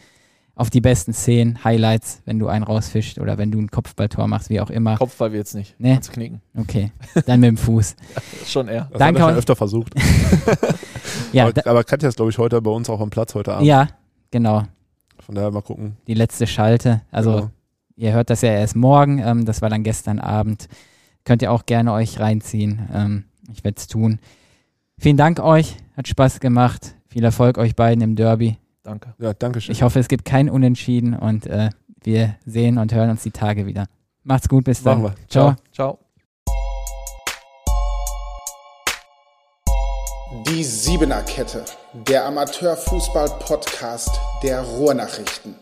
[0.56, 4.49] auf die besten Szenen, Highlights, wenn du einen rausfischst oder wenn du ein Kopfballtor machst,
[4.49, 4.97] wie auch immer.
[4.97, 5.76] Kopfball wird's nicht.
[5.80, 5.93] Nee?
[5.93, 6.41] Kannst knicken.
[6.58, 6.91] Okay,
[7.26, 7.95] dann mit dem Fuß.
[8.45, 8.88] schon eher.
[8.91, 9.24] Das Danke.
[9.24, 9.93] Hat er öfter versucht.
[11.34, 13.68] ja, aber, aber Katja ist, glaube ich, heute bei uns auch am Platz heute Abend.
[13.68, 13.88] Ja,
[14.30, 14.64] genau.
[15.20, 15.97] Von daher mal gucken.
[16.08, 17.02] Die letzte Schalte.
[17.12, 17.52] Also, genau.
[17.95, 19.20] ihr hört das ja erst morgen.
[19.20, 20.68] Ähm, das war dann gestern Abend.
[21.24, 22.89] Könnt ihr auch gerne euch reinziehen.
[22.93, 24.20] Ähm, ich werde es tun.
[24.97, 25.78] Vielen Dank euch.
[25.95, 26.95] Hat Spaß gemacht.
[27.08, 28.58] Viel Erfolg euch beiden im Derby.
[28.84, 29.13] Danke.
[29.19, 29.73] Ja, danke schön.
[29.73, 31.69] Ich hoffe, es gibt kein Unentschieden und äh,
[32.03, 33.86] wir sehen und hören uns die Tage wieder.
[34.23, 35.01] Macht's gut, bis dann.
[35.01, 35.29] Machen wir.
[35.29, 35.55] Ciao.
[35.71, 35.99] Ciao.
[40.47, 41.65] Die Siebener Kette,
[42.07, 45.55] der Amateurfußball-Podcast der Ruhrnachrichten.